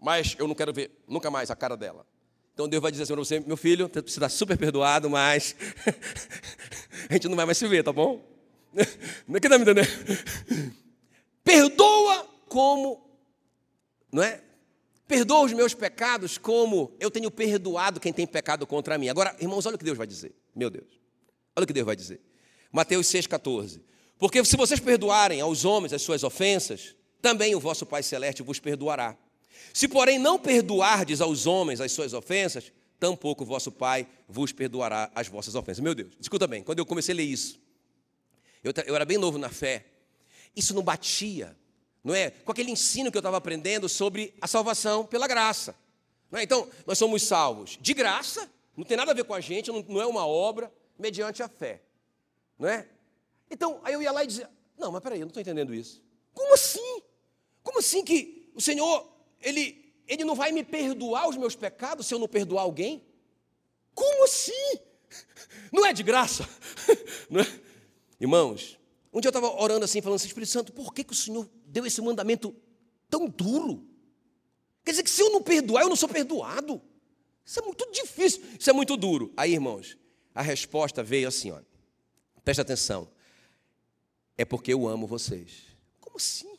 mas 0.00 0.34
eu 0.38 0.48
não 0.48 0.54
quero 0.54 0.72
ver 0.72 0.90
nunca 1.06 1.30
mais 1.30 1.50
a 1.50 1.56
cara 1.56 1.76
dela. 1.76 2.06
Então 2.54 2.68
Deus 2.68 2.82
vai 2.82 2.90
dizer 2.90 3.04
assim 3.04 3.12
para 3.12 3.24
você, 3.24 3.40
meu 3.40 3.56
filho, 3.56 3.88
você 3.88 4.00
está 4.00 4.28
super 4.28 4.58
perdoado, 4.58 5.08
mas 5.08 5.54
a 7.08 7.12
gente 7.12 7.28
não 7.28 7.36
vai 7.36 7.46
mais 7.46 7.56
se 7.56 7.68
ver, 7.68 7.84
tá 7.84 7.92
bom? 7.92 8.24
Quem 8.74 9.36
está 9.36 9.56
me 9.56 9.62
entendendo? 9.62 9.88
Perdoa 11.44 12.28
como, 12.48 13.08
não 14.12 14.22
é? 14.22 14.42
Perdoa 15.08 15.46
os 15.46 15.54
meus 15.54 15.72
pecados 15.72 16.36
como 16.36 16.94
eu 17.00 17.10
tenho 17.10 17.30
perdoado 17.30 17.98
quem 17.98 18.12
tem 18.12 18.26
pecado 18.26 18.66
contra 18.66 18.98
mim. 18.98 19.08
Agora, 19.08 19.34
irmãos, 19.40 19.64
olha 19.64 19.76
o 19.76 19.78
que 19.78 19.84
Deus 19.84 19.96
vai 19.96 20.06
dizer. 20.06 20.34
Meu 20.54 20.68
Deus. 20.68 21.00
Olha 21.56 21.64
o 21.64 21.66
que 21.66 21.72
Deus 21.72 21.86
vai 21.86 21.96
dizer. 21.96 22.20
Mateus 22.70 23.06
6,14. 23.06 23.80
Porque 24.18 24.44
se 24.44 24.56
vocês 24.56 24.78
perdoarem 24.78 25.40
aos 25.40 25.64
homens 25.64 25.94
as 25.94 26.02
suas 26.02 26.22
ofensas, 26.22 26.94
também 27.22 27.54
o 27.54 27.60
vosso 27.60 27.86
Pai 27.86 28.02
Celeste 28.02 28.42
vos 28.42 28.60
perdoará. 28.60 29.16
Se, 29.72 29.88
porém, 29.88 30.18
não 30.18 30.38
perdoardes 30.38 31.20
aos 31.22 31.46
homens 31.46 31.80
as 31.80 31.90
suas 31.90 32.12
ofensas, 32.12 32.70
tampouco 33.00 33.44
o 33.44 33.46
vosso 33.46 33.72
Pai 33.72 34.06
vos 34.28 34.52
perdoará 34.52 35.10
as 35.14 35.26
vossas 35.28 35.54
ofensas. 35.54 35.80
Meu 35.80 35.94
Deus, 35.94 36.12
escuta 36.20 36.46
bem, 36.46 36.62
quando 36.62 36.80
eu 36.80 36.86
comecei 36.86 37.14
a 37.14 37.16
ler 37.16 37.24
isso, 37.24 37.58
eu, 38.62 38.72
eu 38.86 38.94
era 38.94 39.04
bem 39.04 39.16
novo 39.16 39.38
na 39.38 39.48
fé, 39.48 39.86
isso 40.54 40.74
não 40.74 40.82
batia, 40.82 41.56
não 42.02 42.14
é? 42.14 42.30
Com 42.30 42.52
aquele 42.52 42.70
ensino 42.70 43.10
que 43.10 43.16
eu 43.16 43.20
estava 43.20 43.36
aprendendo 43.36 43.88
sobre 43.88 44.34
a 44.40 44.46
salvação 44.46 45.04
pela 45.04 45.26
graça. 45.26 45.74
É? 46.32 46.42
Então, 46.42 46.68
nós 46.86 46.98
somos 46.98 47.22
salvos 47.22 47.78
de 47.80 47.94
graça, 47.94 48.50
não 48.76 48.84
tem 48.84 48.96
nada 48.96 49.12
a 49.12 49.14
ver 49.14 49.24
com 49.24 49.34
a 49.34 49.40
gente, 49.40 49.70
não, 49.70 49.84
não 49.88 50.00
é 50.00 50.06
uma 50.06 50.26
obra, 50.26 50.72
mediante 50.98 51.42
a 51.42 51.48
fé. 51.48 51.82
Não 52.58 52.68
é? 52.68 52.86
Então, 53.50 53.80
aí 53.82 53.94
eu 53.94 54.02
ia 54.02 54.12
lá 54.12 54.24
e 54.24 54.26
dizia: 54.26 54.50
Não, 54.76 54.92
mas 54.92 55.02
peraí, 55.02 55.18
eu 55.18 55.24
não 55.24 55.28
estou 55.28 55.40
entendendo 55.40 55.74
isso. 55.74 56.02
Como 56.34 56.54
assim? 56.54 57.02
Como 57.62 57.78
assim 57.78 58.04
que 58.04 58.50
o 58.54 58.60
Senhor, 58.60 59.08
ele, 59.40 59.92
ele 60.06 60.24
não 60.24 60.34
vai 60.34 60.52
me 60.52 60.64
perdoar 60.64 61.28
os 61.28 61.36
meus 61.36 61.54
pecados 61.54 62.06
se 62.06 62.14
eu 62.14 62.18
não 62.18 62.28
perdoar 62.28 62.62
alguém? 62.62 63.04
Como 63.94 64.24
assim? 64.24 64.80
Não 65.72 65.84
é 65.84 65.92
de 65.92 66.02
graça? 66.02 66.48
Não 67.28 67.40
é? 67.40 67.60
Irmãos, 68.20 68.78
um 69.12 69.20
dia 69.20 69.28
eu 69.28 69.30
estava 69.30 69.60
orando 69.60 69.84
assim, 69.84 70.00
falando 70.00 70.16
assim, 70.16 70.28
Espírito 70.28 70.50
Santo, 70.50 70.72
por 70.72 70.94
que, 70.94 71.04
que 71.04 71.12
o 71.12 71.16
Senhor 71.16 71.48
deu 71.68 71.86
esse 71.86 72.00
mandamento 72.00 72.54
tão 73.08 73.28
duro? 73.28 73.86
Quer 74.84 74.92
dizer 74.92 75.02
que 75.02 75.10
se 75.10 75.22
eu 75.22 75.30
não 75.30 75.42
perdoar, 75.42 75.82
eu 75.82 75.88
não 75.88 75.96
sou 75.96 76.08
perdoado. 76.08 76.80
Isso 77.44 77.60
é 77.60 77.62
muito 77.62 77.90
difícil, 77.90 78.42
isso 78.58 78.68
é 78.68 78.72
muito 78.72 78.96
duro. 78.96 79.32
Aí, 79.36 79.52
irmãos, 79.52 79.96
a 80.34 80.42
resposta 80.42 81.02
veio 81.02 81.28
assim, 81.28 81.50
olha. 81.50 81.66
Presta 82.44 82.62
atenção 82.62 83.08
é 84.38 84.44
porque 84.44 84.72
eu 84.72 84.86
amo 84.86 85.06
vocês. 85.06 85.66
Como 86.00 86.16
assim? 86.16 86.56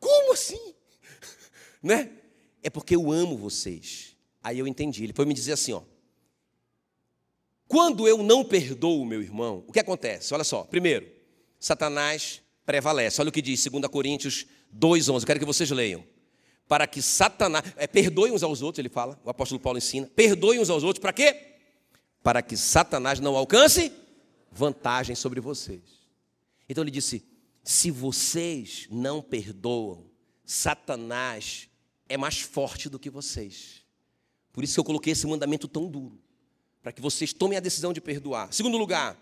Como 0.00 0.32
assim? 0.32 0.74
né? 1.80 2.10
É 2.60 2.68
porque 2.68 2.96
eu 2.96 3.12
amo 3.12 3.38
vocês. 3.38 4.16
Aí 4.42 4.58
eu 4.58 4.66
entendi. 4.66 5.04
Ele 5.04 5.12
foi 5.12 5.24
me 5.24 5.32
dizer 5.32 5.52
assim, 5.52 5.72
ó. 5.72 5.82
Quando 7.68 8.08
eu 8.08 8.20
não 8.20 8.44
perdoo 8.44 9.00
o 9.00 9.06
meu 9.06 9.22
irmão, 9.22 9.64
o 9.68 9.72
que 9.72 9.78
acontece? 9.78 10.34
Olha 10.34 10.42
só. 10.42 10.64
Primeiro, 10.64 11.08
Satanás 11.60 12.42
prevalece. 12.70 13.20
Olha 13.20 13.30
o 13.30 13.32
que 13.32 13.42
diz 13.42 13.66
2 13.66 13.88
Coríntios 13.88 14.46
2:11. 14.72 15.22
Eu 15.22 15.26
quero 15.26 15.40
que 15.40 15.44
vocês 15.44 15.68
leiam. 15.70 16.04
Para 16.68 16.86
que 16.86 17.02
Satanás, 17.02 17.64
é, 17.76 17.86
perdoem 17.88 18.32
uns 18.32 18.44
aos 18.44 18.62
outros, 18.62 18.78
ele 18.78 18.88
fala, 18.88 19.20
o 19.24 19.30
apóstolo 19.30 19.60
Paulo 19.60 19.76
ensina. 19.78 20.06
Perdoem 20.14 20.60
uns 20.60 20.70
aos 20.70 20.84
outros 20.84 21.00
para 21.00 21.12
quê? 21.12 21.56
Para 22.22 22.40
que 22.42 22.56
Satanás 22.56 23.18
não 23.18 23.34
alcance 23.34 23.92
vantagem 24.52 25.16
sobre 25.16 25.40
vocês. 25.40 25.80
Então 26.68 26.84
ele 26.84 26.92
disse: 26.92 27.24
se 27.64 27.90
vocês 27.90 28.86
não 28.88 29.20
perdoam, 29.20 30.06
Satanás 30.44 31.68
é 32.08 32.16
mais 32.16 32.40
forte 32.40 32.88
do 32.88 33.00
que 33.00 33.10
vocês. 33.10 33.82
Por 34.52 34.62
isso 34.62 34.74
que 34.74 34.80
eu 34.80 34.84
coloquei 34.84 35.12
esse 35.12 35.26
mandamento 35.26 35.66
tão 35.66 35.88
duro, 35.88 36.20
para 36.80 36.92
que 36.92 37.00
vocês 37.00 37.32
tomem 37.32 37.58
a 37.58 37.60
decisão 37.60 37.92
de 37.92 38.00
perdoar. 38.00 38.52
Segundo 38.52 38.78
lugar, 38.78 39.18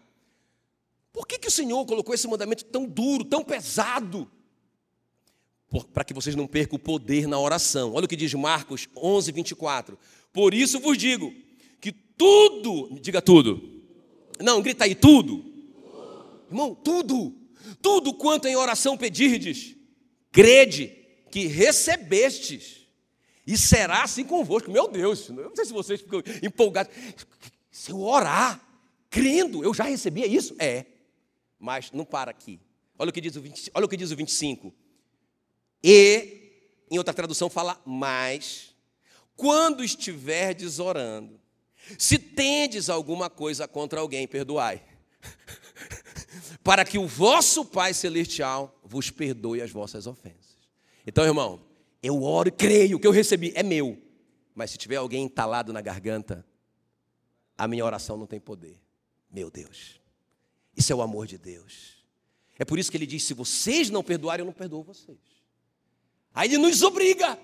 por 1.12 1.26
que, 1.26 1.38
que 1.38 1.48
o 1.48 1.50
Senhor 1.50 1.84
colocou 1.86 2.14
esse 2.14 2.28
mandamento 2.28 2.64
tão 2.64 2.86
duro, 2.86 3.24
tão 3.24 3.42
pesado? 3.42 4.30
Para 5.92 6.04
que 6.04 6.14
vocês 6.14 6.34
não 6.34 6.46
percam 6.46 6.76
o 6.76 6.78
poder 6.78 7.26
na 7.26 7.38
oração. 7.38 7.92
Olha 7.92 8.06
o 8.06 8.08
que 8.08 8.16
diz 8.16 8.32
Marcos 8.34 8.88
11, 8.96 9.32
24. 9.32 9.98
Por 10.32 10.54
isso 10.54 10.80
vos 10.80 10.96
digo 10.96 11.32
que 11.80 11.92
tudo, 11.92 12.98
diga 13.00 13.20
tudo. 13.20 13.82
Não, 14.40 14.62
grita 14.62 14.84
aí, 14.84 14.94
tudo. 14.94 15.44
Irmão, 16.50 16.74
tudo 16.74 17.38
tudo 17.80 18.14
quanto 18.14 18.46
em 18.48 18.56
oração 18.56 18.96
pedirdes, 18.96 19.76
crede 20.30 20.94
que 21.30 21.46
recebestes, 21.46 22.86
e 23.46 23.56
será 23.56 24.02
assim 24.02 24.24
convosco. 24.24 24.70
Meu 24.70 24.88
Deus, 24.88 25.28
eu 25.28 25.34
não 25.34 25.56
sei 25.56 25.64
se 25.64 25.72
vocês 25.72 26.00
ficam 26.00 26.22
empolgados. 26.42 26.92
Se 27.70 27.90
eu 27.90 28.00
orar, 28.00 28.60
crendo, 29.08 29.64
eu 29.64 29.72
já 29.72 29.84
recebia 29.84 30.26
isso? 30.26 30.54
É, 30.58 30.84
mas 31.58 31.90
não 31.92 32.04
para 32.04 32.30
aqui. 32.30 32.60
Olha 32.98 33.10
o 33.10 33.12
que 33.12 33.20
diz 33.20 33.36
o, 33.36 33.40
20, 33.40 33.70
olha 33.74 33.86
o, 33.86 33.88
que 33.88 33.96
diz 33.96 34.10
o 34.10 34.16
25. 34.16 34.74
E, 35.82 36.52
em 36.90 36.98
outra 36.98 37.14
tradução, 37.14 37.48
fala 37.48 37.80
mais. 37.84 38.74
Quando 39.36 39.84
estiverdes 39.84 40.78
orando, 40.78 41.40
se 41.96 42.18
tendes 42.18 42.90
alguma 42.90 43.30
coisa 43.30 43.68
contra 43.68 44.00
alguém, 44.00 44.26
perdoai. 44.26 44.82
para 46.62 46.84
que 46.84 46.98
o 46.98 47.06
vosso 47.06 47.64
Pai 47.64 47.94
Celestial 47.94 48.78
vos 48.84 49.10
perdoe 49.10 49.62
as 49.62 49.70
vossas 49.70 50.06
ofensas. 50.06 50.58
Então, 51.06 51.24
irmão, 51.24 51.64
eu 52.02 52.22
oro 52.22 52.48
e 52.48 52.52
creio 52.52 52.98
que 52.98 53.06
eu 53.06 53.12
recebi, 53.12 53.52
é 53.54 53.62
meu. 53.62 54.00
Mas 54.54 54.72
se 54.72 54.78
tiver 54.78 54.96
alguém 54.96 55.24
entalado 55.24 55.72
na 55.72 55.80
garganta, 55.80 56.44
a 57.56 57.66
minha 57.66 57.84
oração 57.84 58.16
não 58.16 58.26
tem 58.26 58.40
poder. 58.40 58.80
Meu 59.30 59.50
Deus, 59.50 60.00
isso 60.78 60.92
é 60.92 60.94
o 60.94 61.02
amor 61.02 61.26
de 61.26 61.36
Deus. 61.36 62.04
É 62.56 62.64
por 62.64 62.78
isso 62.78 62.88
que 62.88 62.96
ele 62.96 63.06
diz: 63.06 63.24
se 63.24 63.34
vocês 63.34 63.90
não 63.90 64.02
perdoarem, 64.02 64.42
eu 64.42 64.46
não 64.46 64.52
perdoo 64.52 64.84
vocês. 64.84 65.18
Aí 66.32 66.48
ele 66.48 66.58
nos 66.58 66.82
obriga, 66.82 67.36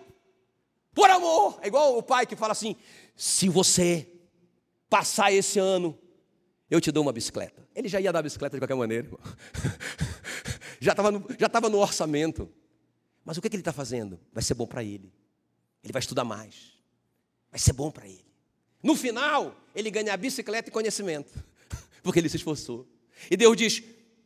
por 0.95 1.11
amor. 1.11 1.59
É 1.61 1.67
igual 1.67 1.99
o 1.99 2.03
pai 2.03 2.27
que 2.27 2.37
fala 2.37 2.53
assim: 2.53 2.77
se 3.17 3.49
você 3.49 4.09
passar 4.89 5.33
esse 5.33 5.59
ano, 5.59 5.99
eu 6.71 6.81
te 6.81 6.93
dou 6.93 7.03
uma 7.03 7.13
bicicleta. 7.13 7.69
Ele 7.75 7.89
já 7.89 8.01
ia 8.01 8.13
dar 8.13 8.21
a 8.21 8.23
bicicleta 8.23 8.57
de 8.57 8.61
qualquer 8.61 8.77
maneira, 8.77 9.09
irmão. 9.09 9.21
já 10.81 10.93
estava 10.93 11.11
no, 11.69 11.77
no 11.77 11.79
orçamento. 11.79 12.49
Mas 13.25 13.37
o 13.37 13.43
que, 13.43 13.51
que 13.51 13.57
ele 13.57 13.63
está 13.63 13.73
fazendo? 13.73 14.21
Vai 14.33 14.45
ser 14.45 14.55
bom 14.55 14.67
para 14.67 14.85
ele. 14.85 15.13
Ele 15.83 15.93
vai 15.93 15.99
estudar 15.99 16.23
mais. 16.23 16.75
Vai 17.51 17.59
ser 17.59 17.73
bom 17.73 17.91
para 17.91 18.07
ele. 18.07 18.25
No 18.81 18.95
final, 18.95 19.57
ele 19.75 19.91
ganha 19.91 20.15
a 20.15 20.17
bicicleta 20.17 20.69
e 20.69 20.73
conhecimento. 20.73 21.33
Porque 22.03 22.21
ele 22.21 22.29
se 22.29 22.37
esforçou. 22.37 22.87
E 23.31 23.37
Deus 23.37 23.57
diz: 23.57 23.83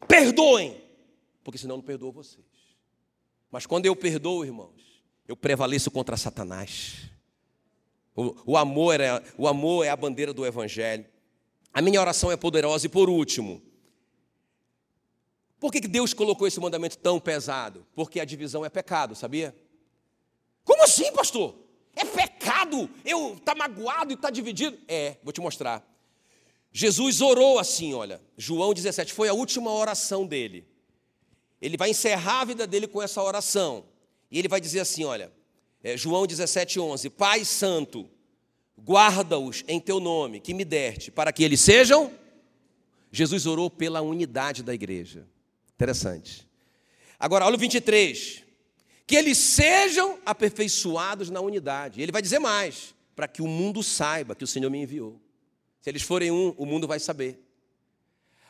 perdoem, 0.07 0.81
porque 1.43 1.59
senão 1.59 1.75
eu 1.75 1.79
não 1.79 1.85
perdoo 1.85 2.13
vocês. 2.13 2.47
Mas 3.51 3.67
quando 3.67 3.87
eu 3.87 3.97
perdoo, 3.97 4.45
irmãos, 4.45 5.03
eu 5.27 5.37
prevaleço 5.37 5.91
contra 5.91 6.17
Satanás. 6.17 7.09
O, 8.15 8.53
o, 8.53 8.57
amor 8.57 9.01
é, 9.01 9.23
o 9.37 9.47
amor 9.47 9.85
é 9.85 9.91
a 9.91 9.97
bandeira 9.97 10.33
do 10.33 10.45
Evangelho. 10.45 11.07
A 11.73 11.81
minha 11.81 12.01
oração 12.01 12.33
é 12.33 12.37
poderosa. 12.37 12.87
E 12.87 12.89
por 12.89 13.09
último, 13.09 13.63
por 15.61 15.73
que 15.73 15.81
Deus 15.81 16.13
colocou 16.13 16.47
esse 16.47 16.61
mandamento 16.61 16.99
tão 16.99 17.21
pesado? 17.21 17.87
Porque 17.95 18.21
a 18.21 18.25
divisão 18.25 18.65
é 18.65 18.69
pecado, 18.69 19.15
sabia? 19.15 19.55
Como 20.65 20.83
assim, 20.83 21.13
pastor? 21.13 21.55
É 21.95 22.05
pecado? 22.05 22.91
Eu 23.05 23.41
tá 23.45 23.55
magoado 23.55 24.13
e 24.13 24.17
tá 24.17 24.31
dividido? 24.31 24.79
É, 24.87 25.17
vou 25.23 25.33
te 25.33 25.41
mostrar. 25.41 25.85
Jesus 26.73 27.21
orou 27.21 27.59
assim, 27.59 27.95
olha, 27.95 28.21
João 28.37 28.75
17, 28.75 29.13
foi 29.13 29.29
a 29.29 29.35
última 29.35 29.73
oração 29.73 30.27
dele. 30.27 30.67
Ele 31.61 31.77
vai 31.77 31.91
encerrar 31.91 32.41
a 32.41 32.45
vida 32.45 32.67
dele 32.67 32.87
com 32.87 33.03
essa 33.03 33.23
oração. 33.23 33.85
E 34.31 34.39
ele 34.39 34.49
vai 34.49 34.61
dizer 34.61 34.81
assim: 34.81 35.05
olha, 35.05 35.33
é, 35.83 35.97
João 35.97 36.27
17, 36.27 36.79
11: 36.79 37.11
Pai 37.11 37.45
Santo, 37.45 38.09
guarda-os 38.79 39.65
em 39.67 39.81
teu 39.81 39.99
nome, 40.01 40.41
que 40.41 40.55
me 40.55 40.65
deste, 40.65 41.11
para 41.11 41.33
que 41.33 41.43
eles 41.43 41.61
sejam. 41.61 42.13
Jesus 43.11 43.47
orou 43.47 43.71
pela 43.71 44.03
unidade 44.03 44.63
da 44.63 44.75
igreja. 44.75 45.27
Interessante. 45.75 46.47
Agora, 47.19 47.47
olha 47.47 47.57
o 47.57 47.59
23. 47.59 48.45
Que 49.07 49.17
eles 49.17 49.39
sejam 49.39 50.19
aperfeiçoados 50.27 51.31
na 51.31 51.41
unidade. 51.41 52.03
Ele 52.03 52.13
vai 52.13 52.21
dizer 52.21 52.39
mais: 52.39 52.95
para 53.17 53.27
que 53.27 53.43
o 53.43 53.49
mundo 53.49 53.83
saiba 53.83 54.35
que 54.35 54.45
o 54.45 54.47
Senhor 54.47 54.71
me 54.71 54.79
enviou. 54.79 55.19
Se 55.81 55.91
eles 55.91 56.03
forem 56.03 56.31
um, 56.31 56.55
o 56.57 56.67
mundo 56.67 56.87
vai 56.87 57.01
saber. 57.01 57.41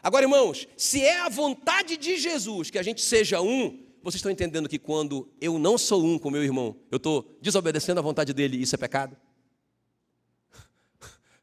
Agora, 0.02 0.24
irmãos, 0.24 0.66
se 0.76 1.02
é 1.02 1.20
a 1.20 1.28
vontade 1.28 1.96
de 1.96 2.16
Jesus 2.16 2.70
que 2.70 2.78
a 2.78 2.82
gente 2.82 3.00
seja 3.00 3.40
um, 3.40 3.84
vocês 4.02 4.16
estão 4.16 4.30
entendendo 4.30 4.68
que 4.68 4.78
quando 4.78 5.28
eu 5.40 5.58
não 5.58 5.76
sou 5.76 6.04
um 6.04 6.18
com 6.18 6.30
meu 6.30 6.42
irmão, 6.42 6.76
eu 6.90 6.96
estou 6.96 7.36
desobedecendo 7.42 7.98
a 8.00 8.02
vontade 8.02 8.32
dele 8.32 8.56
isso 8.56 8.74
é 8.74 8.78
pecado? 8.78 9.16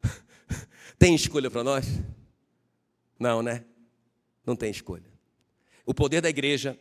Tem 0.97 1.13
escolha 1.13 1.51
para 1.51 1.63
nós? 1.63 1.85
Não, 3.19 3.41
né? 3.41 3.65
Não 4.45 4.55
tem 4.55 4.69
escolha. 4.69 5.11
O 5.85 5.93
poder 5.93 6.21
da 6.21 6.29
igreja 6.29 6.77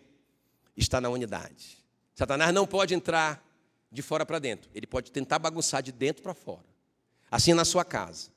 está 0.76 1.00
na 1.00 1.08
unidade. 1.08 1.84
Satanás 2.14 2.52
não 2.52 2.66
pode 2.66 2.94
entrar 2.94 3.42
de 3.90 4.02
fora 4.02 4.26
para 4.26 4.38
dentro, 4.38 4.68
ele 4.74 4.86
pode 4.86 5.12
tentar 5.12 5.38
bagunçar 5.38 5.82
de 5.82 5.92
dentro 5.92 6.22
para 6.22 6.34
fora. 6.34 6.64
Assim 7.30 7.54
na 7.54 7.64
sua 7.64 7.84
casa, 7.84 8.30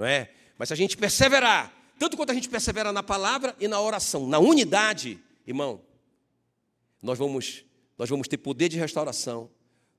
não 0.00 0.06
é? 0.06 0.30
Mas 0.56 0.68
se 0.68 0.72
a 0.72 0.76
gente 0.76 0.96
perseverar, 0.96 1.70
tanto 1.98 2.16
quanto 2.16 2.30
a 2.30 2.34
gente 2.34 2.48
persevera 2.48 2.90
na 2.90 3.02
palavra 3.02 3.54
e 3.60 3.68
na 3.68 3.78
oração, 3.78 4.26
na 4.26 4.38
unidade, 4.38 5.20
irmão, 5.46 5.82
nós 7.02 7.18
vamos, 7.18 7.66
nós 7.98 8.08
vamos 8.08 8.26
ter 8.26 8.38
poder 8.38 8.70
de 8.70 8.78
restauração, 8.78 9.50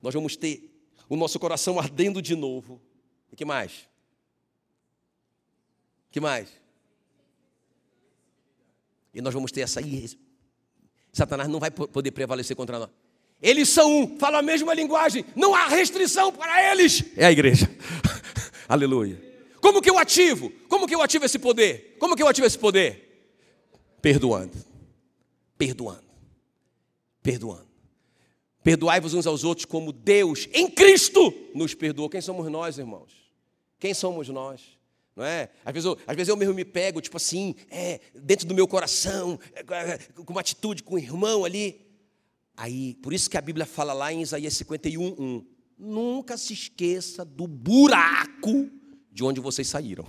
nós 0.02 0.12
vamos 0.12 0.34
ter 0.34 0.68
o 1.08 1.14
nosso 1.14 1.38
coração 1.38 1.78
ardendo 1.78 2.20
de 2.20 2.34
novo. 2.34 2.82
E 3.30 3.36
que 3.36 3.44
mais? 3.44 3.88
Que 6.10 6.18
mais? 6.18 6.48
E 9.14 9.20
nós 9.20 9.32
vamos 9.32 9.52
ter 9.52 9.60
essa. 9.60 9.80
Satanás 11.12 11.48
não 11.48 11.60
vai 11.60 11.70
poder 11.70 12.10
prevalecer 12.10 12.56
contra 12.56 12.80
nós. 12.80 12.90
Eles 13.40 13.68
são 13.68 14.02
um, 14.02 14.18
falam 14.18 14.40
a 14.40 14.42
mesma 14.42 14.74
linguagem, 14.74 15.24
não 15.36 15.54
há 15.54 15.68
restrição 15.68 16.32
para 16.32 16.72
eles. 16.72 17.04
É 17.16 17.26
a 17.26 17.30
igreja. 17.30 17.70
Aleluia. 18.68 19.31
Como 19.62 19.80
que 19.80 19.88
eu 19.88 19.96
ativo? 19.96 20.50
Como 20.68 20.88
que 20.88 20.94
eu 20.94 21.00
ativo 21.00 21.24
esse 21.24 21.38
poder? 21.38 21.96
Como 22.00 22.16
que 22.16 22.22
eu 22.22 22.26
ativo 22.26 22.44
esse 22.44 22.58
poder? 22.58 23.30
Perdoando. 24.02 24.58
Perdoando. 25.56 26.02
Perdoando. 27.22 27.68
Perdoai-vos 28.64 29.14
uns 29.14 29.24
aos 29.24 29.44
outros 29.44 29.64
como 29.64 29.92
Deus 29.92 30.48
em 30.52 30.68
Cristo 30.68 31.32
nos 31.54 31.74
perdoou. 31.74 32.10
Quem 32.10 32.20
somos 32.20 32.50
nós, 32.50 32.76
irmãos? 32.76 33.12
Quem 33.78 33.94
somos 33.94 34.28
nós? 34.28 34.62
Não 35.14 35.24
é? 35.24 35.48
Às 35.64 35.72
vezes, 35.72 35.86
eu, 35.86 35.98
às 36.08 36.16
vezes 36.16 36.28
eu 36.28 36.36
mesmo 36.36 36.54
me 36.54 36.64
pego, 36.64 37.00
tipo 37.00 37.16
assim, 37.16 37.54
é, 37.70 38.00
dentro 38.16 38.48
do 38.48 38.54
meu 38.54 38.66
coração, 38.66 39.38
é, 39.54 39.62
com 40.24 40.32
uma 40.32 40.40
atitude 40.40 40.82
com 40.82 40.96
o 40.96 40.98
irmão 40.98 41.44
ali. 41.44 41.86
Aí, 42.56 42.94
por 42.94 43.12
isso 43.12 43.30
que 43.30 43.38
a 43.38 43.40
Bíblia 43.40 43.64
fala 43.64 43.92
lá 43.92 44.12
em 44.12 44.22
Isaías 44.22 44.54
51, 44.54 45.14
1. 45.16 45.46
Nunca 45.78 46.36
se 46.36 46.52
esqueça 46.52 47.24
do 47.24 47.46
buraco 47.46 48.81
de 49.12 49.22
onde 49.22 49.40
vocês 49.40 49.68
saíram. 49.68 50.06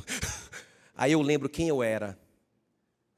Aí 0.96 1.12
eu 1.12 1.22
lembro 1.22 1.50
quem 1.50 1.68
eu 1.68 1.84
era, 1.84 2.18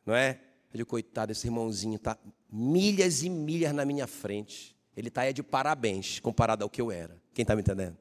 não 0.05 0.15
é? 0.15 0.39
Eu 0.73 0.77
digo, 0.77 0.89
coitado, 0.89 1.31
esse 1.31 1.47
irmãozinho 1.47 1.95
está 1.95 2.17
milhas 2.51 3.23
e 3.23 3.29
milhas 3.29 3.73
na 3.73 3.85
minha 3.85 4.07
frente. 4.07 4.75
Ele 4.95 5.09
está 5.09 5.21
aí 5.21 5.33
de 5.33 5.43
parabéns 5.43 6.19
comparado 6.19 6.63
ao 6.63 6.69
que 6.69 6.81
eu 6.81 6.91
era. 6.91 7.21
Quem 7.33 7.43
está 7.43 7.55
me 7.55 7.61
entendendo? 7.61 7.97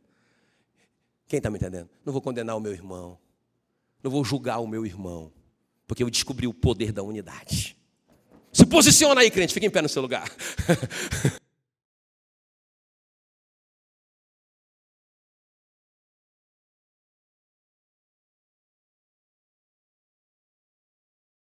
Quem 1.26 1.38
está 1.38 1.50
me 1.50 1.58
entendendo? 1.58 1.88
Não 2.04 2.12
vou 2.12 2.22
condenar 2.22 2.56
o 2.56 2.60
meu 2.60 2.72
irmão. 2.72 3.18
Não 4.02 4.10
vou 4.10 4.24
julgar 4.24 4.58
o 4.58 4.66
meu 4.66 4.86
irmão. 4.86 5.32
Porque 5.86 6.02
eu 6.02 6.10
descobri 6.10 6.46
o 6.46 6.54
poder 6.54 6.92
da 6.92 7.02
unidade. 7.02 7.76
Se 8.52 8.64
posiciona 8.64 9.20
aí, 9.20 9.30
crente. 9.30 9.52
Fica 9.52 9.66
em 9.66 9.70
pé 9.70 9.82
no 9.82 9.88
seu 9.88 10.02
lugar. 10.02 10.30